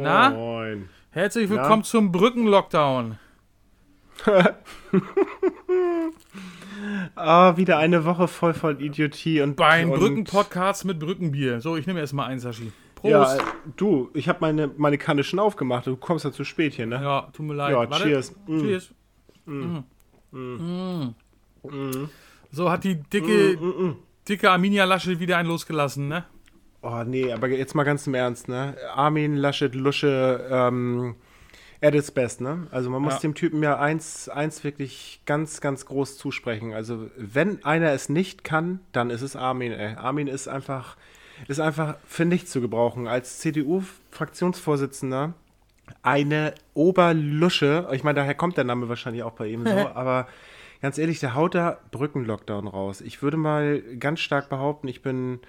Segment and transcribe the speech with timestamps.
[0.00, 0.30] Na?
[0.30, 0.88] Moin.
[1.10, 3.18] Herzlich willkommen zum Brückenlockdown.
[7.16, 11.60] Ah, wieder eine Woche voll von Idiotie und Beim Brückenpodcast mit Brückenbier.
[11.60, 12.72] So, ich nehme erstmal ein, Sashi.
[12.94, 13.10] Prost.
[13.10, 13.38] Ja,
[13.76, 15.86] du, ich habe meine, meine Kanne schon aufgemacht.
[15.88, 17.00] Du kommst ja zu spät hier, ne?
[17.02, 17.72] Ja, tut mir leid.
[17.72, 18.34] Ja, cheers.
[18.46, 18.60] Mm.
[18.60, 18.94] Cheers.
[19.46, 19.78] Mm.
[20.30, 22.08] Mm.
[22.52, 23.58] So hat die dicke,
[24.28, 26.24] dicke Arminia Lasche wieder einen losgelassen, ne?
[26.82, 28.76] Oh, nee, aber jetzt mal ganz im Ernst, ne?
[28.94, 31.16] Armin Laschet Lusche, ähm,
[31.80, 32.66] at its best, ne?
[32.70, 33.20] Also man muss Ja.
[33.20, 36.72] dem Typen ja eins, eins wirklich ganz, ganz groß zusprechen.
[36.72, 39.94] Also wenn einer es nicht kann, dann ist es Armin, ey.
[39.96, 40.96] Armin ist einfach,
[41.46, 43.06] ist einfach für nichts zu gebrauchen.
[43.08, 45.34] Als CDU-Fraktionsvorsitzender
[46.02, 50.26] eine Oberlusche, ich meine, daher kommt der Name wahrscheinlich auch bei ihm so, aber
[50.82, 53.00] ganz ehrlich, der haut da Brückenlockdown raus.
[53.00, 55.40] Ich würde mal ganz stark behaupten, ich bin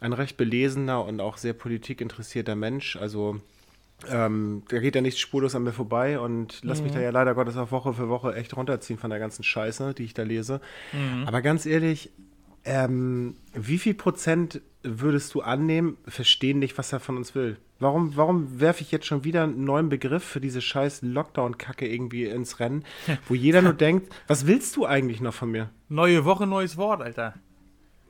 [0.00, 2.96] ein recht belesener und auch sehr politikinteressierter Mensch.
[2.96, 3.40] Also
[4.08, 7.34] ähm, da geht ja nichts spurlos an mir vorbei und lass mich da ja leider
[7.34, 10.60] Gottes auch Woche für Woche echt runterziehen von der ganzen Scheiße, die ich da lese.
[11.26, 12.10] Aber ganz ehrlich,
[12.64, 17.56] ähm, wie viel Prozent würdest du annehmen, verstehen nicht, was er von uns will?
[17.80, 22.24] Warum, warum werfe ich jetzt schon wieder einen neuen Begriff für diese scheiß Lockdown-Kacke irgendwie
[22.24, 22.84] ins Rennen,
[23.28, 25.70] wo jeder nur denkt, was willst du eigentlich noch von mir?
[25.88, 27.34] Neue Woche, neues Wort, Alter.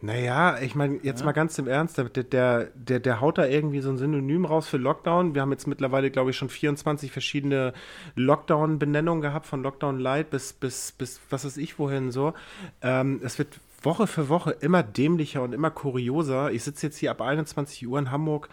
[0.01, 3.81] Naja, ich meine, jetzt mal ganz im Ernst, der, der, der, der haut da irgendwie
[3.81, 5.35] so ein Synonym raus für Lockdown.
[5.35, 7.73] Wir haben jetzt mittlerweile, glaube ich, schon 24 verschiedene
[8.15, 12.35] Lockdown-Benennungen gehabt, von Lockdown Light bis, bis, bis was weiß ich wohin so.
[12.81, 16.53] Ähm, es wird Woche für Woche immer dämlicher und immer kurioser.
[16.53, 18.49] Ich sitze jetzt hier ab 21 Uhr in Hamburg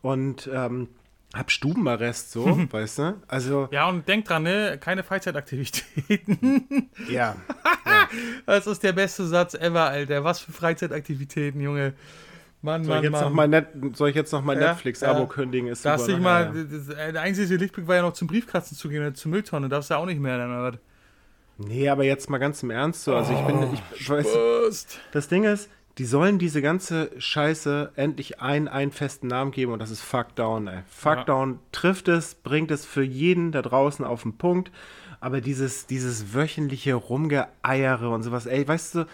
[0.00, 0.88] und ähm,
[1.34, 3.20] hab Stubenarrest, so, weißt du?
[3.28, 4.78] Also, Ja, und denk dran, ne?
[4.80, 6.88] Keine Freizeitaktivitäten.
[7.10, 7.36] ja.
[8.46, 10.24] Das ist der beste Satz ever, Alter.
[10.24, 11.94] Was für Freizeitaktivitäten, Junge.
[12.62, 13.50] Mann, Soll ich Mann, jetzt noch Mann.
[13.50, 15.26] mal, net, soll ich jetzt noch mal Ja, Netflix-Abo ja.
[15.26, 15.68] kündigen?
[15.68, 16.22] Ist Darfst dich ne?
[16.22, 16.64] mal, Ja, ja.
[16.64, 19.68] das, äh, der einzige Lichtblick war ja noch zum Briefkasten zu gehen oder zur Mülltonne.
[19.68, 20.38] Darfst du ja auch nicht mehr.
[20.38, 20.78] Dann, oder?
[21.58, 23.14] Nee, aber jetzt mal ganz im Ernst so.
[23.14, 24.98] Also ich bin, ich weiß, Prost.
[25.12, 29.78] das Ding ist, die sollen diese ganze Scheiße endlich einen, einen festen Namen geben und
[29.78, 30.78] das ist Fuckdown, ey.
[30.88, 34.70] Fuckdown trifft es, bringt es für jeden da draußen auf den Punkt.
[35.20, 39.06] Aber dieses, dieses wöchentliche Rumgeeiere und sowas, ey, weißt du,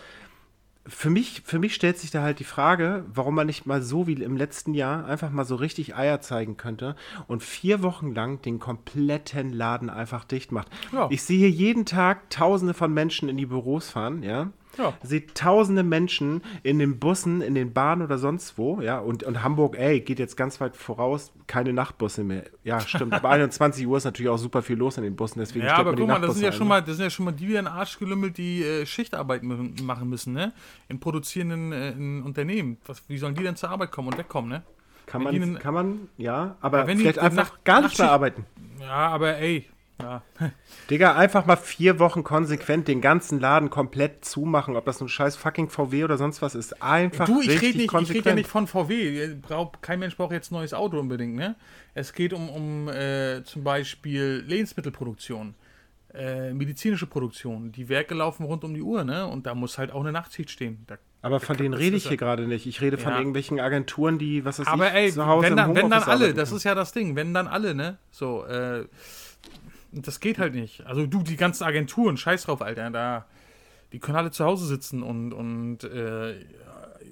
[0.87, 4.07] für mich, für mich stellt sich da halt die Frage, warum man nicht mal so
[4.07, 6.97] wie im letzten Jahr einfach mal so richtig Eier zeigen könnte
[7.29, 10.69] und vier Wochen lang den kompletten Laden einfach dicht macht.
[10.93, 11.07] Ja.
[11.11, 14.51] Ich sehe hier jeden Tag Tausende von Menschen in die Büros fahren, ja.
[14.79, 14.95] Ja.
[15.03, 18.99] Sehe tausende Menschen in den Bussen, in den Bahnen oder sonst wo, ja.
[18.99, 22.45] Und, und Hamburg, ey, geht jetzt ganz weit voraus, keine Nachtbusse mehr.
[22.65, 23.13] Ja, stimmt.
[23.13, 25.95] Aber 21 Uhr ist natürlich auch super viel los in den Bussen, deswegen Ja, aber
[25.95, 27.59] guck mal, das sind ja schon ein, mal, das sind ja schon mal die wieder
[27.59, 30.53] in den Arsch gelümmelt, die äh, Schichtarbeit machen müssen, ne?
[30.89, 32.79] In produzierenden äh, in Unternehmen.
[32.87, 34.63] Was, wie sollen die denn zur Arbeit kommen und wegkommen, ne?
[35.05, 38.11] Kann Wenn man, einen- kann man, ja, aber Ja, vielleicht einfach Nacht- gar nicht mehr
[38.11, 38.47] arbeiten.
[38.81, 39.67] Ja, aber ey,
[40.03, 40.23] ja.
[40.91, 45.37] Digga, einfach mal vier Wochen konsequent den ganzen Laden komplett zumachen, ob das nun scheiß
[45.37, 46.83] fucking VW oder sonst was ist.
[46.83, 49.37] Einfach Du, ich rede nicht, ich rede ja nicht von VW.
[49.81, 51.57] Kein Mensch braucht jetzt ein neues Auto unbedingt, ne?
[51.95, 55.55] Es geht um, um äh, zum Beispiel Lebensmittelproduktion,
[56.15, 57.73] äh, medizinische Produktion.
[57.73, 59.27] Die Werke laufen rund um die Uhr, ne?
[59.27, 60.85] Und da muss halt auch eine Nachtschicht stehen.
[60.87, 62.67] Da, aber von denen rede ist ich hier gerade nicht.
[62.67, 63.19] Ich rede von Ja.
[63.19, 66.03] irgendwelchen Agenturen, die, was weiß aber ich, ey, zu Hause wenn, im dann, wenn dann
[66.03, 67.99] alle, arbeiten das ist ja das Ding, wenn dann alle, ne?
[68.11, 68.87] So, äh,
[69.93, 70.87] das geht halt nicht.
[70.87, 73.27] Also du, die ganzen Agenturen, scheiß drauf, Alter, da,
[73.93, 76.41] die können alle zu Hause sitzen und, und äh,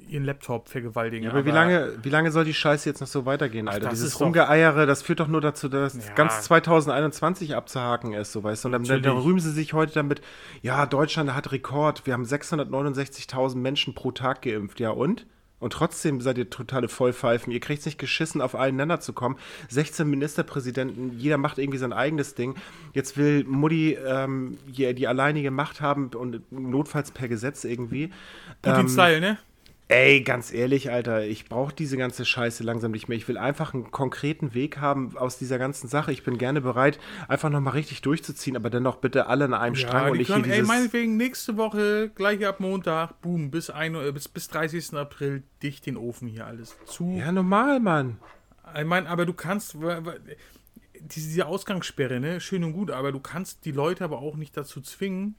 [0.09, 1.25] ihren Laptop vergewaltigen.
[1.25, 3.91] Ja, aber wie lange, wie lange soll die Scheiße jetzt noch so weitergehen, Alter?
[3.91, 6.15] das Dieses Rumgeeiere, das führt doch nur dazu, dass Ja.
[6.15, 8.69] ganz 2021 abzuhaken ist, so weißt du.
[8.69, 10.21] Und dann, dann, rühmen sie sich heute damit,
[10.63, 15.27] ja, Deutschland hat Rekord, wir haben 669.000 Menschen pro Tag geimpft, ja und?
[15.61, 17.53] Und trotzdem seid ihr totale Vollpfeifen.
[17.53, 19.37] Ihr kriegt es nicht geschissen, auf einen Nenner zu kommen.
[19.69, 22.57] 16 Ministerpräsidenten, jeder macht irgendwie sein eigenes Ding.
[22.95, 28.11] Jetzt will Mutti ähm, die, die alleinige Macht haben und notfalls per Gesetz irgendwie.
[28.63, 29.39] Putin-Style, ne?
[29.91, 33.19] Ey, ganz ehrlich, Alter, ich brauche diese ganze Scheiße langsam nicht mehr.
[33.19, 36.13] Ich will einfach einen konkreten Weg haben aus dieser ganzen Sache.
[36.13, 40.03] Ich bin gerne bereit, einfach nochmal richtig durchzuziehen, aber dennoch bitte alle an einem Strang
[40.05, 43.69] Ja, und die nicht können, hier ey, meinetwegen nächste Woche, gleich ab Montag, boom, bis,
[43.69, 44.95] ein, äh, bis, bis 30.
[44.95, 47.17] April dicht den Ofen hier alles zu.
[47.19, 48.19] ja, normal, Mann.
[48.79, 49.77] Ich meine, aber du kannst,
[51.01, 54.81] diese Ausgangssperre, ne, schön und gut, aber du kannst die Leute aber auch nicht dazu
[54.83, 55.35] zwingen,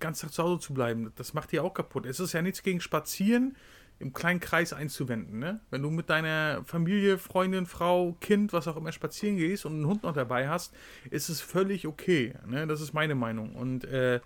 [0.00, 1.12] ganz Tag zu Hause zu bleiben.
[1.14, 2.04] Das macht die auch kaputt.
[2.04, 3.54] Es ist ja nichts gegen Spazieren
[3.98, 5.60] im kleinen Kreis einzuwenden, ne?
[5.70, 9.86] Wenn du mit deiner Familie, Freundin, Frau, Kind, was auch immer spazieren gehst und einen
[9.86, 10.74] Hund noch dabei hast,
[11.10, 12.66] ist es völlig okay, ne?
[12.66, 13.54] Das ist meine Meinung.
[13.54, 14.20] Und äh,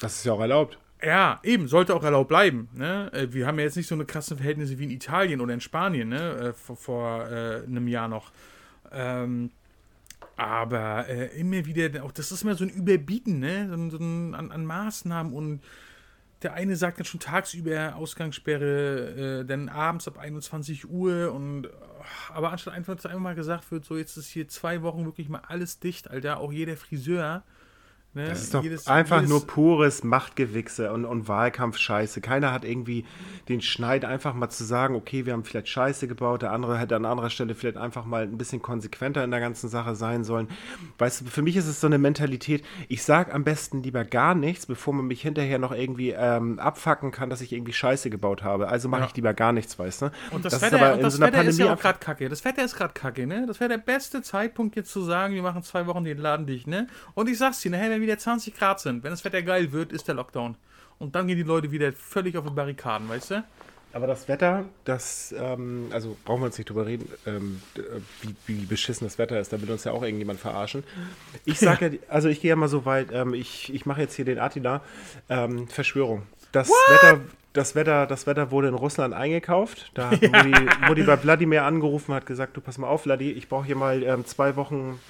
[0.00, 0.78] Das ist ja auch erlaubt.
[1.02, 2.68] ja, eben, sollte auch erlaubt bleiben.
[2.74, 3.10] Ne?
[3.12, 5.60] Äh, Wir haben ja jetzt nicht so eine krassen Verhältnisse wie in Italien oder in
[5.60, 6.32] Spanien, ne?
[6.36, 8.32] äh, vor, vor äh, einem Jahr noch.
[8.92, 9.50] Ähm,
[10.36, 13.68] Aber äh, immer wieder, auch das ist mehr so ein Überbieten, ne?
[13.70, 15.60] So, so ein, an, an, Maßnahmen und
[16.42, 21.68] der eine sagt dann schon tagsüber Ausgangssperre, äh, dann abends ab 21 Uhr und
[22.32, 25.42] aber anstatt einfach, dass einmal gesagt wird, so jetzt ist hier zwei Wochen wirklich mal
[25.48, 27.42] alles dicht, Alter, auch jeder Friseur,
[28.16, 28.30] Ne?
[28.30, 32.22] Das ist doch jedes, einfach jedes nur pures Machtgewichse und, und Wahlkampfscheiße.
[32.22, 33.04] Keiner hat irgendwie
[33.50, 36.96] den Schneid, einfach mal zu sagen, okay, wir haben vielleicht Scheiße gebaut, der andere hätte
[36.96, 40.48] an anderer Stelle vielleicht einfach mal ein bisschen konsequenter in der ganzen Sache sein sollen.
[40.96, 44.34] Weißt du, für mich ist es so eine Mentalität, ich sage am besten lieber gar
[44.34, 48.42] nichts, bevor man mich hinterher noch irgendwie ähm, abfacken kann, dass ich irgendwie Scheiße gebaut
[48.42, 48.68] habe.
[48.68, 49.06] Also mache ja.
[49.08, 50.10] ich lieber gar nichts, weißt du?
[50.30, 52.30] Und das, das Wetter, ist, aber das so Wetter ist ja auch gerade kacke.
[52.30, 53.44] Das Wetter ist gerade kacke, ne?
[53.46, 56.66] Das wäre der beste Zeitpunkt jetzt zu sagen, wir machen zwei Wochen den Laden dicht,
[56.66, 56.86] ne?
[57.12, 59.72] Und ich sag's dir, nachher, wenn wir wieder 20 Grad sind, wenn das Wetter geil
[59.72, 60.56] wird, ist der Lockdown.
[60.98, 63.44] Und dann gehen die Leute wieder völlig auf die Barrikaden, weißt du?
[63.92, 67.62] Aber das Wetter, das, ähm, also brauchen wir uns nicht drüber reden, ähm,
[68.20, 69.54] wie, wie, beschissen das Wetter ist.
[69.54, 70.84] Da will uns ja auch irgendjemand verarschen.
[71.46, 74.14] Ich sage ja, also ich gehe ja mal so weit, ähm, ich, ich mache jetzt
[74.14, 74.82] hier den Attila.
[75.30, 76.24] Ähm, Verschwörung.
[76.52, 77.20] Das Wetter,
[77.54, 79.90] das Wetter, das Wetter wurde in Russland eingekauft.
[79.94, 80.28] Da hat ja.
[80.28, 83.76] Mutti, Mutti bei Wladimir angerufen, hat gesagt, du pass mal auf, Vladi, ich brauche hier
[83.76, 85.00] mal ähm, zwei Wochen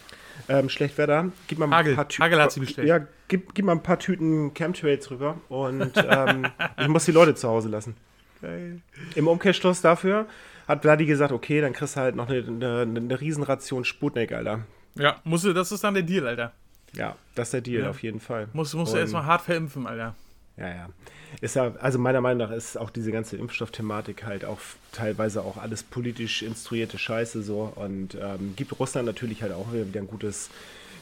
[0.49, 1.31] ähm, schlecht Wetter.
[1.47, 1.93] Gib mal Hagel.
[1.93, 2.25] ein paar Tüten.
[2.25, 2.89] Hagel hat sie bestellt.
[2.89, 6.47] Ja, gib, gib mal ein paar Tüten Chemtrails rüber und ähm,
[6.79, 7.97] ich muss die Leute zu Hause lassen.
[8.41, 8.81] Geil.
[9.15, 10.27] Im Umkehrschluss dafür
[10.69, 14.61] hat Vladi gesagt, okay, dann kriegst du halt noch eine, eine, eine Riesenration Sputnik, Alter.
[14.95, 16.53] Ja, musst du, das ist dann der Deal, Alter.
[16.93, 17.91] Ja, das ist der Deal, ja.
[17.91, 18.49] auf jeden Fall.
[18.53, 20.15] Musst, musst du erstmal hart verimpfen, Alter.
[20.57, 20.89] Ja, ja.
[21.41, 24.59] Ist ja, also meiner Meinung nach ist auch diese ganze Impfstoffthematik halt auch
[24.93, 30.01] teilweise auch alles politisch instruierte Scheiße so und ähm, gibt Russland natürlich halt auch wieder
[30.01, 30.49] ein gutes,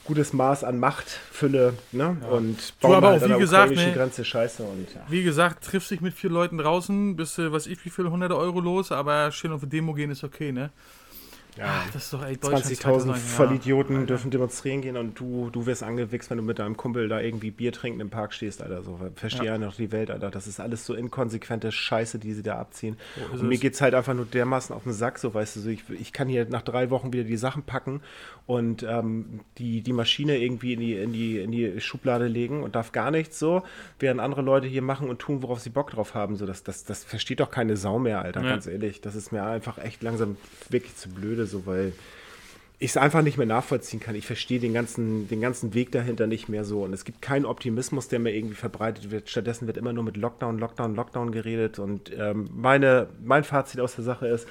[0.05, 2.17] gutes Maß an Machtfülle, ne?
[2.21, 2.29] Ja.
[2.29, 5.03] Und baut aber halt auch, wie gesagt, ne, Grenze Scheiße und ja.
[5.09, 8.37] Wie gesagt, triffst dich mit vier Leuten draußen, bist du, was ich, wie viele hunderte
[8.37, 10.71] Euro los, aber schön auf eine Demo gehen ist okay, ne?
[11.57, 16.31] Ja, das ist doch 20.000 Vollidioten ja, dürfen demonstrieren gehen und du, du wirst angewichst,
[16.31, 18.83] wenn du mit deinem Kumpel da irgendwie Bier trinken im Park stehst, Alter.
[18.83, 20.31] So, verstehe ja noch die Welt, Alter.
[20.31, 22.97] Das ist alles so inkonsequente Scheiße, die sie da abziehen.
[23.35, 25.61] So und mir geht es halt einfach nur dermaßen auf den Sack, so weißt du,
[25.61, 28.01] so, ich, ich kann hier nach drei Wochen wieder die Sachen packen
[28.47, 32.75] und ähm, die, die Maschine irgendwie in die, in, die, in die Schublade legen und
[32.75, 33.63] darf gar nichts so,
[33.99, 36.37] während andere Leute hier machen und tun, worauf sie Bock drauf haben.
[36.37, 39.01] So, das, das, das versteht doch keine Sau mehr, Alter, ganz ehrlich.
[39.01, 40.37] Das ist mir einfach echt langsam
[40.69, 41.93] wirklich zu blöde würde, so weil
[42.79, 44.15] ich es einfach nicht mehr nachvollziehen kann.
[44.15, 46.83] Ich verstehe den ganzen, den ganzen Weg dahinter nicht mehr so.
[46.83, 49.31] Und es gibt keinen Optimismus, der mir irgendwie verbreitet wird.
[49.31, 51.79] Stattdessen wird immer nur mit Lockdown, Lockdown, Lockdown geredet.
[51.79, 54.49] Und ähm, meine, mein Fazit aus der Sache ist,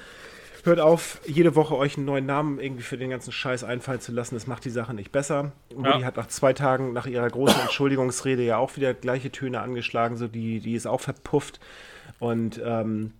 [0.64, 4.10] hört auf, jede Woche euch einen neuen Namen irgendwie für den ganzen Scheiß einfallen zu
[4.10, 4.34] lassen.
[4.34, 5.52] Das macht die Sache nicht besser.
[5.70, 6.02] Ja.
[6.02, 10.16] hat nach zwei Tagen nach ihrer großen Entschuldigungsrede ja auch wieder gleiche Töne angeschlagen.
[10.16, 11.60] So die, die ist auch verpufft.
[12.18, 13.12] Und ähm,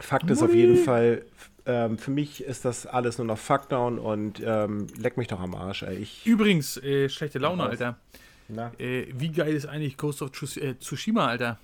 [0.00, 1.22] Fakt ist auf jeden Fall,
[1.66, 5.54] ähm, für mich ist das alles nur noch Fuckdown und ähm, leck mich doch am
[5.54, 5.96] Arsch, ey.
[5.96, 7.96] Ich Übrigens, äh, schlechte Laune, Alter.
[8.78, 11.58] Äh, wie geil ist eigentlich Ghost of äh, Tsushima, Alter?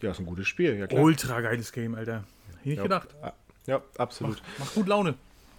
[0.00, 1.02] Ja, ist ein gutes Spiel, ja klar.
[1.02, 2.24] Ultra geiles Game, Alter.
[2.58, 3.08] Hätte ich ja, gedacht.
[3.66, 4.36] Ja, absolut.
[4.36, 5.14] Macht, macht gut Laune.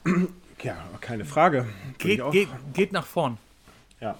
[0.63, 1.67] Ja, keine Frage.
[1.99, 3.37] Geht, geht, geht nach vorn.
[3.99, 4.17] Ja.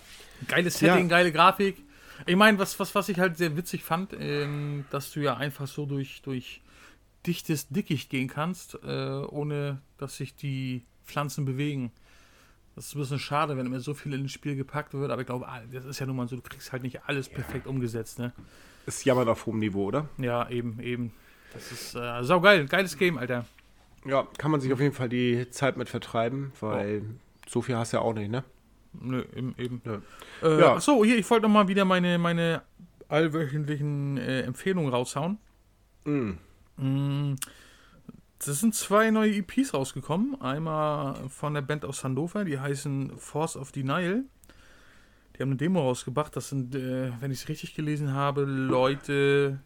[0.47, 1.17] Geiles Setting, ja.
[1.17, 1.77] geile Grafik.
[2.25, 5.67] Ich meine, was, was, was ich halt sehr witzig fand, ähm, dass du ja einfach
[5.67, 6.61] so durch, durch
[7.27, 11.91] dichtes Dickicht gehen kannst, äh, ohne dass sich die Pflanzen bewegen.
[12.75, 15.21] Das ist ein bisschen schade, wenn immer so viel in das Spiel gepackt wird, aber
[15.21, 17.65] ich glaube, ah, das ist ja nun mal so, du kriegst halt nicht alles perfekt
[17.65, 18.33] umgesetzt, ne?
[18.85, 20.07] Ist jammern auf hohem Niveau, oder?
[20.17, 21.11] Ja, eben, eben.
[21.53, 23.45] Das ist äh, saugeil, geiles Game, Alter.
[24.05, 27.49] Ja, kann man sich auf jeden Fall die Zeit mit vertreiben, weil oh.
[27.49, 28.43] so viel hast du ja auch nicht, ne?
[28.93, 29.55] Nö, eben.
[29.57, 29.81] eben.
[30.41, 30.75] Äh, ja.
[30.75, 32.61] Achso, hier, ich wollte nochmal wieder meine, meine
[33.09, 35.37] allwöchentlichen äh, Empfehlungen raushauen.
[36.05, 36.33] Mm.
[36.77, 37.35] Mm,
[38.39, 40.39] das sind zwei neue EPs rausgekommen.
[40.41, 44.23] Einmal von der Band aus Hannover, die heißen Force of Denial.
[45.35, 46.35] Die haben eine Demo rausgebracht.
[46.35, 49.59] Das sind, äh, wenn ich es richtig gelesen habe, Leute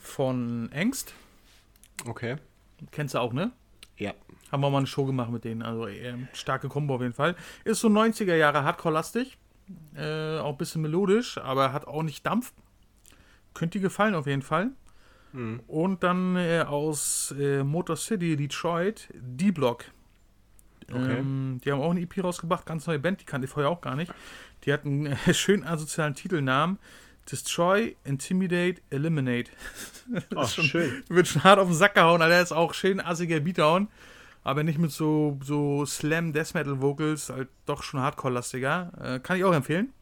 [0.00, 1.14] von Angst.
[2.04, 2.36] Okay.
[2.90, 3.52] Kennst du auch, ne?
[3.96, 4.12] Ja.
[4.52, 5.62] Haben wir mal eine Show gemacht mit denen.
[5.62, 7.36] Also äh, starke Kombo auf jeden Fall.
[7.64, 9.38] Ist so 90er Jahre Hardcore-lastig.
[9.96, 12.52] Äh, auch ein bisschen melodisch, aber hat auch nicht Dampf.
[13.54, 14.70] Könnte dir gefallen auf jeden Fall.
[15.36, 15.60] Mhm.
[15.66, 19.84] Und dann äh, aus äh, Motor City, Detroit, D-Block.
[20.90, 21.18] Okay.
[21.18, 23.80] Ähm, die haben auch eine EP rausgebracht, ganz neue Band, die kannte ich vorher auch
[23.80, 24.12] gar nicht.
[24.64, 26.78] Die hat einen äh, schönen asozialen Titelnamen.
[27.30, 29.50] Destroy, Intimidate, Eliminate.
[30.36, 31.02] Ach, schon, schön.
[31.08, 32.40] Wird schon hart auf den Sack gehauen, Alter.
[32.40, 33.88] Ist auch schön assiger Beatdown.
[34.44, 38.92] Aber nicht mit so, so Slam Death Metal Vocals, halt doch schon Hardcore-lastiger.
[39.16, 39.92] Äh, kann ich auch empfehlen.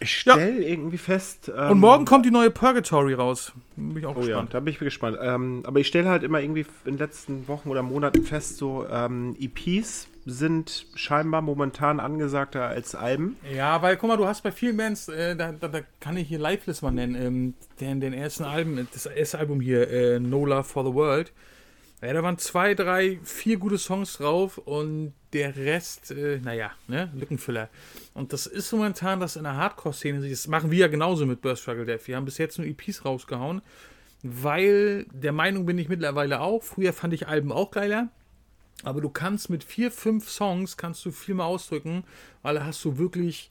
[0.00, 0.68] Ich stelle ja.
[0.68, 1.52] irgendwie fest.
[1.54, 3.52] Ähm, und morgen kommt die neue Purgatory raus.
[3.76, 4.48] Bin ich auch oh gespannt.
[4.48, 5.18] ja, da bin ich gespannt.
[5.20, 8.86] Ähm, aber ich stelle halt immer irgendwie in den letzten Wochen oder Monaten fest, so
[8.90, 13.36] ähm, EPs sind scheinbar momentan angesagter als Alben.
[13.54, 16.28] Ja, weil guck mal, du hast bei vielen Bands, äh, da, da, da, kann ich
[16.28, 20.44] hier Lifeless mal nennen, ähm, den, den ersten Alben, das erste Album hier, äh, No
[20.46, 21.32] Love for the World.
[22.02, 27.12] Ja, da waren zwei, drei, vier gute Songs drauf und der Rest, äh, naja, ne,
[27.14, 27.68] Lückenfüller.
[28.14, 31.62] Und das ist momentan das in der Hardcore-Szene, das machen wir ja genauso mit Burst
[31.62, 32.08] Struggle Death.
[32.08, 33.60] Wir haben bis jetzt nur EPs rausgehauen,
[34.22, 36.62] weil der Meinung bin ich mittlerweile auch.
[36.62, 38.08] Früher fand ich Alben auch geiler.
[38.82, 42.04] Aber du kannst mit vier, fünf Songs kannst du viel mehr ausdrücken,
[42.40, 43.50] weil da hast du wirklich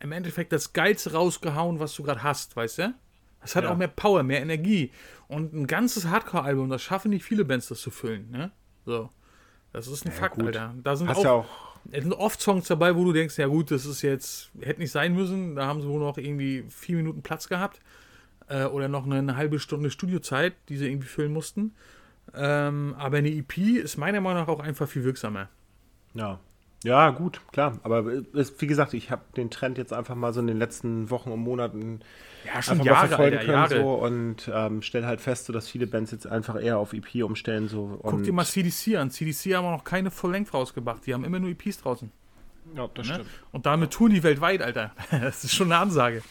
[0.00, 2.94] im Endeffekt das Geilste rausgehauen, was du gerade hast, weißt du?
[3.42, 3.70] Es hat Ja.
[3.70, 4.90] auch mehr Power, mehr Energie.
[5.28, 8.50] Und ein ganzes Hardcore-Album, das schaffen nicht viele Bands, das zu füllen, ne?
[8.84, 9.10] So.
[9.72, 10.46] Das ist ein Fakt, gut.
[10.46, 10.74] Alter.
[10.82, 13.70] Da sind Hast auch, ja auch sind oft Songs dabei, wo du denkst, ja gut,
[13.70, 15.54] das ist jetzt, hätte nicht sein müssen.
[15.56, 17.80] Da haben sie wohl noch irgendwie vier Minuten Platz gehabt.
[18.48, 21.74] Äh, oder noch eine, eine halbe Stunde Studiozeit, die sie irgendwie füllen mussten.
[22.34, 25.48] Ähm, aber eine EP ist meiner Meinung nach auch einfach viel wirksamer.
[26.14, 26.40] Ja.
[26.84, 27.78] Ja, gut, klar.
[27.82, 28.04] Aber
[28.34, 31.32] es, wie gesagt, ich habe den Trend jetzt einfach mal so in den letzten Wochen
[31.32, 32.00] und Monaten
[32.44, 33.76] Ja, einfach mal verfolgen können Jahre.
[33.80, 37.24] so und ähm, stelle halt fest, so, dass viele Bands jetzt einfach eher auf EP
[37.24, 37.68] umstellen.
[37.68, 39.10] So, Guck dir mal CDC an.
[39.10, 41.04] CDC haben auch noch keine Full-Length rausgebracht.
[41.06, 42.12] Die haben immer nur EPs draußen.
[42.76, 43.14] Ja, das Ne?
[43.14, 43.30] stimmt.
[43.50, 44.92] Und damit touren die weltweit, Alter.
[45.10, 46.22] Das ist schon eine Ansage.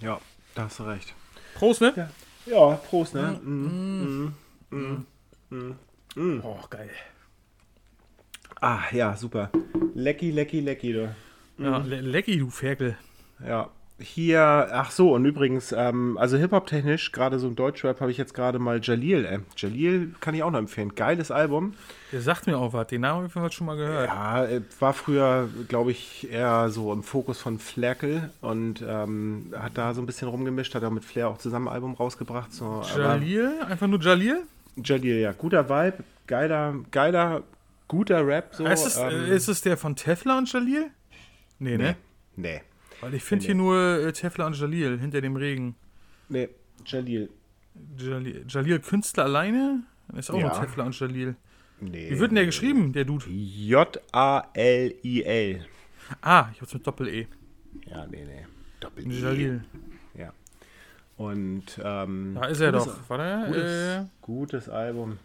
[0.00, 0.20] Ja,
[0.54, 1.14] da hast du recht.
[1.54, 1.92] Prost, ne?
[1.96, 2.10] Ja,
[2.70, 3.32] ja Prost, ne?
[3.42, 4.34] Mm.
[6.44, 6.90] Oh, geil.
[8.66, 9.50] Ah, ja, super.
[9.94, 11.14] Lecky, lecky, lecky, du.
[11.58, 12.96] Ja, le lecky, du Ferkel.
[13.46, 13.68] Ja.
[13.98, 18.32] Hier, ach so, und übrigens, ähm, also Hip-Hop-technisch, gerade so im Deutschrap, habe ich jetzt
[18.32, 19.40] gerade mal Jalil, ey.
[19.58, 20.94] Jalil kann ich auch noch empfehlen.
[20.94, 21.74] Geiles Album.
[22.10, 22.86] Der sagt mir auch was.
[22.86, 24.08] Den Namen habe ich schon mal gehört.
[24.08, 29.76] Ja, äh, war früher, glaube ich, eher so im Fokus von Flerkel und ähm, hat
[29.76, 32.50] da so ein bisschen rumgemischt, hat auch mit Flair auch zusammen ein Album rausgebracht.
[32.50, 33.50] So, aber Jalil?
[33.68, 34.38] Einfach nur Jalil?
[34.82, 37.42] Jalil, ja, guter Vibe, geiler, geiler,
[37.94, 38.54] guter Rap.
[38.54, 40.90] So, ist, es, ähm, äh, ist es der von Tefla und Jalil?
[41.58, 41.96] Nee, ne?
[42.36, 42.60] nee,
[43.00, 45.76] Weil ich finde Nee, hier nur äh, Tefla und Jalil hinter dem Regen.
[46.28, 46.48] nee,
[46.86, 47.30] Jalil.
[47.98, 49.82] Jalil, Jalil Künstler alleine?
[50.16, 50.48] Ist auch Ja.
[50.48, 51.36] nur Tefla und Jalil.
[51.80, 52.10] Nee.
[52.10, 53.26] Wie wird denn der geschrieben, der Dude?
[54.44, 55.66] J-A-L-I-L.
[56.22, 57.26] Ah, ich hab's mit Doppel-E.
[57.86, 58.46] Ja, nee, nee.
[58.80, 59.64] Doppel Jalil.
[60.16, 60.32] Ja.
[61.16, 63.08] Und, ähm, Da ist er gutes- doch.
[63.10, 65.18] Warte, Gutes, gutes Album.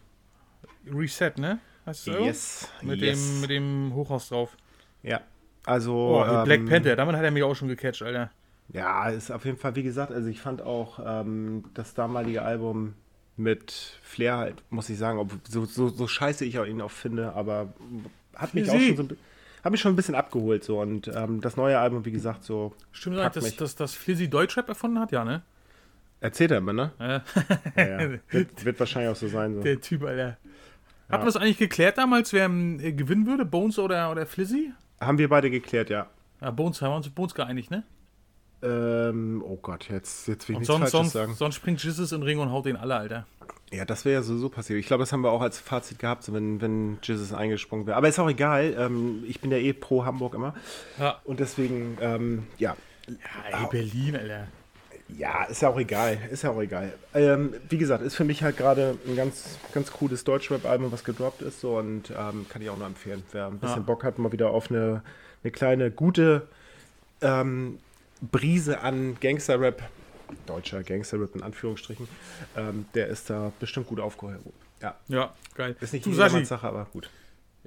[0.86, 1.60] äh, Reset, ne?
[1.90, 2.12] Heißt so?
[2.12, 2.70] Yes.
[2.84, 3.18] Mit, yes.
[3.20, 4.56] dem, mit dem Hochhaus drauf.
[5.02, 5.22] Ja.
[5.66, 5.96] Also.
[5.96, 8.30] Oh, mit Black ähm, Panther, damit hat er mich auch schon gecatcht, Alter.
[8.72, 12.94] Ja, ist auf jeden Fall, wie gesagt, also ich fand auch ähm, das damalige Album
[13.38, 16.92] mit Flair halt, muss ich sagen, ob, so, so, so scheiße ich auch ihn auch
[16.92, 17.74] finde, aber
[18.36, 18.90] hat mich auch Sie.
[18.90, 19.18] schon so, ein bi-
[19.64, 22.76] hat mich schon ein bisschen abgeholt so und ähm, das neue Album, wie gesagt, so
[22.92, 23.56] Stimmt eigentlich, mich.
[23.56, 25.12] dass, dass, dass Flizzy Deutschrap erfunden hat?
[25.12, 25.42] Ja, ne?
[26.22, 26.92] erzählt er immer, ne?
[27.00, 27.24] Ja.
[27.76, 28.10] Ja, ja.
[28.30, 29.56] Wird, wird wahrscheinlich auch so sein.
[29.56, 29.62] So.
[29.64, 30.38] Der Typ, Alter.
[31.10, 31.18] Hat Ja.
[31.18, 33.46] man das eigentlich geklärt damals, wer ähm, äh, gewinnen würde?
[33.46, 34.72] Bones oder, oder Flizzy?
[35.02, 36.08] Haben wir beide geklärt, ja.
[36.42, 37.84] Ja, Bones, haben wir uns auf Bones geeinigt, ne?
[38.62, 41.34] Ähm, oh Gott, jetzt, jetzt will ich Und nichts sonst, Falsches sonst, sagen.
[41.36, 43.26] sonst springt Jesus in den Ring und haut den alle, Alter.
[43.72, 44.80] Ja, das wäre ja sowieso passiert.
[44.80, 47.96] Ich glaube, das haben wir auch als Fazit gehabt, so wenn, wenn Jesus eingesprungen wäre.
[47.98, 48.76] Aber ist auch egal.
[48.78, 50.54] Ähm, ich bin ja eh pro Hamburg immer.
[51.00, 51.20] Ja.
[51.24, 52.76] Und deswegen, ähm, ja.
[53.08, 54.48] Ja, ey, Berlin, Alter.
[55.18, 56.18] Ja, ist ja auch egal.
[56.32, 56.94] Ist ja auch egal.
[57.14, 61.42] Ähm, wie gesagt, ist für mich halt gerade ein ganz, ganz cooles Deutschrap-Album, was gedroppt
[61.42, 61.60] ist.
[61.62, 63.24] So, und ähm, kann ich auch nur empfehlen.
[63.32, 63.84] Wer ein bisschen Ja.
[63.84, 65.02] Bock hat, mal wieder auf eine,
[65.44, 66.48] eine kleine, gute
[67.22, 67.80] ähm,
[68.22, 69.82] Brise an Gangster-Rap,
[70.46, 72.08] deutscher Gangster-Rap in Anführungsstrichen,
[72.56, 74.54] ähm, der ist da bestimmt gut aufgehoben.
[74.82, 75.76] Ja, Ja, geil.
[75.82, 77.10] ist nicht du, jedermanns Sache, aber gut.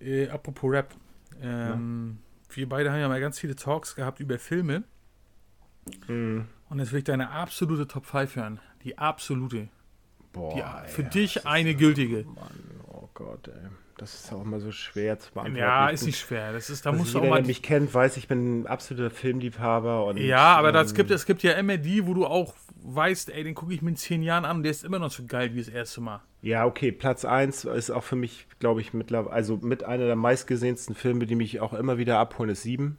[0.01, 0.95] äh, apropos Rap.
[1.43, 2.19] Ähm,
[2.51, 4.85] Wir beide haben ja mal ganz viele Talks gehabt über Filme.
[6.07, 6.47] Mhm.
[6.73, 8.59] Und jetzt will ich deine absolute Top 5 hören.
[8.83, 9.69] Die absolute.
[10.33, 10.55] Boah,
[10.87, 12.25] Die, für ey, dich eine gültige.
[12.25, 13.69] Mann, oh Gott, ey.
[13.99, 15.59] Das ist auch immer so schwer zu beantworten.
[15.59, 16.55] Ja, ist nicht schwer.
[16.55, 17.37] Das ist, da Also musst du jeder, auch mal.
[17.41, 20.07] der mich kennt, weiß, ich bin ein absoluter Filmliebhaber.
[20.07, 23.29] Und, Ja, aber das ähm, gibt, es gibt ja immer die, wo du auch weißt,
[23.29, 25.25] ey, den gucke ich mir in zehn Jahren an und der ist immer noch so
[25.27, 26.23] geil wie das erste Mal.
[26.41, 30.17] Ja, okay, Platz 1 ist auch für mich, glaube ich, mittlerweile, also mit einer der
[30.17, 32.97] meistgesehensten Filme, die mich auch immer wieder abholen, ist 7.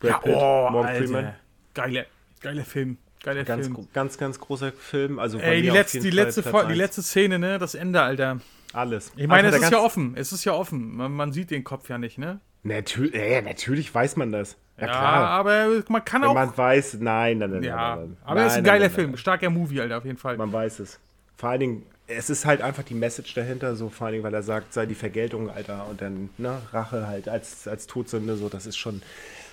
[0.00, 1.04] Brad Pitt, oh, Morgan Alter.
[1.04, 1.34] Freeman.
[1.74, 2.04] Geiler,
[2.42, 2.98] geiler Film.
[3.24, 3.88] Geiler Ganz, Film.
[3.92, 5.18] ganz, ganz großer Film.
[5.20, 7.58] Also Ey, die jeden die, letzte, Platz die letzte Szene, ne?
[7.58, 8.40] Das Ende, Alter.
[8.72, 9.12] Alles.
[9.16, 10.12] Ich meine, Einfach es ist ja offen.
[10.16, 10.96] Es ist ja offen.
[10.96, 12.40] Man, man sieht den Kopf ja nicht, ne?
[12.64, 14.56] Natürlich, ja, natürlich weiß man das.
[14.76, 15.28] Ja, Ja, klar.
[15.28, 16.34] aber man kann Wenn auch.
[16.34, 17.62] man weiß, nein, nein, nein.
[17.62, 19.16] ja, nein, nein, aber es ist ein geiler Film.
[19.16, 20.36] Starker Movie, Alter, auf jeden Fall.
[20.36, 20.98] Man weiß es.
[21.36, 24.34] Vor allen Dingen, es ist halt einfach die Message dahinter, so vor allen Dingen, weil
[24.34, 28.48] er sagt, sei die Vergeltung, Alter, und dann, ne, Rache halt als, als Todsünde, so,
[28.48, 29.02] das ist schon,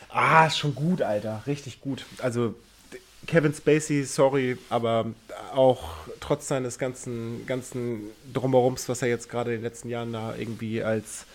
[0.09, 2.05] ah, ist schon gut, Alter, richtig gut.
[2.19, 2.55] Also,
[3.27, 5.07] Kevin Spacey, sorry, aber
[5.53, 8.01] auch trotz seines ganzen, ganzen
[8.33, 11.25] Drumherums, was er jetzt gerade in den letzten Jahren da irgendwie als,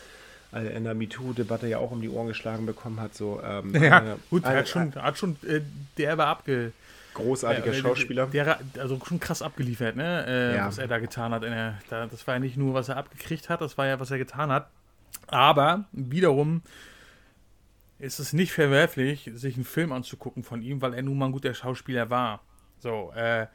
[0.52, 3.14] in der MeToo-Debatte ja auch um die Ohren geschlagen bekommen hat.
[3.14, 5.60] So, ähm, ja, eine, gut, er hat schon, hat schon äh,
[5.98, 6.72] der war abge.
[7.14, 8.26] Großartiger äh, Schauspieler.
[8.26, 10.24] Der, also schon krass abgeliefert, ne?
[10.26, 10.66] Äh, ja.
[10.66, 11.42] Was er da getan hat.
[11.42, 14.18] Der, das war ja nicht nur, was er abgekriegt hat, das war ja, was er
[14.18, 14.68] getan hat.
[15.28, 16.62] Aber wiederum
[18.04, 21.32] ist es nicht verwerflich, sich einen Film anzugucken von ihm, weil er nun mal ein
[21.32, 22.42] guter Schauspieler war.
[22.78, 23.46] So, äh,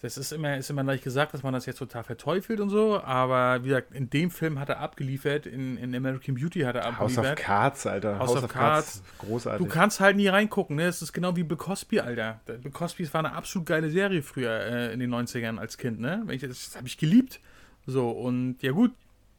[0.00, 3.02] das ist immer, ist immer leicht gesagt, dass man das jetzt total verteufelt und so,
[3.02, 6.86] aber wie gesagt, in dem Film hat er abgeliefert, in, in American Beauty hat er
[6.86, 7.26] abgeliefert.
[7.26, 8.18] House of Cards, Alter.
[8.18, 9.02] House, House of, of Cards.
[9.02, 9.18] Cards.
[9.18, 9.66] Großartig.
[9.66, 10.84] Du kannst halt nie reingucken, ne?
[10.84, 12.40] Es ist genau wie Bill Cosby, Alter.
[12.46, 16.24] Bill Cosby war eine absolut geile Serie früher äh, in den 90ern als Kind, ne?
[16.26, 17.40] Das, das habe ich geliebt.
[17.86, 18.92] So, und ja gut,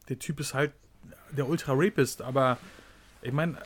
[0.10, 0.74] der Typ ist halt
[1.32, 2.60] der Ultra-Rapist, aber
[3.24, 3.58] ich meine,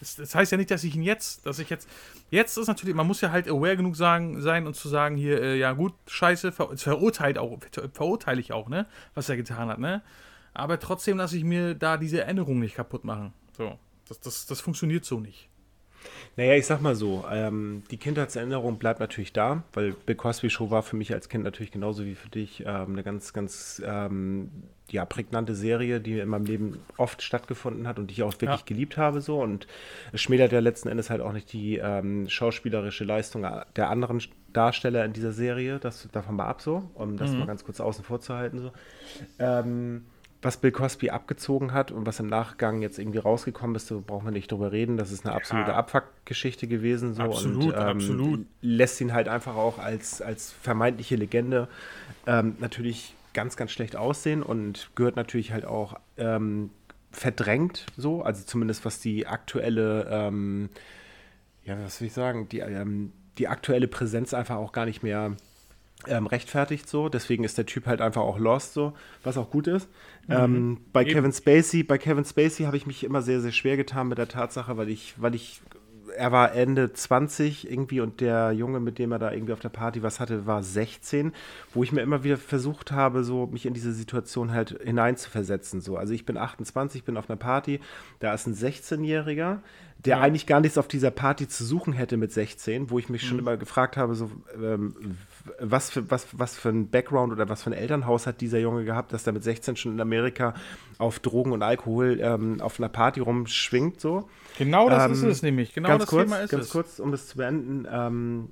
[0.00, 1.88] das, das, heißt ja nicht, dass ich ihn jetzt, dass ich jetzt,
[2.30, 5.40] jetzt ist natürlich, man muss ja halt aware genug sagen, sein und zu sagen, hier,
[5.42, 9.68] äh, ja gut, scheiße, ver, verurteilt auch, ver, verurteile ich auch, ne, was er getan
[9.68, 10.02] hat, ne.
[10.54, 13.32] Aber trotzdem lasse ich mir da diese Erinnerung nicht kaputt machen.
[13.56, 13.78] So,
[14.08, 15.48] das, das, das funktioniert so nicht.
[16.36, 20.70] Naja, ich sag mal so, ähm, die Kindheitserinnerung bleibt natürlich da, weil Bill Cosby Show
[20.70, 24.50] war für mich als Kind natürlich genauso wie für dich ähm, eine ganz, ganz ähm,
[24.90, 28.60] ja, prägnante Serie, die in meinem Leben oft stattgefunden hat und die ich auch wirklich
[28.60, 28.66] ja.
[28.66, 29.20] geliebt habe.
[29.20, 29.42] So.
[29.42, 29.66] Und
[30.12, 35.04] es schmälert ja letzten Endes halt auch nicht die ähm, schauspielerische Leistung der anderen Darsteller
[35.04, 35.78] in dieser Serie.
[35.78, 37.40] Das davon mal ab so, um das mhm.
[37.40, 38.60] mal ganz kurz außen vor zu halten.
[38.60, 38.72] So.
[39.38, 40.06] Ähm,
[40.40, 44.26] was Bill Cosby abgezogen hat und was im Nachgang jetzt irgendwie rausgekommen ist, so brauchen
[44.26, 44.96] wir nicht drüber reden.
[44.96, 45.76] Das ist eine absolute ja.
[45.76, 47.14] Abfuck-Geschichte gewesen.
[47.14, 48.46] So, absolut, und, ähm, absolut.
[48.60, 51.68] Lässt ihn halt einfach auch als, als vermeintliche Legende
[52.26, 56.70] ähm, natürlich ganz, ganz schlecht aussehen und gehört natürlich halt auch ähm,
[57.10, 60.68] verdrängt so, also zumindest was die aktuelle, ähm,
[61.64, 65.36] ja, was will ich sagen, die, ähm, die aktuelle Präsenz einfach auch gar nicht mehr
[66.06, 67.08] ähm, rechtfertigt so.
[67.08, 68.92] Deswegen ist der Typ halt einfach auch lost so,
[69.24, 69.88] was auch gut ist.
[70.26, 70.34] Mhm.
[70.34, 71.12] Ähm, bei Eben.
[71.12, 74.28] Kevin Spacey, bei Kevin Spacey habe ich mich immer sehr, sehr schwer getan mit der
[74.28, 75.60] Tatsache, weil ich, weil ich
[76.16, 79.68] er war Ende 20 irgendwie und der Junge, mit dem er da irgendwie auf der
[79.68, 81.32] Party was hatte, war 16,
[81.72, 85.80] wo ich mir immer wieder versucht habe, so mich in diese Situation halt hineinzuversetzen.
[85.80, 85.96] So.
[85.96, 87.80] Also ich bin 28, bin auf einer Party,
[88.20, 89.58] da ist ein 16-Jähriger,
[90.04, 90.22] der ja.
[90.22, 93.26] eigentlich gar nichts auf dieser Party zu suchen hätte mit 16, wo ich mich mhm.
[93.28, 95.18] schon immer gefragt habe, so, ähm,
[95.60, 98.84] was, für, was, was für ein Background oder was für ein Elternhaus hat dieser Junge
[98.84, 100.54] gehabt, dass er mit 16 schon in Amerika
[100.98, 104.28] auf Drogen und Alkohol ähm, auf einer Party rumschwingt, so.
[104.58, 106.72] Genau das ähm, ist es nämlich, genau das kurz, Thema ist ganz es.
[106.72, 108.50] Ganz kurz, um das zu beenden, ähm,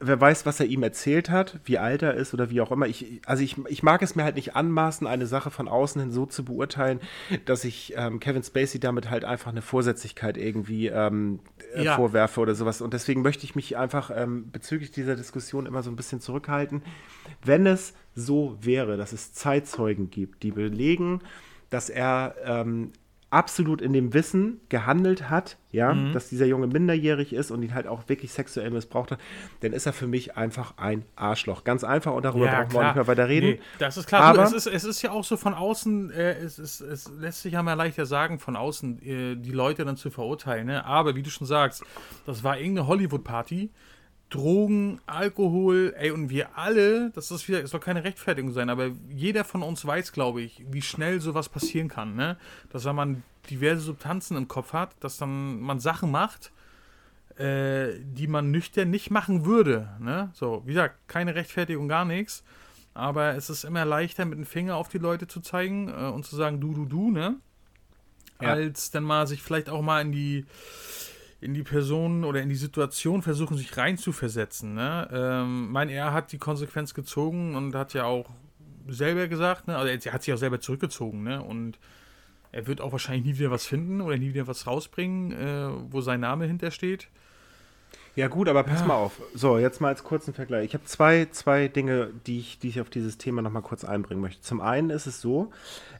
[0.00, 2.86] wer weiß, was er ihm erzählt hat, wie alt er ist oder wie auch immer.
[2.86, 6.10] Ich, also ich, ich mag es mir halt nicht anmaßen, eine Sache von außen hin
[6.10, 7.00] so zu beurteilen,
[7.44, 11.40] dass ich ähm, Kevin Spacey damit halt einfach eine Vorsätzlichkeit irgendwie ähm,
[11.74, 11.96] äh, ja.
[11.96, 12.80] vorwerfe oder sowas.
[12.80, 16.82] Und deswegen möchte ich mich einfach ähm, bezüglich dieser Diskussion immer so ein bisschen zurückhalten.
[17.44, 21.20] Wenn es so wäre, dass es Zeitzeugen gibt, die belegen,
[21.68, 22.92] dass er ähm,
[23.30, 26.12] absolut in dem Wissen gehandelt hat, ja, mhm.
[26.12, 29.20] dass dieser Junge minderjährig ist und ihn halt auch wirklich sexuell missbraucht hat,
[29.60, 31.62] dann ist er für mich einfach ein Arschloch.
[31.62, 33.50] Ganz einfach und darüber ja, brauchen wir nicht mehr weiter reden.
[33.50, 34.22] Nee, das ist klar.
[34.22, 37.42] Aber es, ist, es ist ja auch so von außen, äh, es, ist, es lässt
[37.42, 40.66] sich ja mal leichter sagen, von außen äh, die Leute dann zu verurteilen.
[40.66, 40.84] Ne?
[40.84, 41.84] Aber wie du schon sagst,
[42.26, 43.70] das war irgendeine Hollywood-Party
[44.30, 48.92] Drogen, Alkohol, ey, und wir alle, das ist wieder, es soll keine Rechtfertigung sein, aber
[49.10, 52.36] jeder von uns weiß, glaube ich, wie schnell sowas passieren kann, ne?
[52.70, 56.52] Dass wenn man diverse Substanzen im Kopf hat, dass dann man Sachen macht,
[57.38, 60.30] äh, die man nüchtern nicht machen würde, ne?
[60.32, 62.44] So, wie gesagt, keine Rechtfertigung, gar nichts.
[62.94, 66.24] Aber es ist immer leichter, mit dem Finger auf die Leute zu zeigen äh, und
[66.24, 67.36] zu sagen, du, du, du, ne?
[68.40, 68.50] Ja.
[68.50, 70.46] Als dann mal sich vielleicht auch mal in die
[71.40, 74.74] in die Person oder in die Situation versuchen, sich reinzuversetzen.
[74.74, 75.08] Ne?
[75.12, 78.28] Ähm, mein er hat die Konsequenz gezogen und hat ja auch
[78.88, 79.76] selber gesagt, ne?
[79.76, 81.42] also er hat sich auch selber zurückgezogen, ne?
[81.42, 81.78] Und
[82.52, 86.00] er wird auch wahrscheinlich nie wieder was finden oder nie wieder was rausbringen, äh, wo
[86.00, 87.08] sein Name hintersteht.
[88.16, 88.86] Ja, gut, aber pass ja.
[88.86, 89.20] mal auf.
[89.34, 90.66] So, jetzt mal als kurzen Vergleich.
[90.66, 94.20] Ich habe zwei, zwei Dinge, die ich, die ich auf dieses Thema nochmal kurz einbringen
[94.20, 94.42] möchte.
[94.42, 95.52] Zum einen ist es so,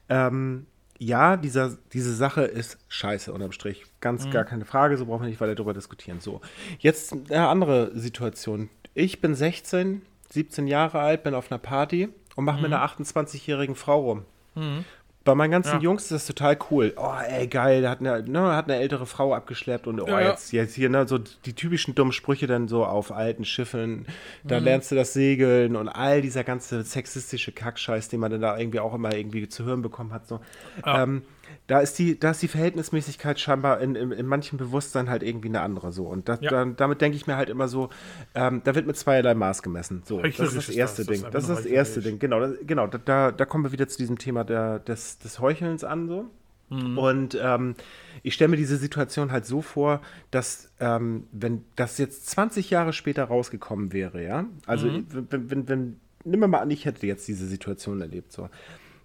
[0.09, 0.67] ähm,
[1.01, 3.85] ja, dieser, diese Sache ist scheiße unterm Strich.
[4.03, 4.33] Ganz mhm.
[4.33, 6.21] gar keine Frage, so brauchen wir nicht weiter darüber diskutieren.
[6.21, 6.43] So,
[6.79, 8.69] jetzt eine andere Situation.
[8.93, 12.65] Ich bin 16, 17 Jahre alt, bin auf einer Party und mache mhm.
[12.65, 14.25] mit einer 28-jährigen Frau rum.
[14.55, 14.85] Mhm.
[15.23, 15.81] Bei meinen ganzen ja.
[15.81, 16.95] Jungs ist das total cool.
[16.97, 20.21] Oh, ey, geil, der hat eine, ne, hat eine ältere Frau abgeschleppt und oh, ja,
[20.21, 24.07] jetzt, jetzt hier, ne, so die typischen dummen Sprüche dann so auf alten Schiffen.
[24.45, 24.65] Da mhm.
[24.65, 28.81] lernst du das Segeln und all dieser ganze sexistische Kackscheiß, den man dann da irgendwie
[28.81, 30.27] auch immer irgendwie zu hören bekommen hat.
[30.27, 30.41] So.
[30.87, 31.03] Ja.
[31.03, 31.23] Ähm,
[31.67, 35.49] da ist die, da ist die Verhältnismäßigkeit scheinbar in, in, in manchem Bewusstsein halt irgendwie
[35.49, 36.07] eine andere so.
[36.07, 36.51] Und das, ja.
[36.51, 37.91] da, damit denke ich mir halt immer so,
[38.35, 40.03] ähm, da wird mit zweierlei Maß gemessen.
[40.05, 41.21] So, das ist das erste das.
[41.21, 41.31] Ding.
[41.31, 42.19] Das ist das, erste Ding.
[42.19, 42.87] Genau, das, genau.
[42.87, 46.31] Da, da kommen wir wieder zu diesem Thema der, des, des Heuchelns an so.
[46.71, 46.99] Mhm.
[46.99, 47.75] Und ähm,
[48.23, 52.93] ich stelle mir diese Situation halt so vor, dass ähm, wenn das jetzt 20 Jahre
[52.93, 55.07] später rausgekommen wäre, ja, also mhm.
[55.11, 58.49] wenn, wenn, wenn, nimm mal an, ich hätte jetzt diese Situation erlebt, so,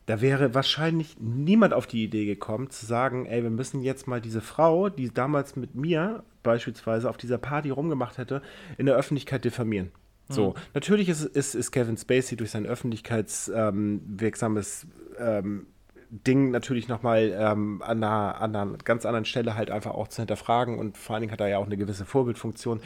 [0.05, 4.21] da wäre wahrscheinlich niemand auf die Idee gekommen, zu sagen, ey, wir müssen jetzt mal
[4.21, 8.41] diese Frau, die damals mit mir beispielsweise auf dieser Party rumgemacht hätte,
[8.77, 9.91] in der Öffentlichkeit diffamieren.
[10.29, 10.53] So, mhm.
[10.73, 14.87] natürlich ist, ist, ist Kevin Spacey durch sein öffentlichkeitswirksames
[15.19, 15.67] ähm, ähm,
[16.09, 20.21] Ding natürlich nochmal ähm, an, einer, an einer ganz anderen Stelle halt einfach auch zu
[20.21, 22.81] hinterfragen und vor allen Dingen hat er ja auch eine gewisse Vorbildfunktion.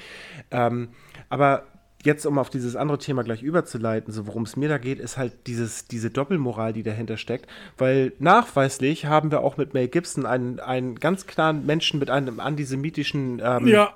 [0.51, 0.89] Ähm,
[1.29, 1.63] aber
[2.03, 5.17] jetzt, um auf dieses andere Thema gleich überzuleiten, so worum es mir da geht, ist
[5.17, 7.47] halt dieses, diese Doppelmoral, die dahinter steckt.
[7.77, 12.39] Weil nachweislich haben wir auch mit Mel Gibson einen, einen ganz klaren Menschen mit einem
[12.39, 13.93] antisemitischen ähm, ja.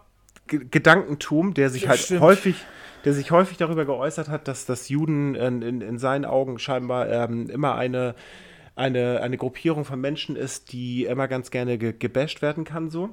[0.47, 2.21] Gedankentum, der sich das halt stimmt.
[2.21, 2.55] häufig
[3.05, 7.09] der sich häufig darüber geäußert hat, dass das Juden in, in, in seinen Augen scheinbar
[7.09, 8.15] ähm, immer eine,
[8.75, 13.09] eine, eine Gruppierung von Menschen ist, die immer ganz gerne ge gebasht werden kann, so.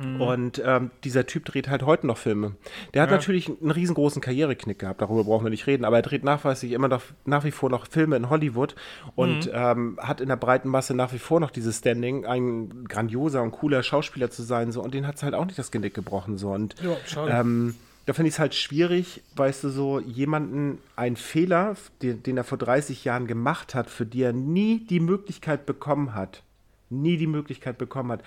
[0.00, 0.20] Mhm.
[0.20, 2.56] Und ähm, dieser Typ dreht halt heute noch Filme.
[2.94, 3.16] Der hat ja.
[3.16, 6.88] natürlich einen riesengroßen Karriereknick gehabt, darüber brauchen wir nicht reden, aber er dreht nachweislich immer
[6.88, 8.74] noch nach wie vor noch Filme in Hollywood
[9.14, 9.52] und mhm.
[9.52, 13.52] ähm, hat in der breiten Masse nach wie vor noch dieses Standing, ein grandioser und
[13.52, 16.38] cooler Schauspieler zu sein, so und den hat es halt auch nicht das Genick gebrochen.
[16.38, 16.50] So.
[16.50, 17.74] Und ja, ähm,
[18.06, 22.44] da finde ich es halt schwierig, weißt du, so jemanden einen Fehler, den, den, er
[22.44, 26.42] vor 30 Jahren gemacht hat, für die er nie die Möglichkeit bekommen hat,
[26.88, 28.22] nie die Möglichkeit bekommen hat,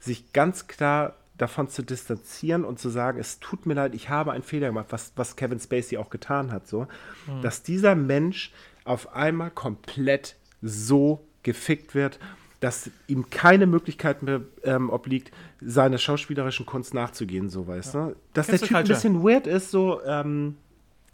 [0.00, 4.32] sich ganz klar davon zu distanzieren und zu sagen, es tut mir leid, ich habe
[4.32, 6.86] einen Fehler gemacht, was, was Kevin Spacey auch getan hat, so,
[7.26, 7.42] mhm.
[7.42, 8.52] dass dieser Mensch
[8.84, 12.18] auf einmal komplett so gefickt wird,
[12.60, 15.30] dass ihm keine Möglichkeit mehr ähm, obliegt,
[15.60, 17.98] seiner schauspielerischen Kunst nachzugehen, so weißt du.
[17.98, 18.12] Ja.
[18.34, 20.56] Dass Kennst der Typ ein bisschen weird ist, so, ähm,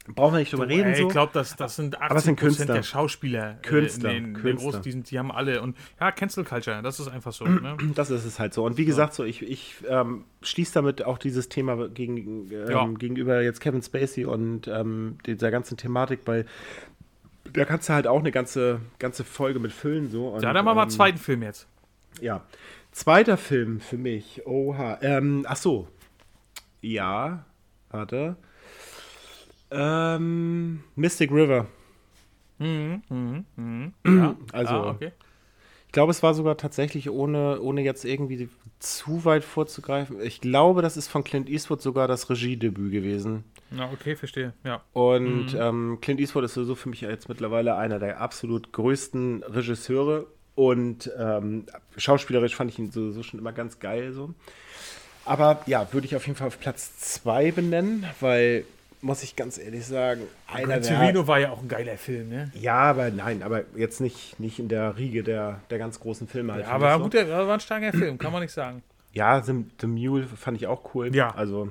[0.07, 0.90] Brauchen wir nicht drüber reden.
[0.90, 1.07] Ey, so.
[1.07, 3.55] Ich glaube, das, das sind 80 Prozent der Schauspieler.
[3.62, 4.11] Künstler.
[4.11, 4.73] Äh, in, Künstler.
[4.73, 5.62] Groß, die, sind, die haben alle.
[5.62, 7.47] Und ja, Cancel Culture, das ist einfach so.
[7.47, 7.77] Ne?
[7.95, 8.64] Das ist es halt so.
[8.64, 12.87] Und wie gesagt, so ich, ich ähm, schließe damit auch dieses Thema gegen, ähm, ja.
[12.87, 16.45] gegenüber jetzt Kevin Spacey und ähm, dieser ganzen Thematik, weil
[17.51, 20.11] da kannst du halt auch eine ganze, ganze Folge mit füllen.
[20.11, 20.29] So.
[20.29, 21.67] Und, ja, dann machen wir mal einen ähm, zweiten Film jetzt.
[22.21, 22.43] Ja.
[22.93, 24.43] Zweiter Film für mich.
[24.47, 24.99] Oha.
[25.01, 25.88] Ähm, ach so.
[26.83, 27.47] Ja.
[27.90, 28.37] Warte.
[29.75, 31.67] Ähm, Mystic River.
[32.59, 33.93] Mhm, mhm, mhm.
[34.07, 35.13] Ja, also, ah, okay.
[35.87, 40.21] ich glaube, es war sogar tatsächlich, ohne, ohne jetzt irgendwie zu weit vorzugreifen.
[40.21, 43.45] Ich glaube, das ist von Clint Eastwood sogar das Regiedebüt gewesen.
[43.71, 44.83] Na, okay, verstehe, ja.
[44.93, 45.61] Und mhm.
[45.61, 51.11] ähm, Clint Eastwood ist sowieso für mich jetzt mittlerweile einer der absolut größten Regisseure und
[51.19, 54.35] ähm, schauspielerisch fand ich ihn sowieso schon immer ganz geil so.
[55.25, 58.65] Aber ja, würde ich auf jeden Fall auf Platz 2 benennen, weil
[59.05, 60.99] muss ich ganz ehrlich sagen, einer der.
[60.99, 62.51] Torino war ja auch ein geiler Film, ne?
[62.55, 66.55] Ja, aber nein, aber jetzt nicht, nicht in der Riege der, der ganz großen Filme.
[66.55, 68.83] Halt ja, aber gut, der war ein starker Film, kann man nicht sagen.
[69.12, 71.14] Ja, The, The Mule fand ich auch cool.
[71.14, 71.35] Ja.
[71.35, 71.69] Also,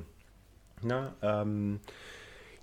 [0.82, 1.80] na, ähm,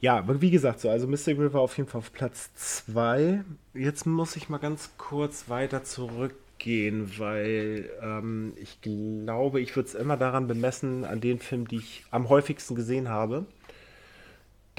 [0.00, 3.44] ja, aber wie gesagt, so, also Mystic River auf jeden Fall auf Platz 2.
[3.74, 9.94] Jetzt muss ich mal ganz kurz weiter zurückgehen, weil ähm, ich glaube, ich würde es
[9.94, 13.46] immer daran bemessen, an den Film, die ich am häufigsten gesehen habe.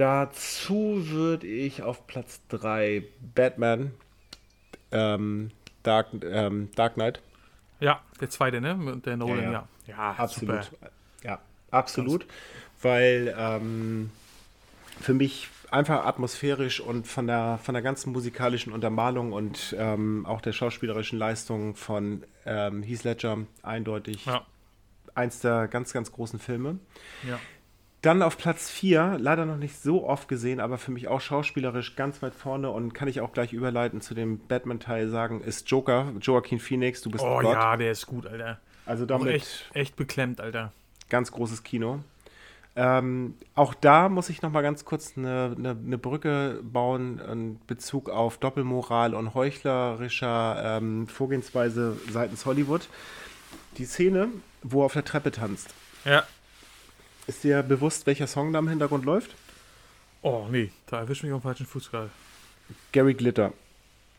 [0.02, 3.04] Dazu würde ich auf Platz 3
[3.36, 3.92] Batman
[4.92, 5.52] ähm,
[5.84, 7.22] Dark, ähm, Dark Knight.
[7.80, 9.00] Ja, der zweite, ne?
[9.06, 9.52] Der Nolan, ja.
[9.52, 9.68] Ja, ja.
[9.86, 10.64] ja absolut.
[10.64, 10.90] Super.
[11.24, 12.26] Ja, absolut.
[12.82, 14.10] Weil ähm,
[15.00, 20.42] für mich einfach atmosphärisch und von der, von der ganzen musikalischen Untermalung und ähm, auch
[20.42, 24.48] der schauspielerischen Leistung von ähm, Heath Ledger eindeutig ja.
[25.14, 26.80] eins der ganz, ganz großen Filme.
[27.22, 27.40] Ja.
[28.02, 31.96] Dann auf Platz 4, leider noch nicht so oft gesehen, aber für mich auch schauspielerisch
[31.96, 36.12] ganz weit vorne und kann ich auch gleich überleiten zu dem Batman-Teil sagen, ist Joker,
[36.20, 37.54] Joaquin Phoenix, du bist Oh Gott.
[37.54, 38.60] ja, der ist gut, Alter.
[38.88, 39.28] Also damit.
[39.28, 40.72] echt, echt beklemmt, Alter.
[41.10, 42.00] Ganz großes Kino.
[42.76, 47.60] Ähm, auch da muss ich noch mal ganz kurz eine, eine, eine, Brücke bauen in
[47.68, 52.88] Bezug auf Doppelmoral und heuchlerischer ähm, Vorgehensweise seitens Hollywood.
[53.78, 54.30] Die Szene,
[54.64, 55.74] wo er auf der Treppe tanzt.
[56.06, 56.24] Ja.
[57.28, 59.36] Ist dir bewusst, welcher Song da im Hintergrund läuft?
[60.22, 62.10] Oh, nee, da erwischt mich auf dem falschen Fuß gerade.
[62.92, 63.54] Gary Glitter.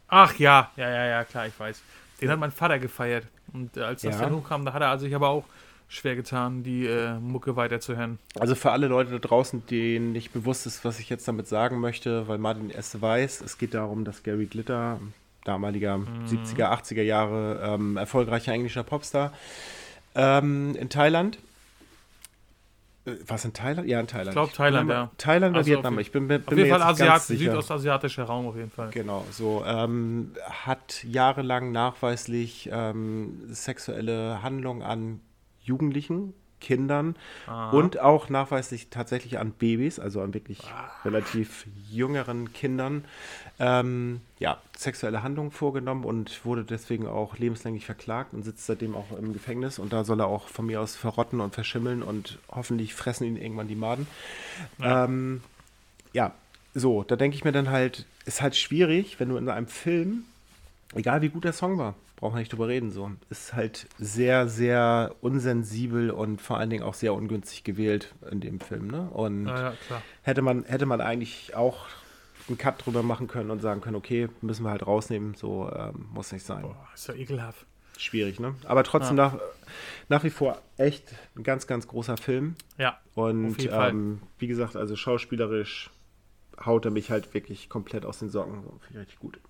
[0.08, 1.80] Ach ja, ja, ja, ja, klar, ich weiß.
[2.20, 3.26] Den hat mein Vater gefeiert.
[3.52, 4.22] Und äh, als das ja.
[4.22, 5.44] dann hochkam, da hat er also ich aber auch
[5.88, 8.18] schwer getan, die äh, Mucke weiterzuhören.
[8.38, 11.80] Also für alle Leute da draußen, denen nicht bewusst ist, was ich jetzt damit sagen
[11.80, 15.00] möchte, weil Martin es weiß, es geht darum, dass Gary Glitter,
[15.44, 16.24] damaliger mhm.
[16.26, 19.32] 70er, 80er Jahre ähm, erfolgreicher englischer Popstar,
[20.14, 21.38] ähm, in Thailand
[23.04, 23.88] Was in Thailand?
[23.88, 24.28] Ja, in Thailand.
[24.28, 25.10] Ich glaube Thailand, ja.
[25.18, 25.98] Thailand oder Also Vietnam.
[25.98, 28.90] Ich bin, bin Auf mir jeden Fall nicht ganz Asiat, südostasiatischer Raum auf jeden Fall.
[28.90, 29.64] Genau, so.
[29.66, 35.20] Ähm, hat jahrelang nachweislich ähm, sexuelle Handlungen an
[35.60, 37.16] Jugendlichen, Kindern
[37.72, 40.60] und auch nachweislich tatsächlich an Babys, also an wirklich
[41.04, 43.04] relativ jüngeren Kindern,
[43.58, 49.16] ähm, ja, sexuelle Handlungen vorgenommen und wurde deswegen auch lebenslänglich verklagt und sitzt seitdem auch
[49.18, 49.78] im Gefängnis.
[49.78, 53.36] Und da soll er auch von mir aus verrotten und verschimmeln und hoffentlich fressen ihn
[53.36, 54.06] irgendwann die Maden.
[54.78, 55.42] Ja, ähm,
[56.12, 56.32] ja
[56.74, 60.24] so, da denke ich mir dann halt, ist halt schwierig, wenn du in einem Film,
[60.94, 64.46] egal wie gut der Song war, brauchen wir nicht drüber reden, so, ist halt sehr,
[64.46, 69.10] sehr unsensibel und vor allen Dingen auch sehr ungünstig gewählt in dem Film, ne?
[69.10, 71.86] Und Ja, ja, hätte man, hätte man eigentlich auch
[72.46, 76.06] einen Cut drüber machen können und sagen können, okay, müssen wir halt rausnehmen, so ähm,
[76.14, 76.62] muss nicht sein.
[76.62, 77.66] Boah, ist ja ekelhaft.
[77.98, 78.54] Schwierig, ne?
[78.66, 79.36] Aber trotzdem nach,
[80.08, 82.54] nach wie vor echt ein ganz, ganz großer Film.
[82.78, 85.90] Ja, Und ähm, wie gesagt, also schauspielerisch
[86.64, 88.62] haut er mich halt wirklich komplett aus den Socken.
[88.62, 89.40] So, Finde ich richtig gut.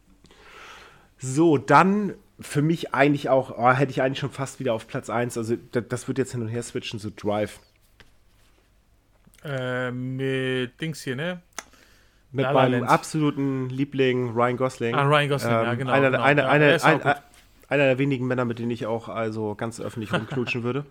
[1.23, 5.09] So, dann für mich eigentlich auch, oh, hätte ich eigentlich schon fast wieder auf Platz
[5.09, 7.61] 1, also das, das wird jetzt hin und her switchen, so Drive.
[9.45, 11.41] äh, mit Dings hier, ne?
[12.33, 12.91] Mit La La meinem Land.
[12.91, 14.95] absoluten Liebling Ryan Gosling.
[14.95, 16.23] Ah, Ryan Gosling, ja, genau, Einer, genau.
[16.23, 17.15] einer, Ja, einer, ein,
[17.69, 20.87] einer der wenigen Männer, mit denen ich auch also ganz öffentlich rumknutschen würde.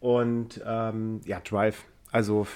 [0.00, 1.84] Und ähm, ja, Drive.
[2.12, 2.46] Also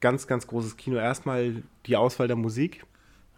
[0.00, 0.96] ganz, ganz großes Kino.
[0.98, 2.84] Erstmal die Auswahl der Musik.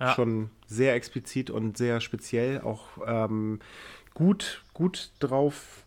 [0.02, 0.14] Ja.
[0.14, 2.60] Schon sehr explizit und sehr speziell.
[2.60, 3.60] Auch ähm,
[4.14, 5.84] gut, gut drauf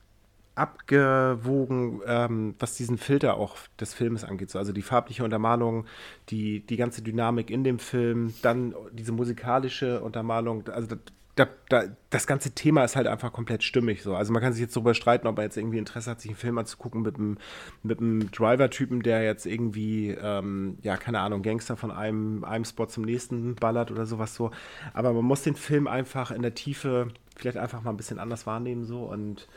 [0.56, 4.50] abgewogen, ähm, was diesen Filter auch des Filmes angeht.
[4.50, 5.86] So, also die farbliche Untermalung,
[6.30, 10.96] die, die ganze Dynamik in dem Film, dann diese musikalische Untermalung, also
[11.36, 14.04] da, da, da, das ganze Thema ist halt einfach komplett stimmig.
[14.04, 14.16] So.
[14.16, 16.38] Also man kann sich jetzt darüber streiten, ob er jetzt irgendwie Interesse hat, sich einen
[16.38, 17.38] Film anzugucken mit einem,
[17.84, 22.86] mit einem Driver-Typen, der jetzt irgendwie, ähm, ja, keine Ahnung, Gangster von einem, einem Spot
[22.86, 24.52] zum nächsten ballert oder sowas so.
[24.94, 28.48] Aber man muss den Film einfach in der Tiefe vielleicht einfach mal ein bisschen anders
[28.48, 29.48] wahrnehmen so und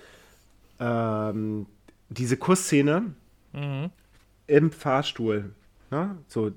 [0.81, 1.67] ähm,
[2.09, 3.15] diese Kussszene
[4.47, 5.53] im Fahrstuhl,
[5.91, 6.17] ne?
[6.27, 6.51] so,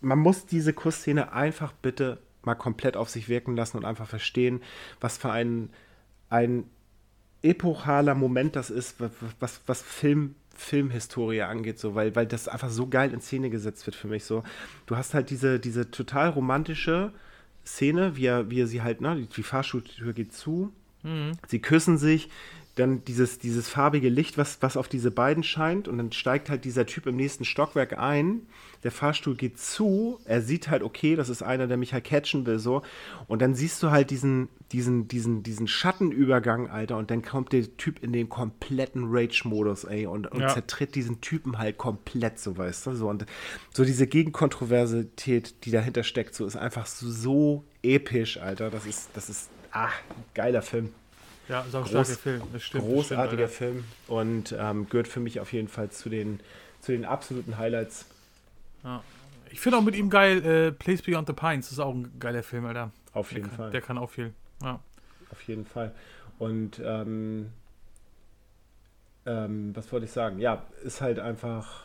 [0.00, 4.62] man muss diese Kussszene einfach bitte mal komplett auf sich wirken lassen und einfach verstehen,
[5.00, 5.70] was für ein,
[6.30, 6.64] ein
[7.42, 8.96] epochaler Moment das ist,
[9.38, 13.86] was, was, Film, Filmhistorie angeht, so, weil, weil das einfach so geil in Szene gesetzt
[13.86, 14.24] wird für mich.
[14.24, 14.42] So.
[14.86, 17.12] Du hast halt diese, diese total romantische
[17.64, 20.72] Szene, wie er, wie er sie halt, ne, die, die Fahrstuhltür geht zu,
[21.46, 22.28] sie küssen sich,
[22.78, 26.64] dann dieses, dieses farbige Licht, was, was auf diese beiden scheint, und dann steigt halt
[26.64, 28.42] dieser Typ im nächsten Stockwerk ein.
[28.84, 32.46] Der Fahrstuhl geht zu, er sieht halt, okay, das ist einer, der mich halt catchen
[32.46, 32.82] will, so.
[33.26, 37.76] Und dann siehst du halt diesen, diesen, diesen, diesen Schattenübergang, Alter, und dann kommt der
[37.76, 40.48] Typ in den kompletten Rage-Modus, ey, und, und Ja.
[40.48, 42.94] zertritt diesen Typen halt komplett, so weißt du.
[42.94, 43.26] So, und
[43.74, 48.70] so diese Gegenkontroversität, die dahinter steckt, so ist einfach so, so episch, Alter.
[48.70, 49.90] Das ist, das ist, ah,
[50.34, 50.90] geiler Film.
[51.48, 52.42] Ja, ist auch ein Groß- Film.
[52.52, 52.84] Das stimmt.
[52.84, 53.84] Großartiger das stimmt, Film
[54.18, 56.40] und ähm, gehört für mich auf jeden Fall zu den,
[56.80, 58.06] zu den absoluten Highlights.
[58.84, 59.02] Ja.
[59.50, 61.72] Ich finde auch mit ihm geil, äh, Place Beyond the Pines.
[61.72, 62.90] Ist auch ein geiler Film, Alter.
[63.14, 63.70] Auf Der jeden kann, Fall.
[63.70, 64.34] Der kann auch viel.
[64.62, 64.78] Ja.
[65.30, 65.94] Auf jeden Fall.
[66.38, 67.50] Und ähm,
[69.26, 70.38] ähm, was wollte ich sagen?
[70.38, 71.84] Ja, ist halt einfach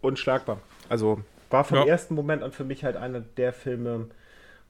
[0.00, 0.60] unschlagbar.
[0.88, 1.84] Also war vom Ja.
[1.86, 4.08] ersten Moment an für mich halt einer der Filme,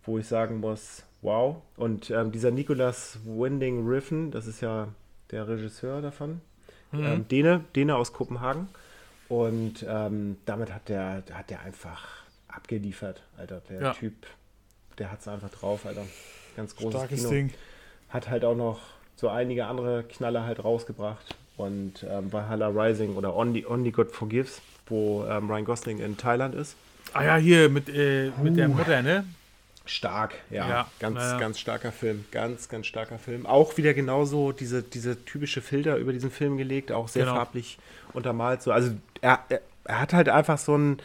[0.04, 1.56] wo ich sagen muss, wow.
[1.76, 4.88] Und ähm, dieser Nicholas Winding Riffen, das ist ja
[5.30, 6.40] der Regisseur davon,
[6.92, 8.68] ähm, Dene, Dene aus Kopenhagen.
[9.28, 12.06] Und ähm, damit hat der, hat der einfach
[12.48, 13.60] abgeliefert, Alter.
[13.68, 13.92] Der Ja.
[13.94, 14.14] Typ,
[14.98, 16.04] der hat es einfach drauf, Alter.
[16.56, 17.52] Ganz großes Starkes Kino Ding.
[18.08, 18.80] hat halt auch noch
[19.16, 21.34] so einige andere Knaller halt rausgebracht.
[21.56, 26.54] Und ähm, Valhalla Rising oder Only, Only God Forgives, wo ähm, Ryan Gosling in Thailand
[26.54, 26.76] ist.
[27.14, 29.24] Ah ja, hier mit, äh, mit der Mutter, ne?
[29.86, 30.68] Stark, ja.
[30.68, 31.38] Ja, ganz, ja.
[31.38, 32.24] ganz starker Film.
[32.32, 33.46] Ganz, ganz starker Film.
[33.46, 37.36] Auch wieder genauso diese, diese typische Filter über diesen Film gelegt, auch sehr Genau.
[37.36, 37.78] farblich
[38.12, 38.62] untermalt.
[38.62, 38.72] So.
[38.72, 40.98] Also er, er, er hat halt einfach so einen,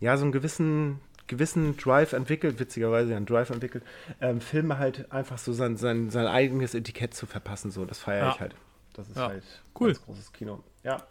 [0.00, 3.84] ja, so einen gewissen, gewissen Drive entwickelt, witzigerweise ja, einen Drive entwickelt,
[4.20, 7.70] ähm, Filme halt einfach so sein, sein, sein eigenes Etikett zu verpassen.
[7.70, 8.32] So, das feiere Ja.
[8.34, 8.54] ich halt.
[8.94, 9.42] Das ist halt
[9.78, 9.88] Cool.
[9.88, 10.62] ganz großes Kino.
[10.84, 11.02] Ja.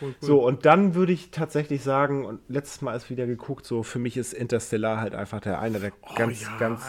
[0.00, 0.26] Cool, cool.
[0.26, 3.98] So, und dann würde ich tatsächlich sagen, und letztes Mal ist wieder geguckt, so für
[3.98, 6.82] mich ist Interstellar halt einfach der einer der ganz, ja, ganz,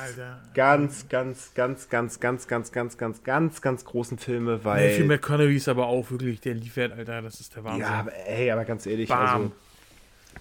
[0.54, 4.90] ganz, ganz, ganz, ganz, ganz, ganz, ganz, ganz, ganz, ganz großen Filme, weil.
[4.90, 7.22] Matthew McConaughey ist aber auch wirklich, der liefert, Alter.
[7.22, 7.82] Das ist der Wahnsinn.
[7.82, 9.20] ja, aber, ey, aber ganz ehrlich, Bam.
[9.20, 9.52] also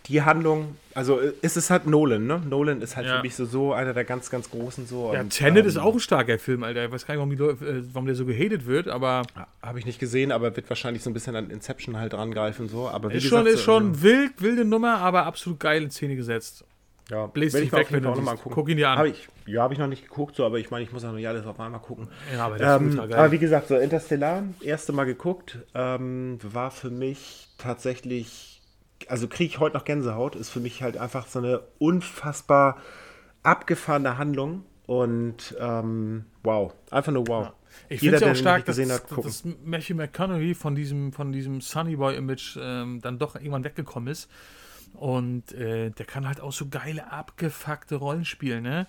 [0.07, 2.41] die Handlung, also äh, ist es halt Nolan, ne?
[2.49, 3.17] Nolan ist halt Ja.
[3.17, 5.13] für mich so, so einer der ganz, ganz großen so.
[5.13, 6.85] Ja, und, Tenet ähm, ist auch ein starker Film, Alter.
[6.87, 9.23] Ich weiß gar nicht, warum, Leute, äh, warum der so gehatet wird, aber
[9.63, 12.89] Habe ich nicht gesehen, aber wird wahrscheinlich so ein bisschen an Inception halt rangreifen so.
[12.89, 16.17] Aber ist gesagt, schon, ist so- schon wild, wilde Nummer, aber absolut geil in Szene
[16.17, 16.65] gesetzt.
[17.11, 18.43] Ja, Bläst dich weg, wenn du auch noch mal siehst.
[18.43, 18.55] gucken.
[18.55, 18.99] Guck ihn dir an.
[18.99, 21.13] Hab ich, ja, habe ich noch nicht geguckt, so, aber ich meine, ich muss auch
[21.13, 22.09] nicht alles auf einmal gucken.
[22.35, 23.19] Ja, aber das ist Ähm, ultra geil.
[23.19, 28.58] aber wie gesagt, so Interstellar, erste Mal geguckt, ähm, war für mich tatsächlich,
[29.09, 32.79] also kriege ich heute noch Gänsehaut, ist für mich halt einfach so eine unfassbar
[33.43, 37.53] abgefahrene Handlung und ähm, wow, einfach nur wow.
[37.89, 41.33] Ich Jeder, finde es ja auch stark, dass, hat, dass Matthew McConaughey von diesem, von
[41.33, 44.29] diesem Sunny Boy-Image ähm, dann doch irgendwann weggekommen ist.
[44.95, 48.87] Und äh, der kann halt auch so geile, abgefuckte Rollen spielen, ne?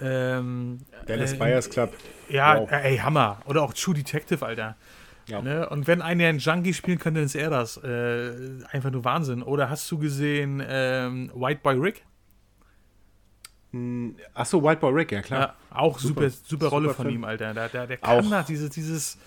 [0.00, 0.78] Ähm,
[1.08, 1.92] Dennis äh, Byers Club.
[2.28, 2.70] Ja, Wow.
[2.70, 3.40] ey, Hammer.
[3.46, 4.76] Oder auch True Detective, Alter.
[5.28, 5.42] Ja.
[5.42, 5.68] Ne?
[5.68, 7.76] Und wenn einer einen Junkie spielen kann, dann ist er das.
[7.76, 8.32] Äh,
[8.70, 9.42] einfach nur Wahnsinn.
[9.42, 12.04] Oder hast du gesehen ähm, White Boy Rick?
[14.34, 15.40] Achso, White Boy Rick, ja klar.
[15.40, 17.16] Ja, auch super, super, Super Rolle von Film.
[17.16, 17.52] ihm, Alter.
[17.52, 19.18] Der, der, der kann Auch das, dieses, dieses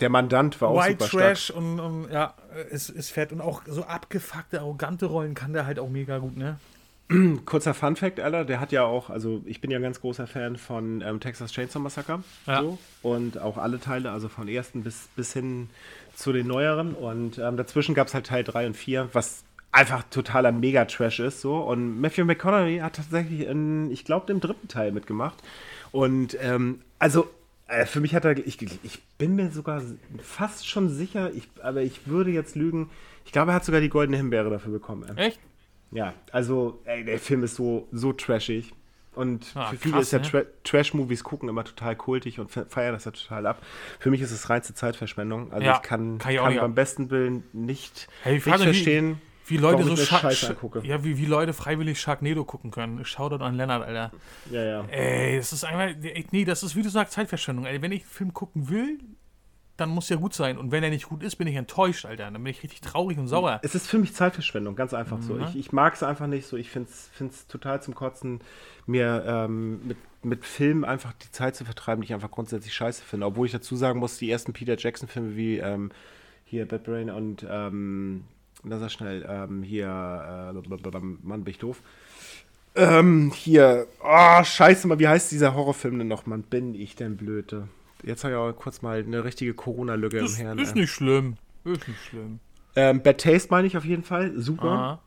[0.00, 1.22] Der Mandant war auch White super stark.
[1.22, 2.34] Trash und, und ja,
[2.70, 3.30] ist, ist fett.
[3.30, 6.58] Und auch so abgefuckte, arrogante Rollen kann der halt auch mega gut, ne?
[7.44, 10.26] Kurzer Fun Fact, Alter, der hat ja auch, also ich bin ja ein ganz großer
[10.26, 12.22] Fan von ähm, Texas Chainsaw Massacre.
[12.46, 12.62] Ja.
[12.62, 15.68] So, und auch alle Teile, also von ersten bis, bis hin
[16.14, 16.94] zu den neueren.
[16.94, 21.40] Und ähm, dazwischen gab es halt Teil 3 und 4, was einfach totaler Mega-Trash ist.
[21.40, 21.56] So.
[21.56, 25.42] Und Matthew McConaughey hat tatsächlich, in, ich glaube, im dritten Teil mitgemacht.
[25.92, 27.28] Und ähm, also
[27.66, 29.82] äh, für mich hat er, ich, ich bin mir sogar
[30.22, 32.90] fast schon sicher, ich, aber ich würde jetzt lügen,
[33.24, 35.04] ich glaube, er hat sogar die goldene Himbeere dafür bekommen.
[35.16, 35.28] ey.
[35.28, 35.40] Echt?
[35.94, 38.72] Ja, also ey, der Film ist so, so trashig.
[39.14, 40.24] Und Ah, für viele krass, ist ja ne?
[40.28, 43.62] Tra Trash-Movies gucken immer total kultig und fe- feiern das ja total ab.
[44.00, 45.52] Für mich ist es reinste Zeitverschwendung.
[45.52, 48.56] Also Ja, ich kann, kann ich kann nicht beim besten Willen nicht, Hey, ich nicht
[48.60, 50.80] verstehen, Wie Leute warum so Scha Scheiße Sch- angucke.
[50.84, 53.04] ja, wie, wie Leute freiwillig Sharknado gucken können.
[53.04, 54.10] Shoutout an Lennart, Alter.
[54.50, 54.84] Ja, ja.
[54.86, 55.94] Ey, das ist einfach,
[56.32, 57.66] nee, das ist, wie du sagst, Zeitverschwendung.
[57.66, 58.98] Ey, wenn ich einen Film gucken will,
[59.76, 60.56] dann muss er gut sein.
[60.56, 62.24] Und wenn er nicht gut ist, bin ich enttäuscht, Alter.
[62.24, 63.60] Dann bin ich richtig traurig und sauer.
[63.62, 65.34] Es ist für mich Zeitverschwendung, ganz einfach so.
[65.34, 65.44] Mhm.
[65.44, 66.56] Ich, ich mag es einfach nicht so.
[66.56, 68.40] Ich finde es total zum Kotzen,
[68.86, 73.02] mir ähm, mit, mit Filmen einfach die Zeit zu vertreiben, die ich einfach grundsätzlich scheiße
[73.02, 73.26] finde.
[73.26, 75.90] Obwohl ich dazu sagen muss, die ersten Peter Jackson-Filme wie ähm,
[76.44, 78.24] hier Bad Brain und ähm,
[78.62, 79.86] lass er schnell, ähm, hier,
[80.54, 81.82] äh, Mann, bin ich doof.
[82.76, 86.42] Ähm, hier, oh, scheiße mal, wie heißt dieser Horrorfilm denn noch, Mann?
[86.42, 87.68] Bin ich denn blöde?
[88.04, 90.58] Jetzt habe ich auch kurz mal eine richtige Corona-Lücke im Herrn.
[90.58, 90.80] ist ey.
[90.80, 91.36] nicht schlimm.
[91.64, 92.40] Ist nicht schlimm.
[92.76, 94.32] Ähm, Bad Taste meine ich auf jeden Fall.
[94.36, 94.68] Super.
[94.68, 95.00] Aha.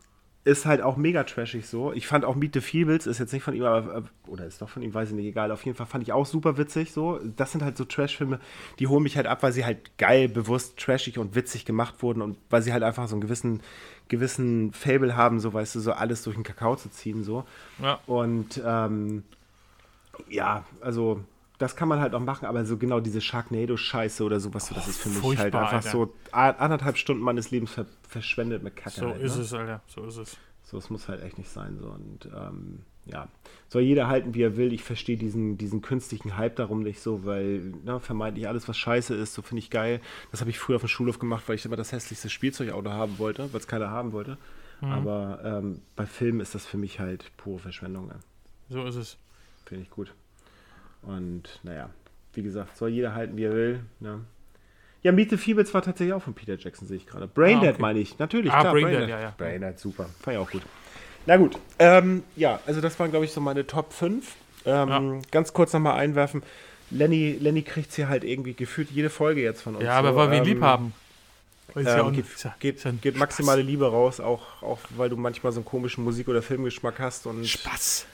[0.43, 1.91] Ist halt auch mega trashig so.
[1.91, 4.61] Ich fand auch Meet the Feebles, ist jetzt nicht von ihm, aber, äh, oder ist
[4.61, 5.51] doch von ihm, weiß ich nicht, egal.
[5.51, 7.19] Auf jeden Fall fand ich auch super witzig so.
[7.35, 8.39] Das sind halt so Trash-Filme,
[8.79, 12.21] die holen mich halt ab, weil sie halt geil, bewusst, trashig und witzig gemacht wurden
[12.21, 13.61] und weil sie halt einfach so einen gewissen,
[14.07, 17.43] gewissen Fable haben, so weißt du, so alles durch den Kakao zu ziehen so.
[17.83, 17.99] Ja.
[18.05, 19.23] Und ähm,
[20.29, 21.25] ja, also
[21.57, 24.87] das kann man halt auch machen, aber so genau diese Sharknado-Scheiße oder sowas, so, das
[24.87, 25.89] ist für mich halt einfach Alter.
[25.89, 28.99] so anderthalb Stunden meines Lebens ver verschwendet mit Kacke.
[28.99, 29.41] So halt, ist ne?
[29.41, 29.81] es, Alter.
[29.87, 30.37] So ist es.
[30.63, 31.77] So, es muss halt echt nicht sein.
[31.79, 31.87] So.
[31.87, 33.27] Und ähm, ja,
[33.69, 34.73] soll jeder halten, wie er will.
[34.73, 39.15] Ich verstehe diesen, diesen künstlichen Hype darum nicht so, weil ne, vermeintlich alles, was scheiße
[39.15, 40.01] ist, so finde ich geil.
[40.31, 43.17] Das habe ich früher auf dem Schulhof gemacht, weil ich immer das hässlichste Spielzeugauto haben
[43.17, 44.37] wollte, weil es keiner haben wollte.
[44.81, 44.91] Mhm.
[44.91, 48.09] Aber ähm, bei Filmen ist das für mich halt pure Verschwendung.
[48.09, 48.19] Ja.
[48.69, 49.17] So ist es.
[49.65, 50.13] Finde ich gut.
[51.01, 51.89] Und naja,
[52.33, 53.79] wie gesagt, soll jeder halten, wie er will.
[53.99, 54.21] Ne?
[55.03, 57.27] Ja, Meet the Feebles war tatsächlich auch von Peter Jackson, sehe ich gerade.
[57.27, 57.81] Braindead Ah, okay.
[57.81, 58.51] meine ich, natürlich.
[58.51, 59.33] Ah, klar, Braindead, ja, ja.
[59.37, 60.05] Braindead, super.
[60.21, 60.63] Fand ich auch gut.
[61.25, 64.35] Na gut, ähm, ja, also das waren, glaube ich, so meine Top 5.
[64.65, 65.01] Ähm, Ja.
[65.31, 66.41] Ganz kurz nochmal einwerfen.
[66.89, 69.83] Lenny, Lenny kriegt hier halt irgendwie gefühlt jede Folge jetzt von uns.
[69.83, 70.15] Ja, aber so.
[70.17, 70.93] weil wir ihn Ähm, lieb haben.
[71.75, 75.17] Ja ähm, geht, ja- geht, ist ja geht maximale Liebe raus, auch, auch weil du
[75.17, 78.05] manchmal so einen komischen Musik- oder Filmgeschmack hast und Spaß.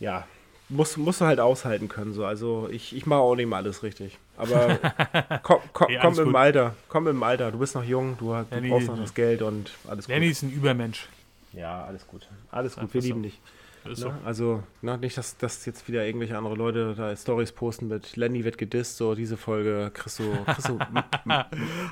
[0.00, 0.26] ja,
[0.68, 2.12] musst, musst du halt aushalten können.
[2.12, 2.24] So.
[2.24, 4.18] Also ich, ich mache auch nicht mal alles richtig.
[4.36, 4.78] Aber
[5.42, 6.34] komm, komm, alles im gut.
[6.36, 7.50] Alter, komm im Alter.
[7.52, 10.14] Du bist noch jung, du, du Lenny- brauchst noch das Geld und alles gut.
[10.14, 11.08] Lenny ist ein Übermensch.
[11.52, 12.28] Ja, alles gut.
[12.50, 13.06] Alles gut, wir so.
[13.08, 13.40] lieben dich.
[13.84, 14.08] Ist so.
[14.08, 14.18] Ne?
[14.24, 18.44] Also, ne, nicht, dass, dass jetzt wieder irgendwelche andere Leute da Stories posten mit Lenny
[18.44, 21.44] wird gedisst, so diese Folge kriegst du, kriegst du m- m-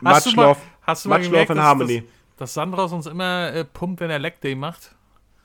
[0.05, 2.01] Hast du Much mal, Love, hast du mal Much gemerkt, Love and dass, Harmony.
[2.01, 2.09] dass,
[2.39, 4.95] dass Sandros uns immer äh, pumpt, wenn er Leg Day macht?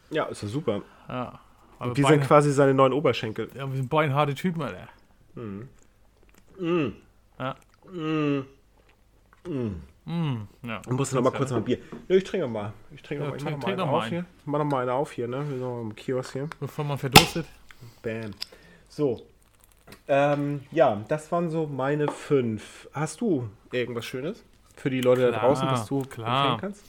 [0.09, 0.81] Ja, ist ja super.
[1.07, 1.39] Ja.
[1.81, 3.49] Aber Und die sind quasi seine neuen Oberschenkel.
[3.55, 4.87] ja, wir sind beinharte Typen, Alter.
[5.35, 5.41] Ja.
[10.05, 10.81] Mm, ja.
[10.85, 11.79] Ich muss noch mal kurz noch ein Bier.
[12.07, 12.71] Nö, ich trinke mal.
[12.93, 14.03] Ich trinke Ja, noch mal, ich trink- mach noch trink mal noch einen mal auf
[14.03, 14.11] einen.
[14.11, 14.25] hier.
[14.39, 15.37] Ich mach noch mal eine auf hier, ne?
[15.37, 16.47] Wir sind noch im Kiosk hier.
[16.59, 17.47] Bevor man verdurstet.
[18.03, 18.31] Bam.
[18.89, 19.23] So.
[20.07, 22.87] Ähm, ja, das waren so meine fünf.
[22.93, 24.43] Hast du irgendwas Schönes
[24.75, 26.51] für die Leute da Klar, draußen, was du klar.
[26.53, 26.85] empfehlen kannst?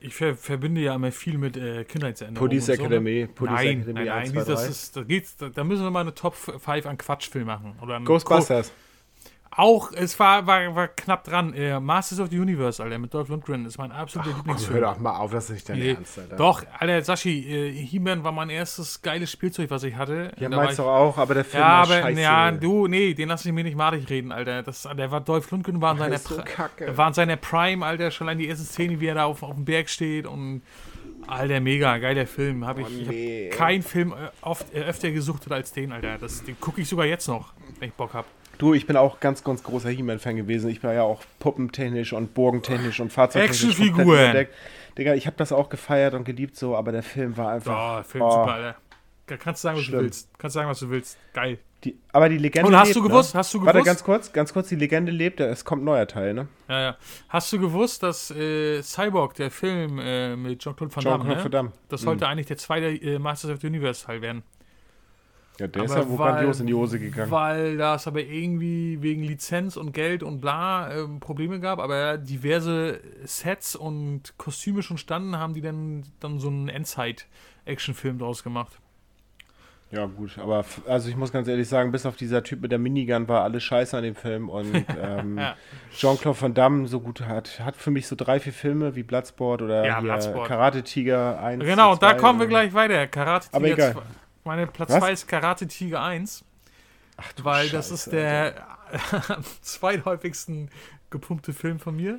[0.00, 2.48] Ich ver verbinde ja immer viel mit äh, Kindheitserinnerungen.
[2.48, 2.88] Police und so, ne?
[2.88, 4.68] Academy, Police nein, Academy nein, 1, nein, 2, das 3.
[4.68, 7.74] ist, da, geht's, da, da müssen wir mal eine Top 5 an Quatschfilm machen.
[7.82, 8.72] Oder Ghostbusters.
[9.50, 11.52] Auch, es war, war, war knapp dran.
[11.54, 14.74] Äh, Masters of the Universe, Alter, mit Dolph Lundgren ist mein absoluter Lieblingsfilm.
[14.80, 15.90] hör doch mal auf, das ist nicht dein Nee.
[15.92, 16.36] Ernst, Alter.
[16.36, 20.32] Doch, Alter, Sashi, äh, He-Man war mein erstes geiles Spielzeug, was ich hatte.
[20.38, 22.20] Ja, ich- du auch, aber der Film Ja, war aber, scheiße.
[22.20, 24.62] ja, du, nee, den lass ich mir nicht madig reden, Alter.
[24.62, 26.38] Das, der war Dolph Lundgren, war in seiner, so
[26.94, 29.54] war in seiner Prime, Alter, schon allein die erste Szene, wie er da auf, auf
[29.54, 30.62] dem Berg steht und,
[31.26, 32.66] Alter, mega, geiler Film.
[32.66, 33.50] Hab ich Oh, ich nee.
[33.50, 36.16] hab keinen Film äh, oft, äh, öfter gesuchtet als den, Alter.
[36.18, 38.24] Das, den gucke ich sogar jetzt noch, wenn ich Bock hab.
[38.58, 40.68] Du, ich bin auch ganz, ganz großer He-Man-Fan gewesen.
[40.70, 44.46] Ich war ja auch puppentechnisch und burgentechnisch und fahrzeugtechnisch Actionfiguren.
[44.96, 48.04] Digga, ich habe das auch gefeiert und geliebt so, aber der Film war Oh, einfach...
[48.04, 48.76] Film oh, super, Alter.
[49.28, 49.98] Da kannst du sagen, was Schlimm.
[49.98, 50.30] du willst.
[50.38, 51.18] Kannst sagen, was du willst.
[51.34, 51.58] Geil.
[51.84, 53.38] Die, aber die Legende Und hast lebt, du gewusst, Ne?
[53.38, 53.86] hast du Warte, gewusst?
[53.86, 56.48] ganz kurz, ganz kurz, die Legende lebt, es kommt ein neuer Teil, ne?
[56.68, 56.96] Ja, ja.
[57.28, 61.44] Hast du gewusst, dass äh, Cyborg, der Film äh, mit Jean-Claude Van Damme, ne?
[61.44, 61.72] Van Damme.
[61.88, 64.42] das sollte eigentlich der zweite äh, Masters of the Universe Teil werden.
[65.58, 67.30] Ja, der ist Aber ja wohl grandios in die Hose gegangen.
[67.30, 73.00] Weil das aber irgendwie wegen Lizenz und Geld und bla ähm, Probleme gab, aber diverse
[73.24, 78.78] Sets und Kostüme schon standen, haben die dann, dann so einen Endzeit-Action-Film draus gemacht.
[79.90, 82.78] Ja, gut, aber also ich muss ganz ehrlich sagen, bis auf dieser Typ mit der
[82.78, 85.40] Minigun war alles scheiße an dem Film und ähm.
[85.90, 89.62] Jean-Claude Van Damme so gut hat, hat für mich so drei, vier Filme wie Bloodsport
[89.62, 90.46] oder Ja, Bloodsport.
[90.46, 91.64] Karate Tiger 1.
[91.64, 93.06] Genau, und da 2, kommen wir äh, gleich weiter.
[93.06, 93.92] Karate Aber Tiger egal.
[93.94, 94.02] 2.
[94.48, 95.00] Meine Platz Was?
[95.00, 96.42] 2 ist Karate Tiger 1.
[97.18, 98.66] Ach, weil das Scheiße, ist der
[99.28, 100.70] am zweithäufigsten
[101.10, 102.18] gepumpte Film von mir.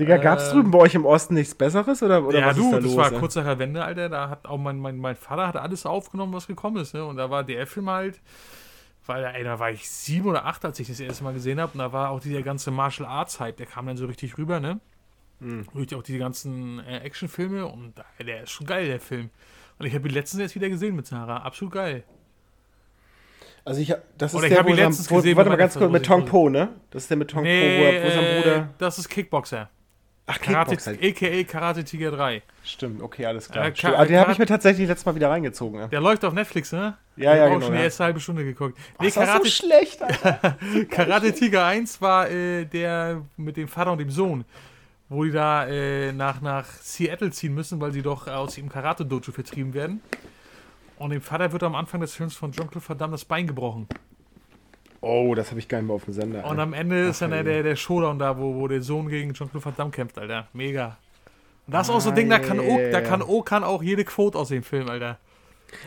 [0.00, 2.64] Digga, gab's äh, drüben bei euch im Osten nichts Besseres oder, oder ja, was du,
[2.64, 2.96] ist da das los?
[2.96, 3.18] war ey?
[3.20, 4.08] kurz nach der Wende, Alter.
[4.08, 6.92] Da hat auch mein, mein, mein Vater hat alles aufgenommen, was gekommen ist.
[6.92, 7.04] Ne?
[7.04, 8.20] Und da war der Film halt,
[9.06, 11.70] weil ey, da war ich sieben oder acht, als ich das erste Mal gesehen habe.
[11.74, 14.58] Und da war auch dieser ganze Martial Arts Hype, der kam dann so richtig rüber,
[14.58, 14.80] ne?
[15.38, 15.68] Hm.
[15.72, 17.64] Durch auch diese ganzen äh, Actionfilme.
[17.64, 19.30] Und äh, der ist schon geil, der Film.
[19.78, 21.38] Und ich habe ihn letztens erst wieder gesehen mit Sarah.
[21.38, 22.04] Absolut geil.
[23.64, 25.58] Also ich hab, das ist Oder ich der, hab wo, letztens wo gesehen warte mit
[25.58, 26.68] mal ganz kurz, mit Tong Po, ne?
[26.90, 28.68] Das ist der mit Tong Po, wo, er, wo sein Bruder...
[28.78, 29.70] das ist Kickboxer.
[30.26, 31.26] Ach, Karate, Kickboxer.
[31.30, 31.44] a.k.a.
[31.44, 32.42] Karate Tiger 3.
[32.62, 33.66] Stimmt, okay, alles klar.
[33.66, 33.88] Äh, Ka-.
[33.94, 35.80] Ah, den habe ich Karate- mir tatsächlich letztes Mal wieder reingezogen.
[35.80, 36.96] Ja, Der läuft auf Netflix, ne?
[37.16, 37.60] ja, Ich ja hab auch genau.
[37.66, 37.84] schon die Ja.
[37.84, 38.78] erste halbe Stunde geguckt.
[38.96, 40.56] Ach, Nee, ist so Karate, schlecht, Alter.
[40.90, 44.44] Karate Tiger 1 war äh, der mit dem Vater und dem Sohn,
[45.14, 49.32] wo die da äh, nach, nach Seattle ziehen müssen, weil sie doch aus ihrem Karate-Dojo
[49.32, 50.00] vertrieben werden.
[50.98, 53.88] Und dem Vater wird am Anfang des Films von Jean-Claude Van Damme das Bein gebrochen.
[55.00, 56.44] Oh, das habe ich gar nicht mehr auf dem Sender.
[56.46, 56.62] Und ey.
[56.62, 59.64] am Ende ist dann Ach, der, der, Showdown da, wo, wo der Sohn gegen Jean-Claude
[59.64, 60.48] Van Damme kämpft, Alter.
[60.52, 60.96] Mega.
[61.66, 63.64] Und das ist auch so ein Ding, da kann, Ah, o, da kann O kann
[63.64, 65.18] auch jede Quote aus dem Film, Alter.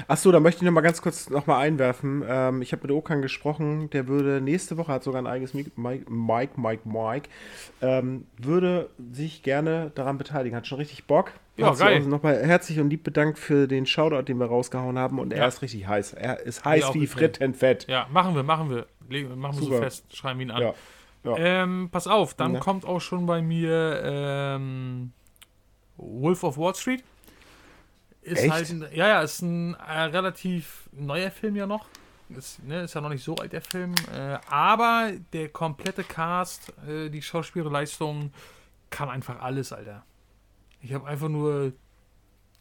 [0.07, 2.23] Achso, da möchte ich noch mal ganz kurz noch mal einwerfen.
[2.27, 5.77] Ähm, ich habe mit Okan gesprochen, der würde nächste Woche, hat sogar ein eigenes Mik-
[5.77, 7.29] Mike, Mike, Mike, Mike,
[7.81, 10.55] ähm, würde sich gerne daran beteiligen.
[10.57, 11.31] Hat schon richtig Bock.
[11.57, 11.95] Ja, Hat geil.
[11.95, 15.17] Also nochmal herzlich und lieb bedankt für den Shoutout, den wir rausgehauen haben.
[15.19, 15.47] Und er Ja.
[15.47, 16.13] ist richtig heiß.
[16.13, 17.07] Er ist heiß wie.
[17.07, 17.87] Frittenfett.
[17.87, 18.85] Ja, machen wir, machen wir.
[19.35, 20.61] Machen wir so fest, schreiben wir ihn an.
[20.61, 20.73] Ja.
[21.23, 21.35] Ja.
[21.37, 22.59] Ähm, pass auf, dann Ja.
[22.59, 25.11] kommt auch schon bei mir ähm,
[25.97, 27.03] Wolf of Wall Street.
[28.27, 28.51] Ist Echt?
[28.51, 31.87] halt, ein, ja, ja, ist ein äh, relativ neuer Film ja noch.
[32.37, 33.95] Ist, ne, ist ja noch nicht so alt, der Film.
[34.13, 38.33] Äh, aber der komplette Cast, äh, die Schauspielerleistung,
[38.89, 40.03] kann einfach alles, Alter.
[40.81, 41.71] Ich habe einfach nur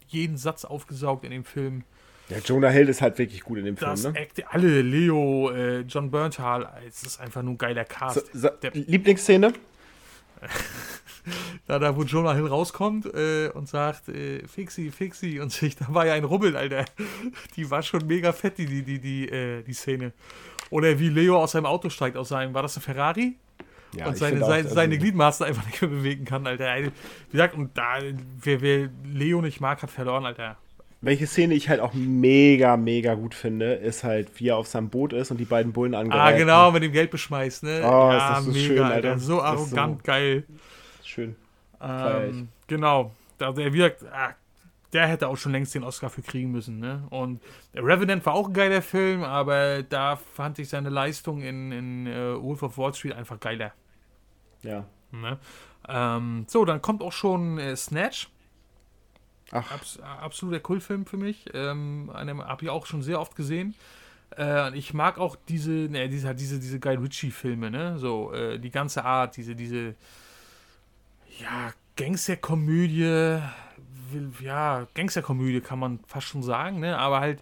[0.07, 1.83] jeden Satz aufgesaugt in dem Film.
[2.29, 4.19] Ja, Jonah Hill ist halt wirklich gut in dem Das Film, ne?
[4.21, 8.29] Act, alle, Leo, äh, John Berntal, es ist einfach nur ein geiler So, Cast.
[8.33, 9.51] so, Der- Lieblingsszene?
[11.67, 15.85] Da, da wo Jonah Hill rauskommt äh, und sagt, äh, Fixi, Fixi und sich, da
[15.89, 16.85] war ja ein Rubbeln, Alter.
[17.55, 20.13] Die war schon mega fett, die, die, die, die, äh, die Szene.
[20.69, 23.35] Oder wie Leo aus seinem Auto steigt, aus seinem, war das ein Ferrari?
[23.95, 26.75] Ja, und seine, auch, seine, also- seine Gliedmaßen einfach nicht mehr bewegen kann, Alter.
[26.83, 26.91] Wie
[27.31, 27.99] gesagt, und da,
[28.41, 30.57] wer, wer Leo nicht mag, hat verloren, Alter.
[30.99, 34.89] Welche Szene ich halt auch mega, mega gut finde, ist halt, wie er auf seinem
[34.89, 36.39] Boot ist und die beiden Bullen Ah, angreifen.
[36.39, 37.81] genau, mit dem Geld beschmeißt, ne?
[37.83, 39.09] Oh, ist das so schön, Alter.
[39.11, 39.19] Alter.
[39.19, 40.43] So arrogant, so- geil.
[41.17, 41.35] Schön.
[41.81, 43.11] Ähm, genau.
[43.39, 44.35] Da, der wirkt, ah,
[44.93, 46.77] der hätte auch schon längst den Oscar für kriegen müssen.
[46.77, 47.07] Ne?
[47.09, 47.41] Und
[47.73, 52.05] der Revenant war auch ein geiler Film, aber da fand ich seine Leistung in, in
[52.05, 53.73] äh, Wolf of Wall Street einfach geiler.
[54.61, 54.85] Ja.
[55.11, 55.39] Ne?
[55.89, 58.29] Ähm, so, dann kommt auch schon äh, Snatch.
[59.51, 61.45] Ach, Abs absoluter Kultfilm für mich.
[61.53, 63.73] Ähm, habe ich auch schon sehr oft gesehen.
[64.37, 67.97] Äh, ich mag auch diese, ne, diese, diese, diese Guy Ritchie-Filme, ne?
[67.97, 69.95] So, äh, die ganze Art, diese, diese,
[71.41, 73.39] ja, Gangsterkomödie,
[74.41, 76.97] ja, Gangsterkomödie kann man fast schon sagen, ne?
[76.97, 77.39] Aber halt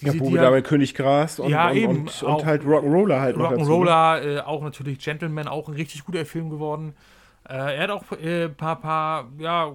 [0.00, 2.22] ja, diese, wo die wir halt- da bei König Gras und, Ja, und, eben, und,
[2.22, 3.56] und halt Rock'n'Roller halt noch ne?
[3.56, 6.94] Rock'n'Roller, äh, auch natürlich Gentleman, auch ein richtig guter Film geworden.
[7.48, 9.72] Äh, er hat auch ein äh, paar, paar, ja,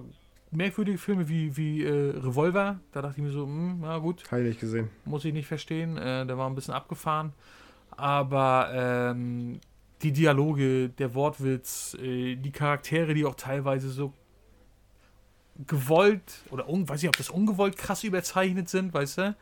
[0.50, 2.80] merkwürdige Filme wie, wie äh, Revolver.
[2.92, 4.22] Da dachte ich mir so, hm, na gut.
[4.32, 4.88] Nicht gesehen.
[5.04, 5.96] Muss ich nicht verstehen.
[5.96, 7.32] Äh, der war ein bisschen abgefahren.
[7.96, 9.60] Aber ähm,
[10.02, 14.12] die Dialoge, der Wortwitz, äh, die Charaktere, die auch teilweise so
[15.66, 19.36] gewollt oder un, weiß ich, ob das ungewollt krass überzeichnet sind, weißt du?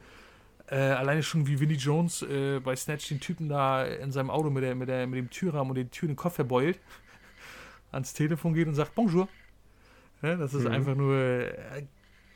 [0.67, 4.49] Äh, alleine schon wie Vinnie Jones äh, bei Snatch den Typen da in seinem Auto
[4.49, 6.79] mit, der, mit, der, mit dem Türrahmen und den Türen den Kopf verbeult,
[7.93, 9.29] ans Telefon geht und sagt Bonjour.
[10.23, 10.71] Ja, das ist mhm.
[10.73, 11.17] einfach nur.
[11.17, 11.87] Äh,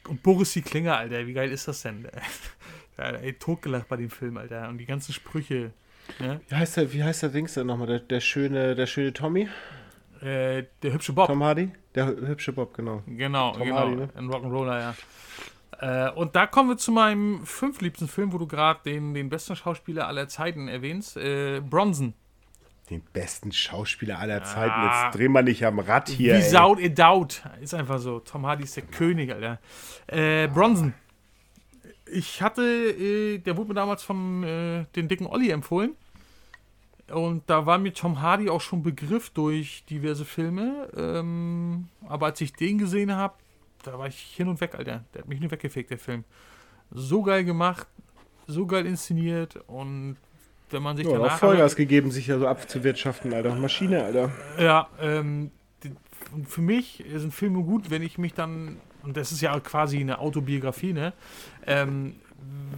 [0.09, 2.07] und Boris die Klinger, Alter, wie geil ist das denn?
[2.99, 4.69] ja, ey, totgelacht bei dem Film, Alter.
[4.69, 5.73] Und die ganzen Sprüche.
[6.21, 6.41] Ja?
[6.49, 7.87] Wie heißt der, wie heißt der Dings denn nochmal?
[7.87, 9.49] Der, der, schöne, der schöne Tommy?
[10.21, 11.27] Äh, der hübsche Bob.
[11.27, 11.71] Tom Hardy?
[11.95, 13.03] Der hübsche Bob, genau.
[13.07, 13.77] Genau, Tom genau.
[13.77, 14.09] Hardy, ne?
[14.17, 14.95] Ein Rock'n'Roller, ja.
[15.81, 19.55] Äh, und da kommen wir zu meinem fünftliebsten Film, wo du gerade den, den besten
[19.55, 22.15] Schauspieler aller Zeiten erwähnst, äh, Bronson.
[22.91, 24.73] Den besten Schauspieler aller Zeiten.
[24.73, 26.39] Ah, Jetzt drehen wir nicht am Rad hier.
[26.39, 27.43] Wie Without a doubt.
[27.61, 28.19] Ist einfach so.
[28.21, 29.59] Tom Hardy ist der König, Alter.
[30.07, 30.95] Äh, Bronson.
[32.13, 35.95] Ich hatte, äh, der wurde mir damals von äh, den dicken Olli empfohlen.
[37.11, 40.89] Und da war mir Tom Hardy auch schon Begriff durch diverse Filme.
[40.97, 43.35] Ähm, aber als ich den gesehen habe,
[43.83, 45.05] da war ich hin und weg, Alter.
[45.15, 46.25] Der hat mich nicht weggefegt, der Film.
[46.91, 47.87] So geil gemacht,
[48.47, 50.17] so geil inszeniert und
[50.71, 51.35] wenn man sich ja, danach.
[51.35, 53.55] Auch Vollgas gegeben, sich ja so abzuwirtschaften, Alter.
[53.55, 54.31] Maschine, Alter.
[54.59, 55.51] Ja, ähm,
[56.47, 58.79] für mich sind Filme gut, wenn ich mich dann,
[59.09, 61.15] und das ist ja quasi eine Autobiografie, ne?
[61.67, 62.17] Ähm,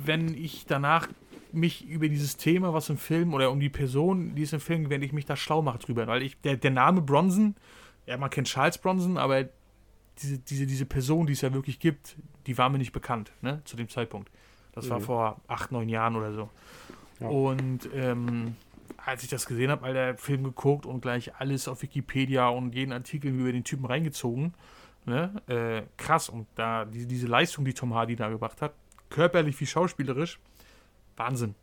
[0.05, 1.09] wenn ich danach
[1.53, 4.89] mich über dieses Thema, was im Film oder um die Person, die es im Film,
[4.91, 6.07] wenn ich mich da schlau mache drüber.
[6.07, 7.57] Weil ich, der, der Name Bronson,
[8.07, 9.49] ja, man kennt Charles Bronson, aber
[10.23, 12.15] diese, diese, diese Person, die es ja wirklich gibt,
[12.47, 14.31] die war mir nicht bekannt, ne, zu dem Zeitpunkt.
[14.71, 14.91] Das mhm.
[14.91, 16.49] war vor acht, neun Jahren oder so.
[17.19, 17.27] Ja.
[17.27, 18.55] Und ähm,
[19.05, 22.93] als ich das gesehen habe, der Film geguckt und gleich alles auf Wikipedia und jeden
[22.93, 24.55] Artikel über den Typen reingezogen.
[25.05, 25.33] Ne?
[25.47, 26.29] Äh, krass.
[26.29, 28.75] Und da diese, diese Leistung, die Tom Hardy da gebracht hat,
[29.09, 30.39] körperlich wie schauspielerisch,
[31.17, 31.55] Wahnsinn.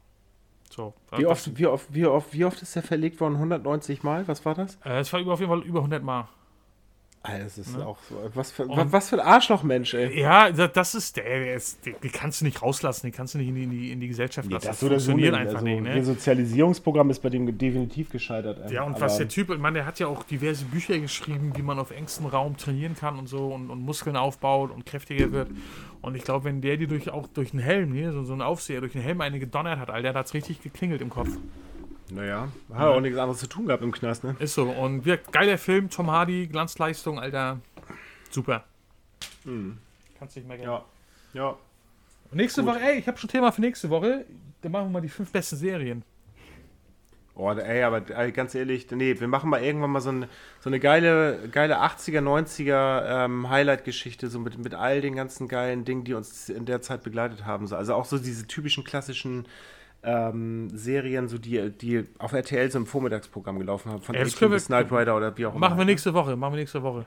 [0.70, 3.36] So, wie, oft, wie, oft, wie, oft, wie oft ist der verlegt worden?
[3.36, 4.28] 190 Mal?
[4.28, 4.78] Was war das?
[4.84, 6.28] Äh, es war über, auf jeden Fall über 100 Mal.
[7.24, 7.86] Alter, das ist ne?
[7.86, 8.16] auch so.
[8.34, 10.20] Was für, und, was für ein Arschloch-Mensch, ey.
[10.20, 13.56] Ja, das ist der, ist, den kannst du nicht rauslassen, den kannst du nicht in
[13.56, 14.68] die, in die, in die Gesellschaft lassen.
[14.68, 15.82] das, das funktioniert so einfach also, nicht.
[15.82, 15.96] Ne?
[15.96, 18.60] Resozialisierungsprogramm ist bei dem definitiv gescheitert.
[18.66, 18.76] Ey.
[18.76, 21.52] Ja, und Aber was der Typ, ich meine, der hat ja auch diverse Bücher geschrieben,
[21.56, 25.32] wie man auf engstem Raum trainieren kann und so und, und Muskeln aufbaut und kräftiger
[25.32, 25.50] wird.
[26.02, 28.42] Und ich glaube, wenn der die durch, auch durch einen Helm, hier, so, so einen
[28.42, 31.30] Aufseher, durch einen Helm eine gedonnert hat, Alter, hat es richtig geklingelt im Kopf.
[32.10, 32.88] Naja, hat ja.
[32.88, 34.36] auch nichts anderes zu tun gehabt im Knast, ne?
[34.40, 34.64] Ist so.
[34.70, 37.60] Und wir, geiler Film, Tom Hardy, Glanzleistung, Alter.
[38.30, 38.64] Super.
[39.44, 39.78] Mhm.
[40.18, 40.72] Kannst nicht mehr gerne.
[40.72, 40.86] Ja.
[41.34, 41.50] Ja.
[42.32, 42.76] Und nächste Gut.
[42.76, 44.26] Woche, ey, ich habe schon Thema für nächste Woche.
[44.62, 46.04] Dann machen wir mal die fünf besten Serien.
[47.36, 50.28] Oh, ey, aber ey, ganz ehrlich, nee, wir machen mal irgendwann mal so eine,
[50.60, 55.86] so eine geile, geile 80er, 90er ähm, Highlight-Geschichte, so mit, mit all den ganzen geilen
[55.86, 57.68] Dingen, die uns in der Zeit begleitet haben.
[57.68, 57.76] So.
[57.76, 59.48] Also auch so diese typischen klassischen
[60.04, 64.68] ähm, Serien, so die, die auf RTL so im Vormittagsprogramm gelaufen haben, von ja, bis
[64.68, 65.68] Knight Rider oder wie auch immer.
[65.68, 67.06] Machen wir nächste Woche, machen wir nächste Woche.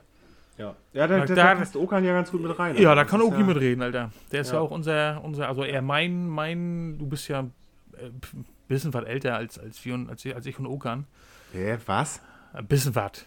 [0.57, 2.77] Ja, ja da, da, da passt Okan ja ganz gut mit rein.
[2.77, 4.11] Ja, da kann Oki ja, mitreden, Alter.
[4.31, 4.55] Der ist ja.
[4.55, 7.53] ja, auch unser, unser, also er mein, mein, du bist ja ein
[7.97, 8.09] äh,
[8.67, 11.05] bisschen was älter als, als, wir, als, als ich und Okan.
[11.53, 12.21] Hä, was?
[12.53, 13.25] Ein bisschen was.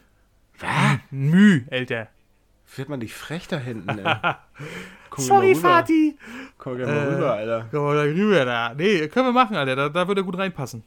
[0.58, 0.98] Was?
[1.10, 2.08] Müh, älter.
[2.76, 4.16] Wird man dich frech da hinten, ey.
[5.16, 6.16] Sorry, Fati.
[6.58, 7.68] Komm gerne mal äh, rüber, Alter.
[7.70, 8.74] Komm mal rüber da.
[8.74, 9.76] Nee, können wir machen, Alter.
[9.76, 10.82] Da, da würde er gut reinpassen.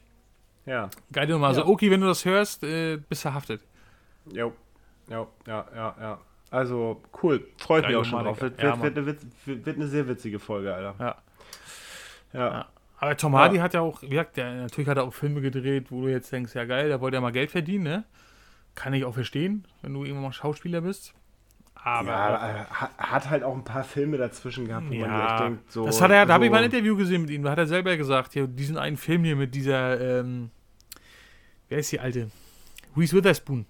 [0.65, 0.89] Ja.
[1.11, 1.47] Geile Nummer.
[1.47, 1.63] Also, ja.
[1.63, 3.61] Also, okay, wenn du das hörst, äh, bist verhaftet.
[4.31, 4.53] Jo.
[5.09, 6.19] Jo, ja, ja, ja.
[6.51, 7.47] Also, cool.
[7.57, 8.41] Freut Geile mich auch schon drauf.
[8.41, 10.95] Wird, ja, wird, wird, wird, eine sehr witzige Folge, Alter.
[10.99, 11.15] Ja.
[12.33, 12.39] Ja.
[12.39, 12.65] ja.
[12.99, 15.91] Aber Tom Hardy hat ja auch, wie gesagt, der, natürlich hat er auch Filme gedreht,
[15.91, 18.03] wo du jetzt denkst, ja geil, da wollte er mal Geld verdienen, ne?
[18.75, 21.13] Kann ich auch verstehen, wenn du irgendwann mal Schauspieler bist.
[21.87, 22.67] Aber ja,
[22.97, 25.85] hat halt auch ein paar Filme dazwischen gehabt, wo ja, man echt denkt, so.
[25.85, 27.67] Das hat er, da habe ich mal ein Interview gesehen mit ihm, da hat er
[27.67, 30.49] selber gesagt, hier, diesen einen Film hier mit dieser, ähm,
[31.69, 32.29] wer ist die alte?
[32.97, 33.65] Reese Witherspoon.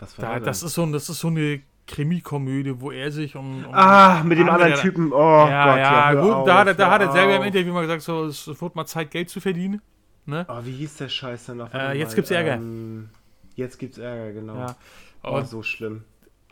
[0.00, 0.60] Was war da, das?
[0.60, 3.64] Das ist, so, das ist so eine Krimikomödie, wo er sich um.
[3.64, 5.12] um ah, mit dem anderen Typen.
[5.12, 6.32] Oh ja, Gott, ja, ja gut.
[6.32, 8.86] Auf, da, hat, da hat er selber im Interview mal gesagt, so, es wird mal
[8.86, 9.80] Zeit, Geld zu verdienen.
[10.26, 10.46] Ne?
[10.48, 11.72] Oh, wie hieß der Scheiß denn noch?
[11.72, 12.54] Äh, jetzt gibt's Ärger.
[12.54, 13.10] Ähm,
[13.54, 14.56] jetzt gibt's Ärger, genau.
[14.56, 14.76] Ja.
[15.22, 16.02] Oh, so schlimm.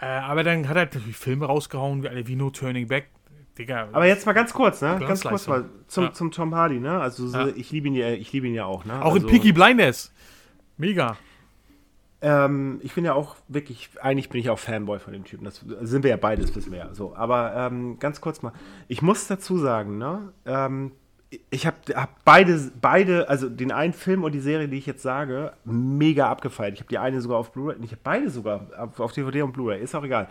[0.01, 3.09] Äh, aber dann hat er natürlich Filme rausgehauen, wie, wie No Turning Back.
[3.59, 4.99] Digga, aber jetzt mal ganz kurz, ne?
[5.01, 6.13] Ganz kurz mal zum, ja.
[6.13, 7.01] zum Tom Hardy, ne?
[7.01, 9.03] Also so, ich liebe ihn ja, ich liebe ihn ja auch, ne?
[9.03, 10.13] Auch also, in Peaky Blinders.
[10.77, 11.17] Mega.
[12.21, 15.45] Ähm, ich bin ja auch wirklich, eigentlich bin ich auch Fanboy von dem Typen.
[15.45, 17.17] Das sind wir ja beides, wissen wir ja so.
[17.17, 18.53] Aber ähm, ganz kurz mal,
[18.87, 20.33] ich muss dazu sagen, ne?
[20.47, 20.93] Ähm,
[21.51, 25.03] ich habe hab beide, beide, also den einen Film und die Serie, die ich jetzt
[25.03, 26.75] sage, mega abgefeiert.
[26.75, 28.67] Ich habe die eine sogar auf Blu-ray, ich habe beide sogar
[28.99, 30.29] auf, DVD und Blu-ray, ist auch egal.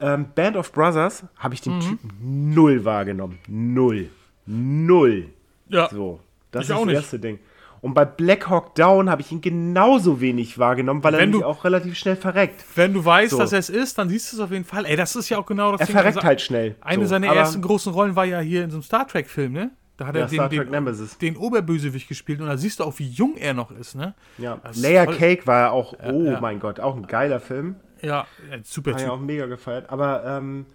[0.00, 1.70] Ähm, Band of Brothers habe ich Mhm.
[1.70, 3.38] den Typen null wahrgenommen.
[3.48, 4.10] Null.
[4.46, 5.28] Null.
[5.68, 5.88] Ja.
[5.90, 6.20] So.
[6.50, 6.94] Das ist auch das nicht.
[6.96, 7.38] erste Ding.
[7.82, 11.42] Und bei Black Hawk Down habe ich ihn genauso wenig wahrgenommen, weil er Wenn nämlich
[11.44, 12.64] du- auch relativ schnell verreckt.
[12.74, 13.38] Wenn du weißt, So.
[13.38, 14.86] dass er es ist, dann siehst du es auf jeden Fall.
[14.86, 15.94] Ey, das ist ja auch genau das Er Ding.
[15.94, 16.74] verreckt Also, halt schnell.
[16.80, 17.10] Eine so.
[17.10, 19.70] seiner Aber- ersten großen Rollen war ja hier in so einem Star Trek-Film, ne?
[19.96, 21.18] Da hat er Ja, den, Trek den, Nemesis.
[21.18, 24.14] den Oberbösewicht gespielt und da siehst du auch, wie jung er noch ist, ne?
[24.38, 24.60] Ja.
[24.70, 26.40] Ist Layer Cake war ja auch, oh ja.
[26.40, 27.76] mein Gott, auch ein geiler Film.
[28.02, 29.08] Ja, ja, super ich Typ.
[29.08, 29.88] auch mega gefeiert.
[29.88, 30.66] Aber, ähm,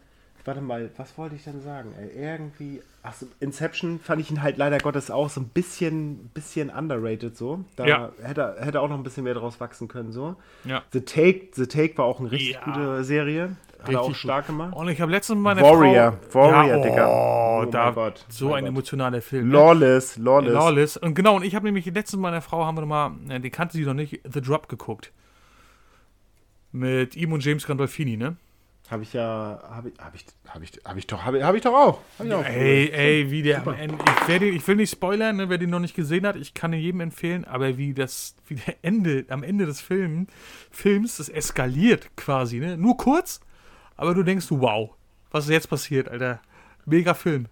[0.43, 1.93] warte mal, was wollte ich denn sagen?
[1.99, 6.29] Ey, irgendwie, ach so, Inception fand ich ihn halt leider Gottes auch so ein bisschen,
[6.33, 7.63] bisschen underrated so.
[7.75, 8.11] Da Ja.
[8.23, 10.35] hätte, hätte auch noch ein bisschen mehr draus wachsen können so.
[10.65, 10.81] Ja.
[10.93, 12.63] The Take, The Take war auch eine richtig Ja.
[12.65, 13.55] gute Serie.
[13.81, 14.75] Hat er auch Richtig stark gemacht.
[14.75, 16.51] Und ich habe letztens mit meiner Warrior, Frau...
[16.51, 17.07] Warrior, ja, Digga.
[17.07, 18.69] Oh, Oh da, mein Gott, so mein ein Gott.
[18.69, 19.47] emotionaler Film.
[19.49, 19.53] ne?
[19.53, 20.53] Lawless, Lawless.
[20.53, 20.97] Lawless.
[20.97, 23.51] Und genau, und ich habe nämlich letztens mit meiner Frau, haben wir nochmal, äh, den
[23.51, 25.11] kannte sie noch nicht, The Drop geguckt.
[26.71, 28.37] Mit ihm und James Gandolfini, ne?
[28.89, 31.55] Habe ich ja, habe ich, habe ich, habe ich, habe ich doch, habe ich, hab
[31.55, 31.99] ich doch auch.
[32.19, 35.37] Hab ich auch Ey, ey, wie der am Ende, ich, werde, ich will nicht spoilern,
[35.37, 38.35] ne, wer den noch nicht gesehen hat, ich kann ihn jedem empfehlen, aber wie das,
[38.47, 40.27] wie der Ende, am Ende des Film,
[40.71, 42.77] Films, das eskaliert quasi, ne?
[42.77, 43.39] Nur kurz,
[43.97, 44.91] aber du denkst, wow,
[45.31, 46.39] was ist jetzt passiert, Alter?
[46.85, 47.45] Mega Film.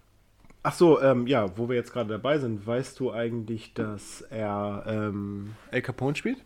[0.62, 4.84] Ach so, ähm, ja, wo wir jetzt gerade dabei sind, weißt du eigentlich, dass er
[4.86, 6.38] ähm, El Capone spielt?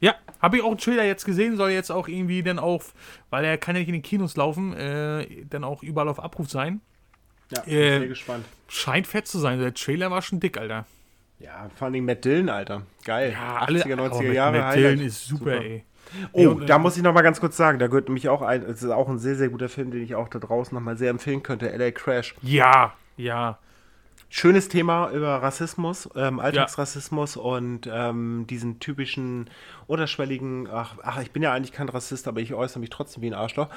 [0.00, 2.82] Ja, habe ich auch einen Trailer jetzt gesehen, soll jetzt auch irgendwie dann auch,
[3.30, 6.50] weil er kann ja nicht in den Kinos laufen, äh, dann auch überall auf Abruf
[6.50, 6.82] sein.
[7.50, 8.44] Ja, bin Äh, sehr gespannt.
[8.68, 10.84] Scheint fett zu sein, der Trailer war schon dick, Alter.
[11.38, 12.82] Ja, vor allem Matt Dillon, Alter.
[13.04, 13.32] Geil.
[13.32, 14.58] Ja, alle, 80er, 90er aber Jahre.
[14.58, 14.92] Matt Highlight.
[14.92, 15.84] Dillon ist super, ey.
[16.32, 18.62] Oh, da äh, muss ich noch mal ganz kurz sagen, da gehört nämlich auch ein,
[18.62, 20.96] es ist auch ein sehr, sehr guter Film, den ich auch da draußen noch mal
[20.96, 22.34] sehr empfehlen könnte, LA Crash.
[22.42, 23.58] Ja, ja.
[24.36, 29.48] Schönes Thema über Rassismus, ähm, Alltagsrassismus und ähm, diesen typischen
[29.86, 33.28] unterschwelligen, ach, ach, ich bin ja eigentlich kein Rassist, aber ich äußere mich trotzdem wie
[33.28, 33.68] ein Arschloch.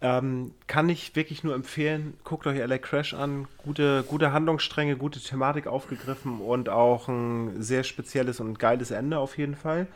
[0.00, 3.46] Ähm, kann ich wirklich nur empfehlen, guckt euch LA Crash an.
[3.58, 9.36] Gute, gute Handlungsstränge, gute Thematik aufgegriffen und auch ein sehr spezielles und geiles Ende auf
[9.36, 9.86] jeden Fall.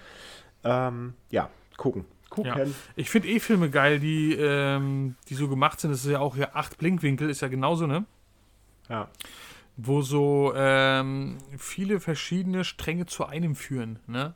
[0.64, 1.48] Ähm, ja,
[1.80, 2.04] gucken.
[2.28, 2.52] Gucken.
[2.56, 2.64] Ja.
[2.94, 5.90] Ich finde eh Filme geil, die, ähm, die so gemacht sind.
[5.90, 8.04] Das ist ja auch ja acht Blinkwinkel, ist ja genauso, ne?
[8.90, 9.08] ja.
[9.76, 14.34] Wo so ähm, viele verschiedene Stränge zu einem führen, ne?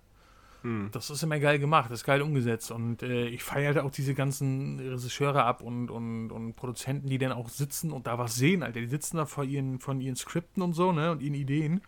[0.62, 0.88] Hm.
[0.92, 2.70] Das ist immer geil gemacht, das ist geil umgesetzt.
[2.70, 7.18] Und äh, ich feiere halt auch diese ganzen Regisseure ab und, und, und Produzenten, die
[7.18, 8.80] dann auch sitzen und da was sehen, Alter.
[8.80, 11.11] Die sitzen da vor ihren, von ihren Skripten und so, ne?
[11.11, 11.82] Und ihren Ideen.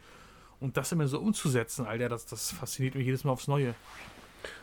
[0.60, 3.74] Und das immer so umzusetzen, Alter, das, das fasziniert mich jedes Mal aufs Neue.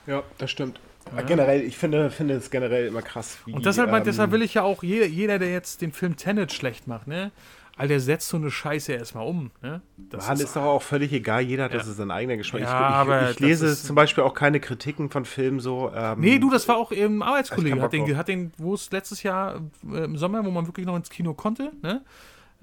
[0.08, 0.80] Ja, das stimmt.
[1.28, 3.52] Generell, ich finde, finde es generell immer krass, wie.
[3.54, 6.54] Und deshalb, ähm, deshalb will ich ja auch, jeder, jeder, der jetzt den Film Tenet
[6.54, 7.32] schlecht macht, ne?
[7.76, 9.82] Alter, setzt so eine Scheiße erstmal um, ne?
[9.98, 12.62] Das Mann, ist doch auch völlig egal, jeder hat das ist sein eigener Geschmack.
[12.62, 15.60] Ja, ich, aber ich, ich das lese ist- zum Beispiel auch keine Kritiken von Filmen
[15.60, 15.92] so.
[15.94, 17.82] Ähm, Nee, du, das war auch im Ich Arbeitskollege.
[17.82, 19.60] Hat den, hat den, wo es letztes Jahr
[19.92, 22.02] äh, im Sommer, wo man wirklich noch ins Kino konnte, ne?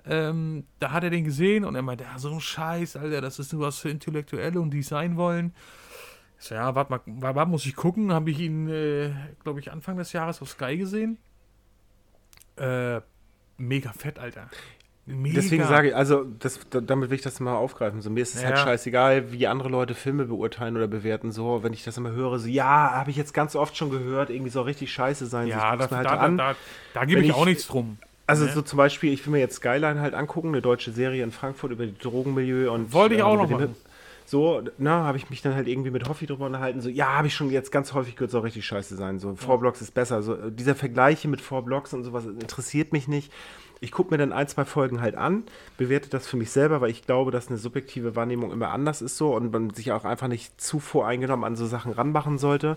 [0.07, 3.39] Ähm, da hat er den gesehen und er meinte, ja, so ein Scheiß, Alter, das
[3.39, 5.53] ist nur was für Intellektuelle und die sein wollen.
[6.41, 8.12] Ich so, ja, warte mal, warte, muss ich gucken.
[8.12, 9.11] Habe ich ihn, äh,
[9.45, 11.18] glaube ich, Anfang des Jahres auf Sky gesehen.
[12.57, 13.01] Äh,
[13.59, 14.49] mega fett, Alter.
[15.07, 15.34] Mega.
[15.36, 18.01] Deswegen sage ich, also das, da- damit will ich das mal aufgreifen.
[18.01, 18.62] So, mir ist es halt Ja.
[18.64, 21.32] scheißegal, wie andere Leute Filme beurteilen oder bewerten.
[21.32, 24.30] So, wenn ich das immer höre, so ja, habe ich jetzt ganz oft schon gehört,
[24.30, 25.49] irgendwie soll richtig scheiße sein.
[25.49, 26.38] Ja, da, guck's mir halt da, da, an.
[26.38, 26.55] da,
[26.95, 27.99] da gebe ich auch nichts drum.
[28.26, 28.53] Also Ne?
[28.53, 31.72] so zum Beispiel, ich will mir jetzt Skyline halt angucken, eine deutsche Serie in Frankfurt
[31.72, 33.74] über die Drogenmilieu und Wollte ich auch mit noch machen.
[34.31, 36.81] So, na, habe ich mich dann halt irgendwie mit Hoffi drüber unterhalten.
[36.81, 39.18] So, ja, habe ich schon jetzt ganz häufig gehört, soll richtig scheiße sein.
[39.18, 40.22] So, Four Blocks ist besser.
[40.22, 43.33] So, äh, dieser Vergleich hier mit Four Blocks und sowas interessiert mich nicht.
[43.81, 45.43] Ich gucke mir dann ein, zwei Folgen halt an,
[45.78, 49.16] bewerte das für mich selber, weil ich glaube, dass eine subjektive Wahrnehmung immer anders ist
[49.16, 52.76] so und man sich auch einfach nicht zu voreingenommen an so Sachen ranmachen sollte.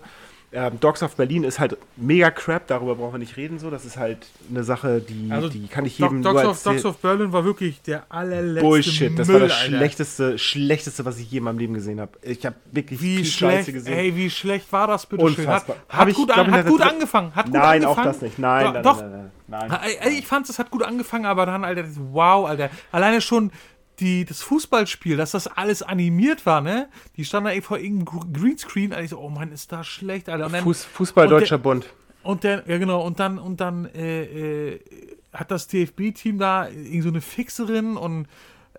[0.56, 3.58] Ähm, Dogs of Berlin ist halt mega crap, darüber brauchen wir nicht reden.
[3.58, 6.62] So, das ist halt eine Sache, die, Also, die kann ich jedem Dogs, nur of,
[6.62, 9.76] Dogs of Berlin war wirklich der allerletzte Bullshit, das Müll, war das Alter.
[9.76, 12.12] schlechteste, schlechteste, was ich je in meinem Leben gesehen habe.
[12.22, 13.92] Ich habe wirklich Wie viel schlecht, Scheiße gesehen.
[13.98, 15.32] ey, wie schlecht war das bitte schön?
[15.32, 15.38] Hat,
[15.68, 15.76] Unfassbar.
[15.88, 17.34] hat, ich, gut, an, hat gut angefangen.
[17.34, 18.06] Hat gut nein, auch angefangen.
[18.12, 18.38] das nicht.
[18.38, 19.10] Nein, doch, nein,
[19.48, 22.70] nein, nein, nein, Ich fand, es hat gut angefangen, aber dann, Alter, das- wow, Alter.
[22.92, 23.50] Alleine schon
[24.00, 26.88] die, das Fußballspiel, dass das alles animiert war, ne?
[27.16, 29.04] Die standen da vor irgendeinem Gr- Greenscreen, Alter.
[29.04, 30.46] Ich so, oh Mann, ist das schlecht, Alter.
[30.46, 31.86] Und dann, Fuß, Fußball und der- Deutscher Bund.
[32.22, 34.80] Und dann, ja genau, und dann, und dann äh, äh,
[35.32, 38.26] hat das DFB-Team da irgend so eine Fixerin und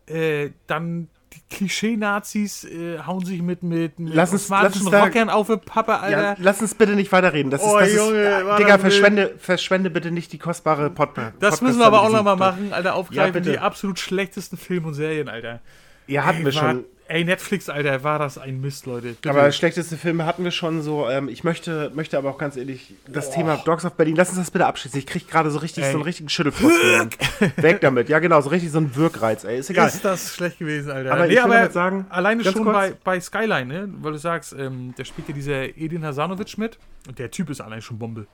[0.07, 1.07] äh, dann
[1.49, 5.57] Klischee-Nazis äh, hauen sich mit, mit, mit Lass uns- lass uns da- Rockern auf die
[5.57, 6.21] Pappe, Alter.
[6.21, 7.51] Ja, lass uns bitte nicht weiterreden.
[7.51, 10.37] Das ist, Oh, das ist, Junge, äh, war Digga, das verschwende, verschwende bitte nicht die
[10.37, 11.09] kostbare Pod
[11.39, 13.51] das müssen wir aber auch nochmal machen, Alter, aufgreifen bitte.
[13.51, 15.61] die absolut schlechtesten Filme und Serien, Alter.
[16.07, 16.85] Ja, hatten wir schon.
[17.07, 19.09] Ey, Netflix, Alter, war das ein Mist, Leute.
[19.09, 19.29] Bitte.
[19.29, 21.07] Aber schlechteste Filme hatten wir schon so.
[21.07, 24.39] Ähm, ich möchte, möchte aber auch ganz ehrlich das Thema Dogs of Berlin, lass uns
[24.39, 24.97] das bitte abschließen.
[24.97, 25.91] Ich krieg gerade so richtig Ey.
[25.91, 26.73] so einen richtigen Schüttelfrost.
[27.57, 28.09] Weg damit.
[28.09, 29.59] Ja, genau, so richtig so ein Wirkreiz, ey.
[29.59, 29.87] Ist egal.
[29.87, 31.11] ist das schlecht gewesen, Alter.
[31.13, 33.89] Aber ich will damit sagen, alleine schon kurz- bei, bei Skyline, ne?
[34.01, 37.61] weil du sagst, ähm, der spielt ja dieser Edin Hasanovic mit und der Typ ist
[37.61, 38.25] allein schon Bombe.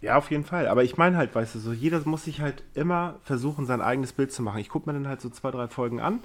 [0.00, 0.68] Ja, auf jeden Fall.
[0.68, 4.12] Aber ich meine halt, weißt du, so jeder muss sich halt immer versuchen, sein eigenes
[4.12, 4.58] Bild zu machen.
[4.58, 6.20] Ich gucke mir dann halt so zwei, drei Folgen an,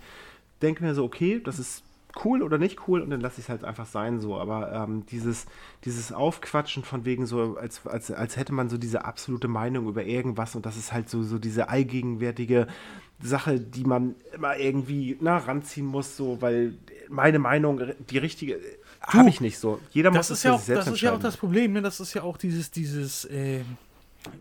[0.61, 1.83] denke mir so, okay, das ist
[2.23, 4.37] cool oder nicht cool und dann lasse ich es halt einfach sein so.
[4.37, 5.45] Aber ähm, dieses,
[5.85, 10.03] dieses Aufquatschen von wegen so, als, als, als hätte man so diese absolute Meinung über
[10.03, 12.67] irgendwas und das ist halt so, so diese allgegenwärtige
[13.21, 16.75] Sache, die man immer irgendwie na, ranziehen muss, so, weil
[17.09, 18.59] meine Meinung, die richtige,
[19.01, 19.79] habe ich nicht so.
[19.91, 21.81] Jeder muss Das ja sich auch, selbst das ist ja auch das Problem, ne?
[21.81, 23.77] Das ist ja auch dieses, dieses, ähm,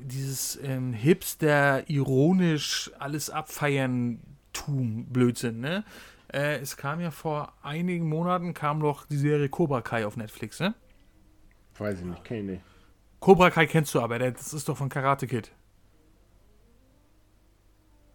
[0.01, 4.19] dieses ähm, Hipster, ironisch alles abfeiern
[4.53, 5.85] Tum Blödsinn, ne?
[6.33, 10.61] Äh, es kam ja vor einigen Monaten kam doch die Serie Cobra Kai auf Netflix,
[10.61, 10.75] ne?
[11.79, 12.63] Weiß ich nicht, kenn ich nicht.
[13.21, 15.53] Cobra Kai kennst du aber, das ist doch von Karate Kid.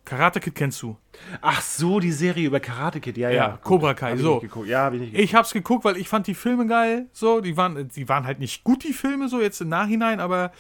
[0.04, 0.98] Karate Kid kennst du.
[1.42, 3.36] Ach so, die Serie über Karate Kid, ja, ja.
[3.36, 4.40] Ja, Gut, Cobra Kai, hab ich so.
[4.40, 4.68] geguckt.
[4.68, 5.24] Ja, habe ich nicht geguckt.
[5.30, 7.08] Ich hab's geguckt, weil ich fand die Filme geil.
[7.14, 10.52] So, die waren, die waren halt nicht gut, die Filme, so jetzt im Nachhinein, aber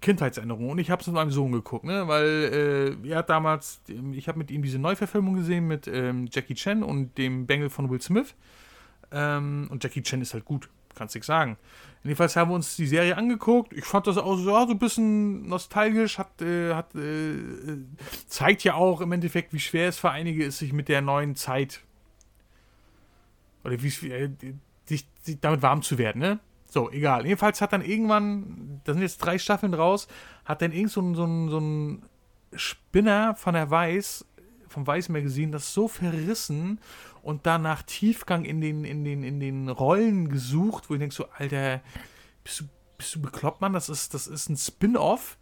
[0.00, 0.70] Kindheitserinnerungen.
[0.70, 2.08] Und ich hab's mit meinem Sohn geguckt, ne?
[2.08, 6.28] Weil äh, er hat damals, ähm, ich habe mit ihm diese Neuverfilmung gesehen mit ähm,
[6.30, 8.34] Jackie Chan und dem Bengel von Will Smith.
[9.12, 11.56] Ähm, und Jackie Chan ist halt gut, kannst nichts sagen.
[12.02, 13.72] Jedenfalls haben wir uns die Serie angeguckt.
[13.72, 17.84] Ich fand das auch so, ja, so ein bisschen nostalgisch, hat, äh, hat, äh, äh,
[18.28, 21.34] zeigt ja auch im Endeffekt, wie schwer es für einige ist, sich mit der neuen
[21.34, 21.82] Zeit
[23.64, 24.30] oder wie es- äh,
[24.86, 26.38] sich, sich damit warm zu werden, ne?
[26.76, 27.24] So, egal.
[27.24, 30.08] Jedenfalls hat dann irgendwann, da sind jetzt drei Staffeln draus,
[30.44, 32.02] hat dann irgend so ein, so ein, so ein
[32.54, 34.26] Spinner von der Weiß,
[34.68, 36.78] vom Weiß Magazin, das so verrissen
[37.22, 41.14] und dann nach Tiefgang in den, in den, in den Rollen gesucht, wo ich denke
[41.14, 41.80] so, Alter,
[42.44, 42.64] bist du,
[42.98, 43.72] bist du bekloppt, Mann?
[43.72, 45.38] Das ist, das ist ein Spin-off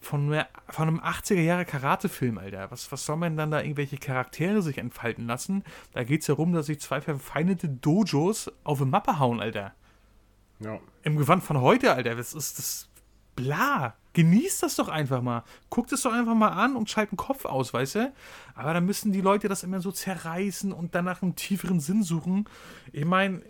[0.00, 0.36] von,
[0.68, 2.72] von einem 80er Jahre Karate-Film, Alter.
[2.72, 5.62] Was, was soll man dann da irgendwelche Charaktere sich entfalten lassen?
[5.92, 9.74] Da geht es ja darum, dass sich zwei verfeindete Dojos auf eine Mappe hauen, Alter.
[10.60, 10.78] Ja.
[11.02, 12.14] Im Gewand von heute, Alter.
[12.14, 12.86] Das ist das.
[13.36, 13.94] Bla.
[14.12, 15.44] Genießt das doch einfach mal.
[15.70, 18.12] Guckt es doch einfach mal an und schalt den Kopf aus, weißt du?
[18.54, 22.02] Aber dann müssen die Leute das immer so zerreißen und dann nach einem tieferen Sinn
[22.02, 22.46] suchen.
[22.92, 23.42] Ich meine,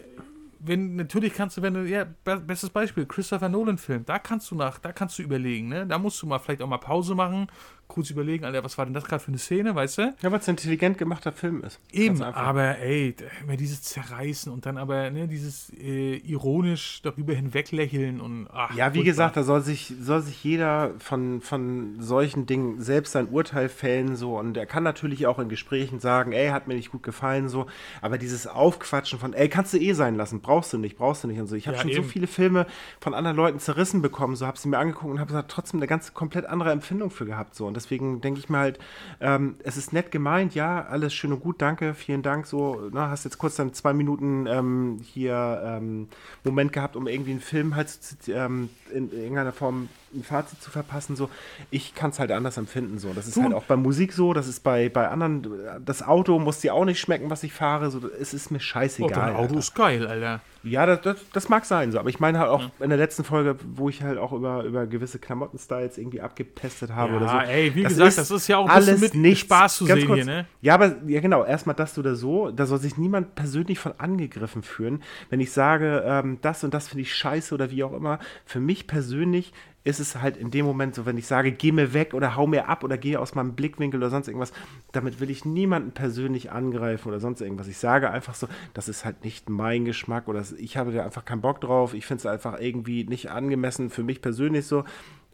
[0.61, 4.55] wenn, natürlich kannst du, wenn du, ja, be- bestes Beispiel, Christopher Nolan-Film, da kannst du
[4.55, 5.87] nach, da kannst du überlegen, ne?
[5.87, 7.47] Da musst du mal vielleicht auch mal Pause machen,
[7.91, 10.15] kurz überlegen, Alter, was war denn das gerade für eine Szene, weißt du?
[10.23, 11.79] Ja, weil es ein intelligent gemachter Film ist.
[11.93, 18.21] Eben, aber ey, immer dieses Zerreißen und dann aber ne, dieses äh, ironisch darüber hinweglächeln
[18.21, 19.05] und ach, Ja, wie furchtbar.
[19.05, 24.17] gesagt, da soll sich, soll sich jeder von, von solchen Dingen selbst sein Urteil fällen,
[24.17, 24.39] so.
[24.39, 27.67] Und er kann natürlich auch in Gesprächen sagen, ey, hat mir nicht gut gefallen, so.
[28.01, 31.29] Aber dieses Aufquatschen von, ey, kannst du eh sein lassen, brauchst du nicht, brauchst du
[31.29, 31.57] nicht und so.
[31.57, 32.03] Ich habe Ja, schon eben.
[32.05, 32.67] so viele Filme
[33.01, 36.15] von anderen Leuten zerrissen bekommen, so, habe sie mir angeguckt und habe trotzdem eine ganz
[36.15, 37.67] komplett andere Empfindung für gehabt, so.
[37.67, 38.79] Und deswegen denke ich mir halt,
[39.21, 42.89] ähm, es ist nett gemeint, ja, alles schön und gut, danke, vielen Dank, so.
[42.93, 46.09] Na, hast jetzt kurz dann zwei Minuten ähm, hier ähm,
[46.45, 47.91] Moment gehabt, um irgendwie einen Film halt
[48.29, 51.31] ähm, in irgendeiner Form ein Fazit zu verpassen, so.
[51.71, 53.13] Ich kann es halt anders empfinden, so.
[53.13, 55.47] Das ist Du- halt auch bei Musik so, das ist bei, bei anderen,
[55.85, 58.01] das Auto muss dir auch nicht schmecken, was ich fahre, so.
[58.21, 59.11] Es ist mir Oh, scheißegal.
[59.11, 59.59] dein Auto Alter.
[59.59, 60.41] ist geil, Alter.
[60.63, 61.99] Ja, das, das, das mag sein, so.
[61.99, 64.87] Aber ich meine halt auch in der letzten Folge, wo ich halt auch über, über
[64.87, 67.37] gewisse Klamottenstyles irgendwie abgetestet habe Ja, oder so.
[67.51, 69.41] ey, wie gesagt, das ist ja auch ein alles mit nichts.
[69.41, 70.17] Spaß zu Ganz sehen kurz.
[70.19, 70.47] hier, ne?
[70.61, 74.63] Ja, aber ja genau, erstmal das oder so, da soll sich niemand persönlich von angegriffen
[74.63, 75.03] fühlen.
[75.31, 78.61] Wenn ich sage, ähm, das und das finde ich scheiße oder wie auch immer, für
[78.61, 82.13] mich persönlich ist es halt in dem Moment so, wenn ich sage, geh mir weg
[82.13, 84.53] oder hau mir ab oder geh aus meinem Blickwinkel oder sonst irgendwas,
[84.93, 87.67] damit will ich niemanden persönlich angreifen oder sonst irgendwas.
[87.67, 91.25] Ich sage einfach so, das ist halt nicht mein Geschmack oder ich habe da einfach
[91.25, 91.95] keinen Bock drauf.
[91.95, 94.85] Ich finde es einfach irgendwie nicht angemessen für mich persönlich so.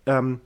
[0.07, 0.41] Ähm,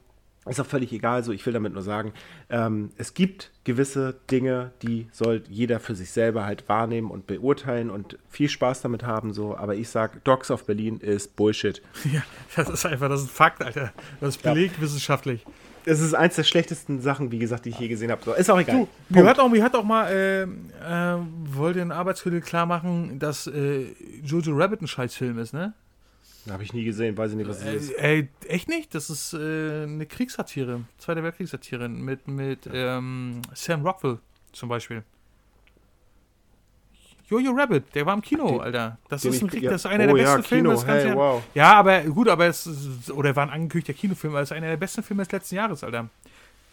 [0.51, 2.13] ist auch völlig egal, so ich will damit nur sagen,
[2.49, 7.91] ähm, es gibt gewisse Dinge, die soll jeder für sich selber halt wahrnehmen und beurteilen
[7.91, 11.83] und viel Spaß damit haben, so, aber ich sag, Dogs of Berlin ist Bullshit.
[12.13, 12.23] Ja,
[12.57, 13.93] das ist einfach, das ist ein Fakt, Alter.
[14.21, 15.45] Das ist belegt wissenschaftlich.
[15.85, 18.23] Es ist eins der schlechtesten Sachen, wie gesagt, die ich je gesehen habe.
[18.25, 18.87] So, ist auch egal.
[19.09, 20.47] Du, mir hat, auch, mir hat auch mal, äh, äh,
[21.45, 23.87] wollte ein Arbeitskollege klar machen, dass äh,
[24.23, 25.73] Jojo Rabbit ein Scheißfilm ist, ne?
[26.49, 27.91] Habe ich nie gesehen, weiß ich nicht, was ist.
[27.93, 28.95] Äh, ey, echt nicht?
[28.95, 34.18] Das ist äh, eine Kriegssatire, Zweite Weltkriegssatire mit, mit ähm, Sam Rockwell
[34.53, 35.03] zum Beispiel.
[37.28, 38.99] Jojo Rabbit, der war im Kino, Den- Alter.
[39.09, 39.70] Das ist, ein, Krieg- ja.
[39.70, 41.34] das ist einer Oh der ja, besten Filme Kino, des ganzen hey, Jahres.
[41.36, 41.43] wow.
[41.55, 44.66] Ja, aber gut, aber es ist, oder war ein angekündigter Kinofilm, aber es ist einer
[44.66, 46.09] der besten Filme des letzten Jahres, Alter.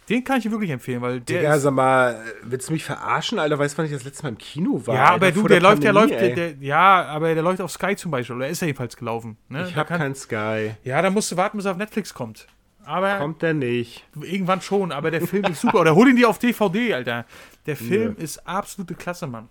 [0.08, 1.40] Den kann ich dir wirklich empfehlen, weil der.
[1.40, 3.58] Digga, sag mal, willst du mich verarschen, Alter?
[3.58, 4.94] Weißt du, wann ich das letzte Mal im Kino war?
[4.94, 5.14] ja, Alter?
[5.14, 7.94] aber du, Vor der läuft, der läuft, der, der, ja, aber der läuft auf Sky
[7.96, 9.36] zum Beispiel, oder ist er jedenfalls gelaufen.
[9.48, 9.64] Ne?
[9.66, 10.70] Ich Da hab kann- kein Sky.
[10.84, 12.46] Ja, da musst du warten, bis er auf Netflix kommt.
[12.84, 14.06] Aber Kommt der nicht?
[14.18, 15.80] irgendwann schon, aber der Film ist super.
[15.80, 17.26] Oder hol ihn dir auf DVD, Alter.
[17.66, 19.50] Der Film ist absolute Klasse, Mann.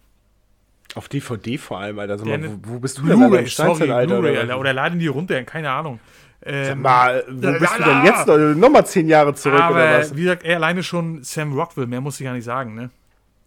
[0.95, 2.17] Auf DVD vor allem, Alter.
[2.17, 3.27] Sag Der mal, wo, wo bist du denn, Alter?
[3.27, 4.59] Blu-ray, sorry, Steinzeitalter, Blu-ray, oder Alter.
[4.59, 5.99] Oder laden die runter, keine Ahnung.
[6.43, 7.87] Ähm, Sag mal, wo Ja, bist du ja.
[7.87, 8.37] denn jetzt noch?
[8.37, 10.15] Nochmal zehn Jahre zurück, aber oder was?
[10.15, 12.89] wie gesagt, er alleine schon Sam Rockwell, mehr muss ich gar nicht sagen, ne?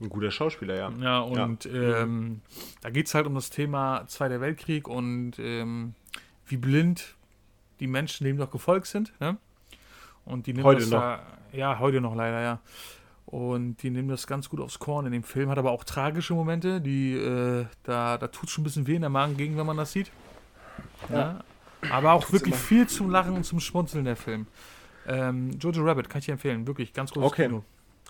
[0.01, 0.93] Ein guter Schauspieler, ja.
[1.01, 2.41] Ja, und Ähm,
[2.81, 5.95] da geht es halt um das Thema Zweiter Weltkrieg und ähm,
[6.47, 7.15] wie blind
[7.81, 9.13] die Menschen dem noch gefolgt sind.
[9.21, 9.37] Ne?
[10.25, 11.01] Und die nehmen Heute das noch.
[11.01, 11.23] Da,
[11.53, 12.61] ja, heute noch leider, ja.
[13.27, 16.35] Und die nehmen das ganz gut aufs Korn in dem Film, hat aber auch tragische
[16.35, 19.67] Momente, die äh, da, da tut es schon ein bisschen weh in der Magengegend, wenn
[19.67, 20.11] man das sieht.
[21.13, 21.41] Ja.
[21.91, 22.63] Aber auch wirklich immer.
[22.63, 24.47] viel zum Lachen und zum Schmunzeln der Film.
[25.07, 27.47] Ähm, Jojo Rabbit kann ich dir empfehlen, wirklich ganz großes Okay.
[27.47, 27.65] Kino.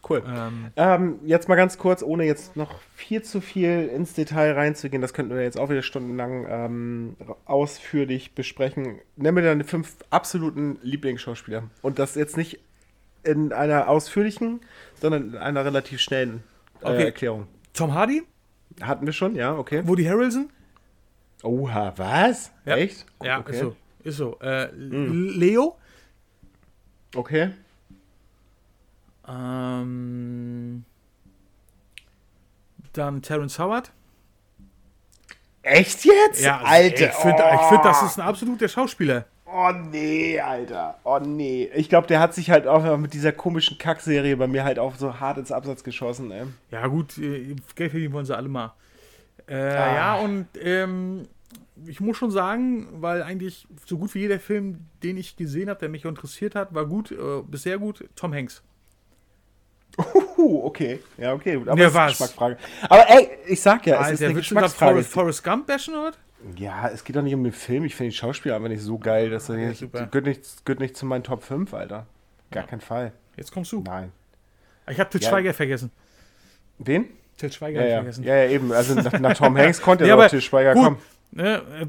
[0.08, 0.22] Cool.
[0.26, 5.02] Ähm, Ähm, jetzt mal ganz kurz, ohne jetzt noch viel zu viel ins Detail reinzugehen,
[5.02, 8.98] das könnten wir jetzt auch wieder stundenlang ähm, ausführlich besprechen.
[9.16, 11.64] Nenn mir deine fünf absoluten Lieblingsschauspieler.
[11.82, 12.60] Und das jetzt nicht
[13.24, 14.60] in einer ausführlichen,
[15.00, 16.42] sondern in einer relativ schnellen
[16.80, 17.04] äh, Okay.
[17.04, 17.46] Erklärung.
[17.74, 18.22] Tom Hardy,
[18.80, 19.82] Hatten wir schon, ja, okay.
[19.86, 20.48] Woody Harrelson,
[21.42, 22.52] Oha, was?
[22.64, 22.76] Ja.
[22.76, 23.06] Echt?
[23.22, 23.52] Ja, okay.
[23.52, 23.76] ist so.
[24.02, 24.38] Ist so.
[24.40, 25.76] Äh, Leo.
[27.14, 27.50] Okay.
[29.26, 30.84] Ähm,
[32.92, 33.92] dann Terrence Howard.
[35.62, 36.42] Echt jetzt?
[36.42, 37.08] Ja, Alter.
[37.10, 39.26] Ich finde, ich find, das ist ein absoluter Schauspieler.
[39.52, 40.98] Oh nee, Alter.
[41.04, 41.68] Oh nee.
[41.74, 44.94] Ich glaube, der hat sich halt auch mit dieser komischen Kackserie bei mir halt auch
[44.94, 46.44] so hart ins Absatz geschossen, ey.
[46.70, 48.72] Ja, gut, äh, Geld verdienen wollen sie alle mal.
[49.50, 49.94] Äh, Ah.
[49.94, 51.26] Ja, und ähm,
[51.86, 55.80] ich muss schon sagen, weil eigentlich so gut wie jeder Film, den ich gesehen habe,
[55.80, 58.62] der mich interessiert hat, war gut, äh, bis sehr gut, Tom Hanks.
[60.38, 61.00] Uh, okay.
[61.18, 61.56] Ja, okay.
[61.56, 61.68] gut.
[61.68, 62.00] Aber Ja, ist was?
[62.02, 62.56] eine Geschmacksfrage.
[62.88, 64.92] Aber ey, ich sag ja, es ist Alter, eine du gerade Geschmacksfrage.
[64.92, 66.12] Forrest, Forrest Gump bashen oder?
[66.56, 67.84] Ja, es geht doch nicht um den Film.
[67.84, 69.72] Ich finde den Schauspieler einfach nicht so geil, dass er Ja,
[70.06, 72.06] gehört, nicht, gehört nicht zu meinen Top 5, Alter.
[72.50, 73.12] Gar kein Fall.
[73.36, 73.82] Jetzt kommst du.
[73.82, 74.12] Nein.
[74.88, 75.28] Ich habe Til Ja.
[75.28, 75.90] Schweiger vergessen.
[76.78, 77.06] Wen?
[77.40, 77.96] Til Schweiger Ja, ja.
[77.96, 78.24] vergessen.
[78.24, 78.72] ja, ja, eben.
[78.72, 80.84] Also nach, nach Tom Hanks konnte Nee, ja aber noch Til Schweiger gut.
[80.84, 80.96] kommen.
[81.32, 81.86] Ne, äh,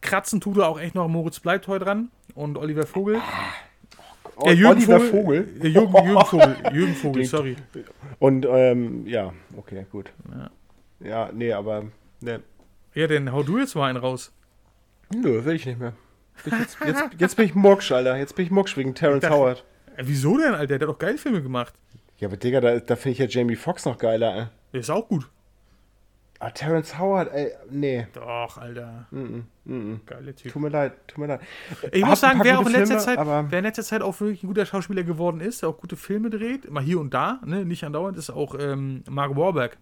[0.00, 3.16] kratzen tut er auch echt noch Moritz Bleibtreu dran und Oliver Vogel.
[4.36, 5.44] O- Äh, Jürgen Oliver Vogel.
[5.46, 5.72] Vogel.
[5.72, 6.56] Jürgen, Jürgen Vogel.
[6.72, 7.56] Jürgen Vogel, sorry.
[8.18, 10.10] Und ähm, ja, okay, gut.
[10.30, 10.50] Ja.
[11.06, 11.84] Ja, nee, aber
[12.20, 12.40] ne,
[12.94, 14.32] Ja, dann hau du jetzt mal einen raus.
[15.14, 15.92] nö, will ich nicht mehr.
[16.46, 18.16] Jetzt, jetzt, jetzt bin ich Mucksch, Alter.
[18.16, 19.64] Jetzt bin ich Mucksch wegen Terrence Howard.
[19.96, 20.78] Äh, wieso denn, Alter?
[20.78, 21.74] Der hat doch geile Filme gemacht.
[22.22, 24.44] Ja, aber Digga, da, da finde ich ja Jamie Foxx noch geiler, ey.
[24.72, 25.28] Der ist auch gut.
[26.38, 28.06] Ah, Terrence Howard, ey, nee.
[28.12, 29.06] Doch, Alter.
[29.10, 29.18] Mm,
[29.64, 30.00] mm, mm.
[30.06, 30.52] Geiler Typ.
[30.52, 31.40] Tut mir leid, tut mir leid.
[31.90, 34.20] Ich Hat muss sagen, wer auch in letzter Filme, Zeit, wer in letzter Zeit auch
[34.20, 37.40] wirklich ein guter Schauspieler geworden ist, der auch gute Filme dreht, mal hier und da,
[37.44, 39.76] ne, nicht andauernd, ist auch ähm, Mark Wahlberg.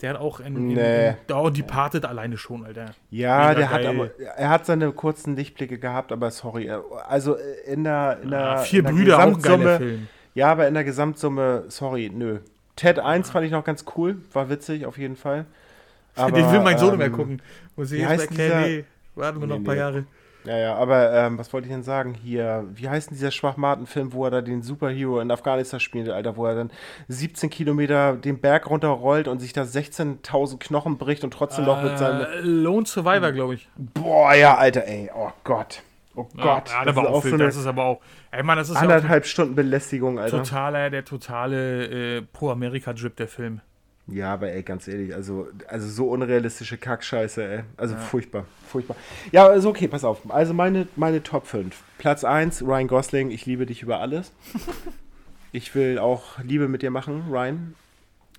[0.00, 1.08] Der hat auch in, in, Nee.
[1.10, 2.94] in oh, Departed alleine schon, Alter.
[3.10, 3.94] Ja, Mega der hat geil.
[3.94, 6.70] aber, er hat seine kurzen Lichtblicke gehabt, aber sorry.
[6.70, 7.36] Also
[7.66, 10.08] in der, in der, Ah, vier in der Brüder, auch ein geiler Film.
[10.34, 12.38] Ja, aber in der Gesamtsumme, sorry, nö.
[12.76, 15.44] Ted 1 fand ich noch ganz cool, war witzig auf jeden Fall.
[16.16, 17.40] Aber, Den will mein Sohn ähm, mehr gucken.
[17.74, 19.80] Muss ich jetzt erklären, dieser- nee, warten wir noch Nee, ein paar nee.
[19.80, 20.04] Jahre.
[20.44, 22.14] Ja, ja, aber ähm, was wollte ich denn sagen?
[22.14, 26.36] Hier, wie heißt denn dieser Schwachmaten-Film, wo er da den Superhero in Afghanistan spielt, Alter,
[26.36, 26.70] wo er dann
[27.08, 31.96] 17 Kilometer den Berg runterrollt und sich da 16.000 Knochen bricht und trotzdem noch mit
[31.96, 32.22] seinem.
[32.22, 33.68] Äh, Lone Survivor, glaube ich.
[33.76, 35.80] Boah, ja, Alter, ey, oh Gott.
[36.14, 36.70] Oh Ja, Gott.
[36.70, 38.00] ja, das ist auch auch so das ist aber auch.
[38.30, 40.38] Ey, Mann, das ist ja anderthalb Stunden Belästigung, Alter.
[40.42, 43.60] totaler, der totale äh, Pro-Amerika-Drip, der Film.
[44.08, 47.64] Ja, aber ey, ganz ehrlich, also, also so unrealistische Kackscheiße, ey.
[47.76, 48.96] Also furchtbar, furchtbar.
[49.30, 50.18] Ja, also okay, pass auf.
[50.28, 51.74] Also meine, meine Top 5.
[51.98, 54.32] Platz 1, Ryan Gosling, ich liebe dich über alles.
[55.52, 57.74] ich will auch Liebe mit dir machen, Ryan.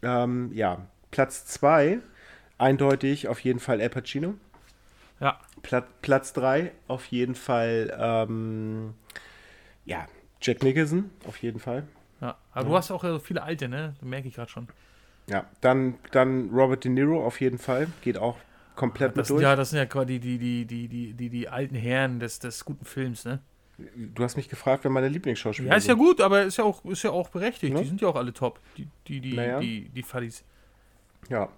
[0.03, 0.79] Ähm, ja,
[1.11, 1.99] Platz 2,
[2.57, 4.33] eindeutig auf jeden Fall Al Pacino.
[5.21, 5.39] Ja.
[5.63, 8.93] Plat Platz 3, auf jeden Fall, ähm,
[9.85, 10.05] ja,
[10.41, 11.87] Jack Nicholson, auf jeden Fall.
[12.21, 12.37] ja.
[12.51, 13.95] Aber du hast auch äh, viele alte, ne?
[13.99, 14.67] Das merke ich gerade schon.
[15.27, 17.87] Ja, dann, dann Robert De Niro, auf jeden Fall.
[18.01, 18.37] Geht auch
[18.75, 19.43] komplett Das mit sind durch.
[19.43, 22.63] ja, das sind ja quasi die, die, die, die, die, die alten Herren des, des
[22.65, 23.39] guten Films, ne?
[23.95, 26.03] Du hast mich gefragt, wer meine Lieblingsschauspieler Ja, ist ja sind.
[26.05, 27.73] gut, aber ist ja auch, ist ja auch berechtigt.
[27.73, 27.81] Ne?
[27.81, 28.59] Die sind ja auch alle top.
[28.77, 29.59] Die, die, die, Naja.
[29.59, 30.43] die, die Fadis.
[31.29, 31.49] Ja.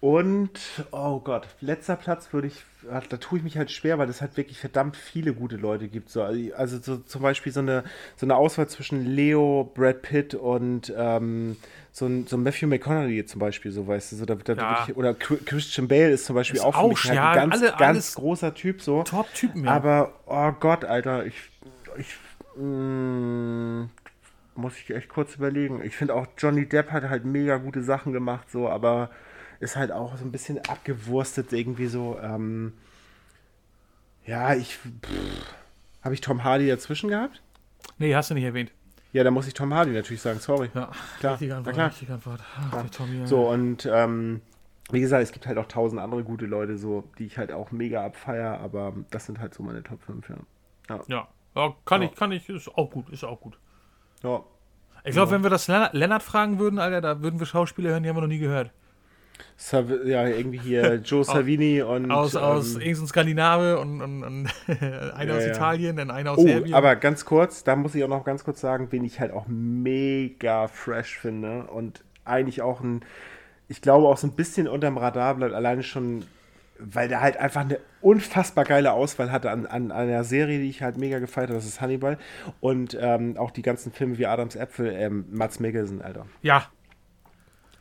[0.00, 0.50] Und,
[0.90, 4.36] oh Gott, letzter Platz würde ich, da tue ich mich halt schwer, weil es halt
[4.36, 6.10] wirklich verdammt viele gute Leute gibt.
[6.10, 7.84] So, also so, zum Beispiel so eine,
[8.16, 11.56] so eine Auswahl zwischen Leo, Brad Pitt und ähm,
[11.92, 14.16] so, ein, so Matthew McConaughey zum Beispiel, so weißt du.
[14.16, 14.86] So, da, da Ja.
[14.88, 17.54] ich, oder Chri- Christian Bale ist zum Beispiel Ist auch auch, halt ja, ein ganz,
[17.62, 19.02] alle- ganz großer Typ so.
[19.04, 19.70] Top-Typen, ja.
[19.70, 21.34] Aber, oh Gott, Alter, ich,
[21.98, 22.16] ich,
[22.60, 23.84] mm,
[24.54, 25.82] muss ich echt kurz überlegen.
[25.84, 29.10] Ich finde auch Johnny Depp hat halt mega gute Sachen gemacht, so, aber
[29.62, 32.18] ist halt auch so ein bisschen abgewurstet irgendwie so.
[32.20, 32.72] Ähm,
[34.26, 34.78] ja, ich.
[36.02, 37.40] Habe ich Tom Hardy dazwischen gehabt?
[37.98, 38.72] Nee, hast du nicht erwähnt.
[39.12, 40.70] Ja, da muss ich Tom Hardy natürlich sagen, sorry.
[40.74, 40.90] Ja,
[41.20, 41.76] Klar, richtige Antwort.
[41.76, 41.90] na klar.
[41.90, 42.40] Richtige Antwort.
[42.58, 42.82] Ach, Ja.
[42.84, 43.26] Tommy, ja.
[43.26, 44.40] So, und ähm,
[44.90, 47.70] wie gesagt, es gibt halt auch tausend andere gute Leute, so, die ich halt auch
[47.72, 50.36] mega abfeier, aber das sind halt so meine Top 5, ja.
[51.08, 52.08] Ja, ja kann Ja.
[52.08, 53.58] ich, kann ich, ist auch gut, ist auch gut.
[54.22, 54.42] Ja,
[55.04, 58.02] Ich glaube, wenn wir das Lennart, Lennart fragen würden, Alter, da würden wir Schauspieler hören,
[58.02, 58.70] die haben wir noch nie gehört.
[60.04, 62.10] Ja irgendwie hier Joe Savini und.
[62.10, 64.48] Aus, aus ähm, irgendein Skandinave und, und, und
[65.14, 65.46] einer Ja, aus.
[65.46, 66.74] Italien, dann einer aus Oh, Serbien.
[66.74, 69.46] aber ganz kurz, da muss ich auch noch ganz kurz sagen, wen ich halt auch
[69.48, 73.00] mega fresh finde und eigentlich auch ein,
[73.68, 76.24] ich glaube auch so ein bisschen unterm Radar bleibt, alleine schon,
[76.78, 80.82] weil der halt einfach eine unfassbar geile Auswahl hatte an, an einer Serie, die ich
[80.82, 82.18] halt mega gefeiert habe, das ist Hannibal
[82.60, 86.26] und ähm, auch die ganzen Filme wie Adams Äpfel, ähm, Mats Mikkelsen, Alter.
[86.42, 86.66] ja,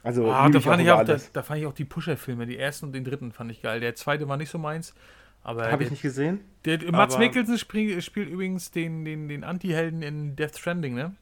[0.03, 2.87] Also ah, da, fand ich auch, da, da fand ich auch die Pusher-Filme, die ersten
[2.87, 3.79] und den dritten fand ich geil.
[3.79, 4.95] Der zweite war nicht so meins.
[5.43, 6.41] Aber Habe der, ich nicht gesehen?
[6.65, 11.15] der, Mats aber- Mikkelsen spielt, spielt übrigens den, den, den Anti-Helden in Death Stranding, ne?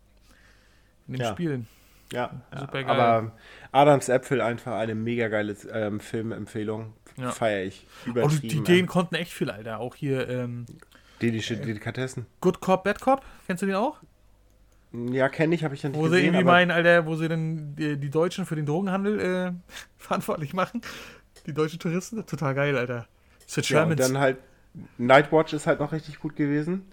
[1.07, 1.32] In den Ja.
[1.32, 1.67] Spielen.
[2.11, 2.99] Ja, ja Supergeil.
[2.99, 3.32] aber
[3.71, 6.93] Adams Äpfel einfach eine mega geile ähm, Filmempfehlung.
[7.17, 7.32] Ja.
[7.32, 7.86] Feier ich.
[8.05, 8.41] Oh, Übertrieben.
[8.41, 8.57] die, die.
[8.57, 9.80] Ideen konnten echt viel, Alter.
[9.80, 10.65] Auch hier ähm,
[11.21, 12.25] Dänische Delikatessen.
[12.41, 13.23] Good Cop, Bad Cop.
[13.45, 13.97] Kennst du den auch?
[14.91, 16.25] Ja, kenne ich, habe ich ja nicht Wo sie gesehen.
[16.27, 19.51] irgendwie aber meinen, Alter, wo sie dann die, die Deutschen für den Drogenhandel äh,
[19.97, 20.81] verantwortlich machen.
[21.45, 22.25] Die deutschen Touristen.
[22.25, 23.07] Total geil, Alter.
[23.47, 24.01] The ja, und Germans.
[24.01, 24.37] dann halt
[24.97, 26.91] Nightwatch ist halt noch richtig gut gewesen.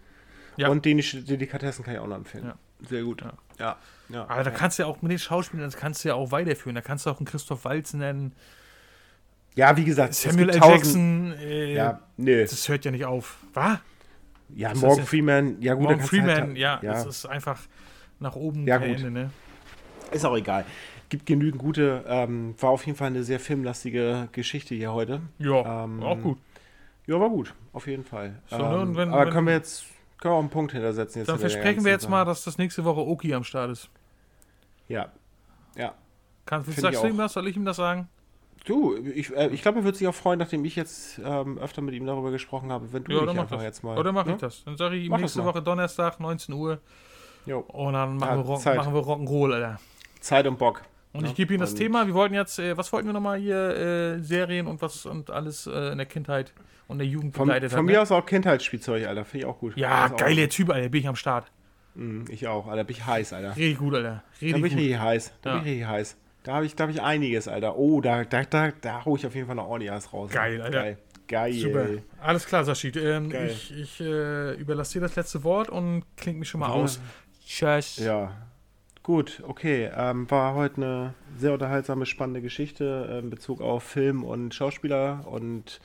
[0.56, 0.68] Ja.
[0.68, 2.46] Und dänische Delikatessen kann ich auch noch empfehlen.
[2.46, 2.54] Ja.
[2.88, 3.22] Sehr gut.
[3.22, 3.32] Ja.
[3.58, 3.76] Ja.
[4.08, 4.28] ja.
[4.28, 6.74] Aber da kannst du ja auch mit den Schauspielern, das kannst du ja auch weiterführen.
[6.74, 8.32] Da kannst du auch einen Christoph Waltz nennen,
[9.54, 10.60] Ja, wie gesagt, es Samuel L.
[10.62, 11.32] Jackson.
[11.40, 12.42] Äh, Ja, nö.
[12.42, 13.38] Das hört ja nicht auf.
[13.54, 13.78] Was?
[14.54, 15.60] Ja, Morgan Freeman.
[15.60, 16.92] Ja, gut, Morgan du Freeman, halt, ja, ja.
[16.92, 17.58] das ist einfach
[18.20, 18.98] nach oben Ja, kein gut.
[19.04, 19.30] Ende, ne?
[20.12, 20.64] Ist auch egal.
[21.08, 22.04] Gibt genügend gute.
[22.08, 25.20] Ähm, war auf jeden Fall eine sehr filmlastige Geschichte hier heute.
[25.38, 26.38] Ja, Ähm, auch gut.
[27.06, 27.54] Ja, war gut.
[27.72, 28.40] Auf jeden Fall.
[28.48, 29.84] So, ne, und wenn- aber wenn- können wir jetzt
[30.20, 31.20] können wir auch einen Punkt hintersetzen?
[31.20, 32.28] Jetzt Dann versprechen wir jetzt mal, Sache.
[32.30, 33.90] dass das nächste Woche Oki am Start ist.
[34.88, 35.12] Ja.
[35.76, 35.94] Ja.
[36.48, 37.32] Find sagst ich du ihm das?
[37.34, 38.08] Soll ich ihm das sagen?
[38.64, 41.82] Du, ich, äh, ich glaube, er wird sich auch freuen, nachdem ich jetzt ähm, öfter
[41.82, 43.62] mit ihm darüber gesprochen habe, wenn du Ja, dich einfach das.
[43.62, 43.96] jetzt mal.
[43.98, 44.34] Oder mache ne?
[44.34, 44.64] ich das?
[44.64, 45.46] Dann sage ich ihm Mach nächste mal.
[45.46, 46.80] Woche Donnerstag, 19 Uhr.
[47.46, 47.60] Jo.
[47.60, 48.76] Und dann machen, Ja, wir, Rock, Zeit.
[48.76, 49.80] machen wir Rock'n'Roll, Alter.
[50.20, 50.82] Zeit und Bock.
[51.12, 52.06] Und Ja, ich gebe Ihnen das Thema.
[52.06, 54.16] Wir wollten jetzt, äh, was wollten wir nochmal hier?
[54.16, 56.52] Äh, Serien und was und alles äh, in der Kindheit
[56.88, 57.86] und der Jugend Von, begleitet von hat.
[57.86, 58.00] mir ne?
[58.02, 59.24] aus auch Kindheitsspielzeug, Alter.
[59.24, 59.76] Finde ich auch gut.
[59.76, 60.88] Ja, geiler Typ, Alter.
[60.88, 61.50] Bin ich am Start.
[61.94, 62.84] Mm, Ich auch, Alter.
[62.84, 63.56] Bin ich heiß, Alter.
[63.56, 64.10] Richtig gut, Alter.
[64.10, 65.32] Da Richtig bin ich richtig heiß.
[65.40, 65.56] Da Ja.
[65.56, 66.16] bin ich richtig heiß.
[66.42, 67.76] Da habe ich, glaube ich, einiges, Alter.
[67.76, 70.30] Oh, da, da, da, da hole ich auf jeden Fall noch ordentlich was raus.
[70.30, 70.78] Geil, Alter.
[70.82, 70.98] Geil.
[71.28, 71.52] Geil.
[71.54, 71.86] Super.
[72.22, 72.96] Alles klar, Saschid.
[72.96, 77.00] Ähm, ich ich äh, überlasse dir das letzte Wort und klingt mich schon mal aus.
[77.46, 77.96] Tschüss.
[77.98, 78.32] Ja.
[79.04, 79.88] Gut, okay.
[79.96, 85.24] Ähm, war heute eine sehr unterhaltsame, spannende Geschichte äh, in Bezug auf Film und Schauspieler
[85.26, 85.80] und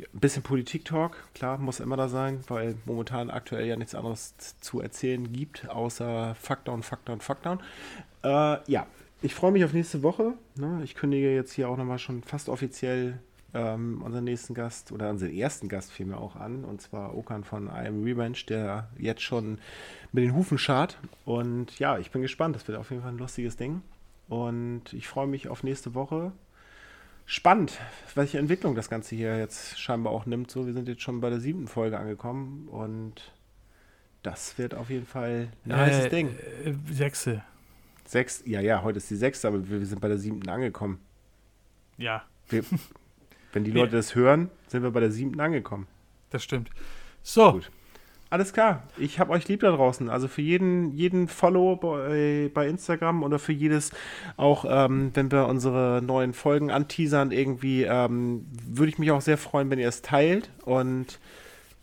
[0.00, 1.16] ein bisschen Politik-Talk.
[1.34, 6.34] Klar, muss immer da sein, weil momentan aktuell ja nichts anderes zu erzählen gibt, außer
[6.34, 7.60] Fuckdown, Fuckdown, Fuckdown.
[8.24, 8.86] Äh, ja,
[9.22, 10.34] ich freue mich auf nächste Woche.
[10.56, 10.80] Ne?
[10.82, 13.20] Ich kündige jetzt hier auch nochmal schon fast offiziell
[13.54, 16.64] ähm, unseren nächsten Gast oder unseren ersten Gast vielmehr auch an.
[16.64, 19.58] Und zwar Okan von Am Revenge, der jetzt schon
[20.12, 20.98] mit den Hufen schart.
[21.24, 22.56] Und ja, ich bin gespannt.
[22.56, 23.82] Das wird auf jeden Fall ein lustiges Ding.
[24.28, 26.32] Und ich freue mich auf nächste Woche.
[27.24, 27.78] Spannend,
[28.14, 30.50] welche Entwicklung das Ganze hier jetzt scheinbar auch nimmt.
[30.50, 33.32] So, wir sind jetzt schon bei der siebten Folge angekommen und
[34.22, 36.34] das wird auf jeden Fall ein heißes Ding.
[36.64, 37.42] Äh, Sechse.
[38.06, 41.00] Sechs, ja, ja, heute ist die sechste, aber wir, wir sind bei der siebten angekommen.
[41.98, 42.64] Ja, Wir,
[43.52, 45.86] wenn die Leute das hören, sind wir bei der siebten angekommen.
[46.30, 46.70] das stimmt.
[47.22, 47.70] So, Gut.
[48.30, 50.10] Alles klar, ich habe euch lieb da draußen.
[50.10, 53.90] Also für jeden, jeden Follow bei, bei Instagram oder für jedes,
[54.36, 59.38] auch ähm, wenn wir unsere neuen Folgen anteasern, irgendwie, ähm, würde ich mich auch sehr
[59.38, 60.50] freuen, wenn ihr es teilt.
[60.66, 61.20] Und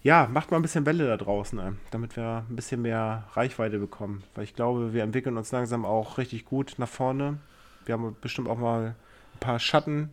[0.04, 3.80] ja, macht mal ein bisschen Welle da draußen, äh, damit wir ein bisschen mehr Reichweite
[3.80, 4.22] bekommen.
[4.36, 7.40] Weil ich glaube, wir entwickeln uns langsam auch richtig gut nach vorne.
[7.86, 8.94] Wir haben bestimmt auch mal
[9.34, 10.12] ein paar Schatten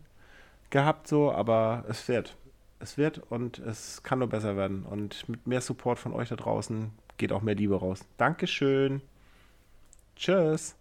[0.72, 2.36] gehabt, so, aber es wird.
[2.80, 4.84] Es wird und es kann nur besser werden.
[4.84, 8.00] Und mit mehr Support von euch da draußen geht auch mehr Liebe raus.
[8.16, 9.02] Dankeschön.
[10.16, 10.74] Tschüss.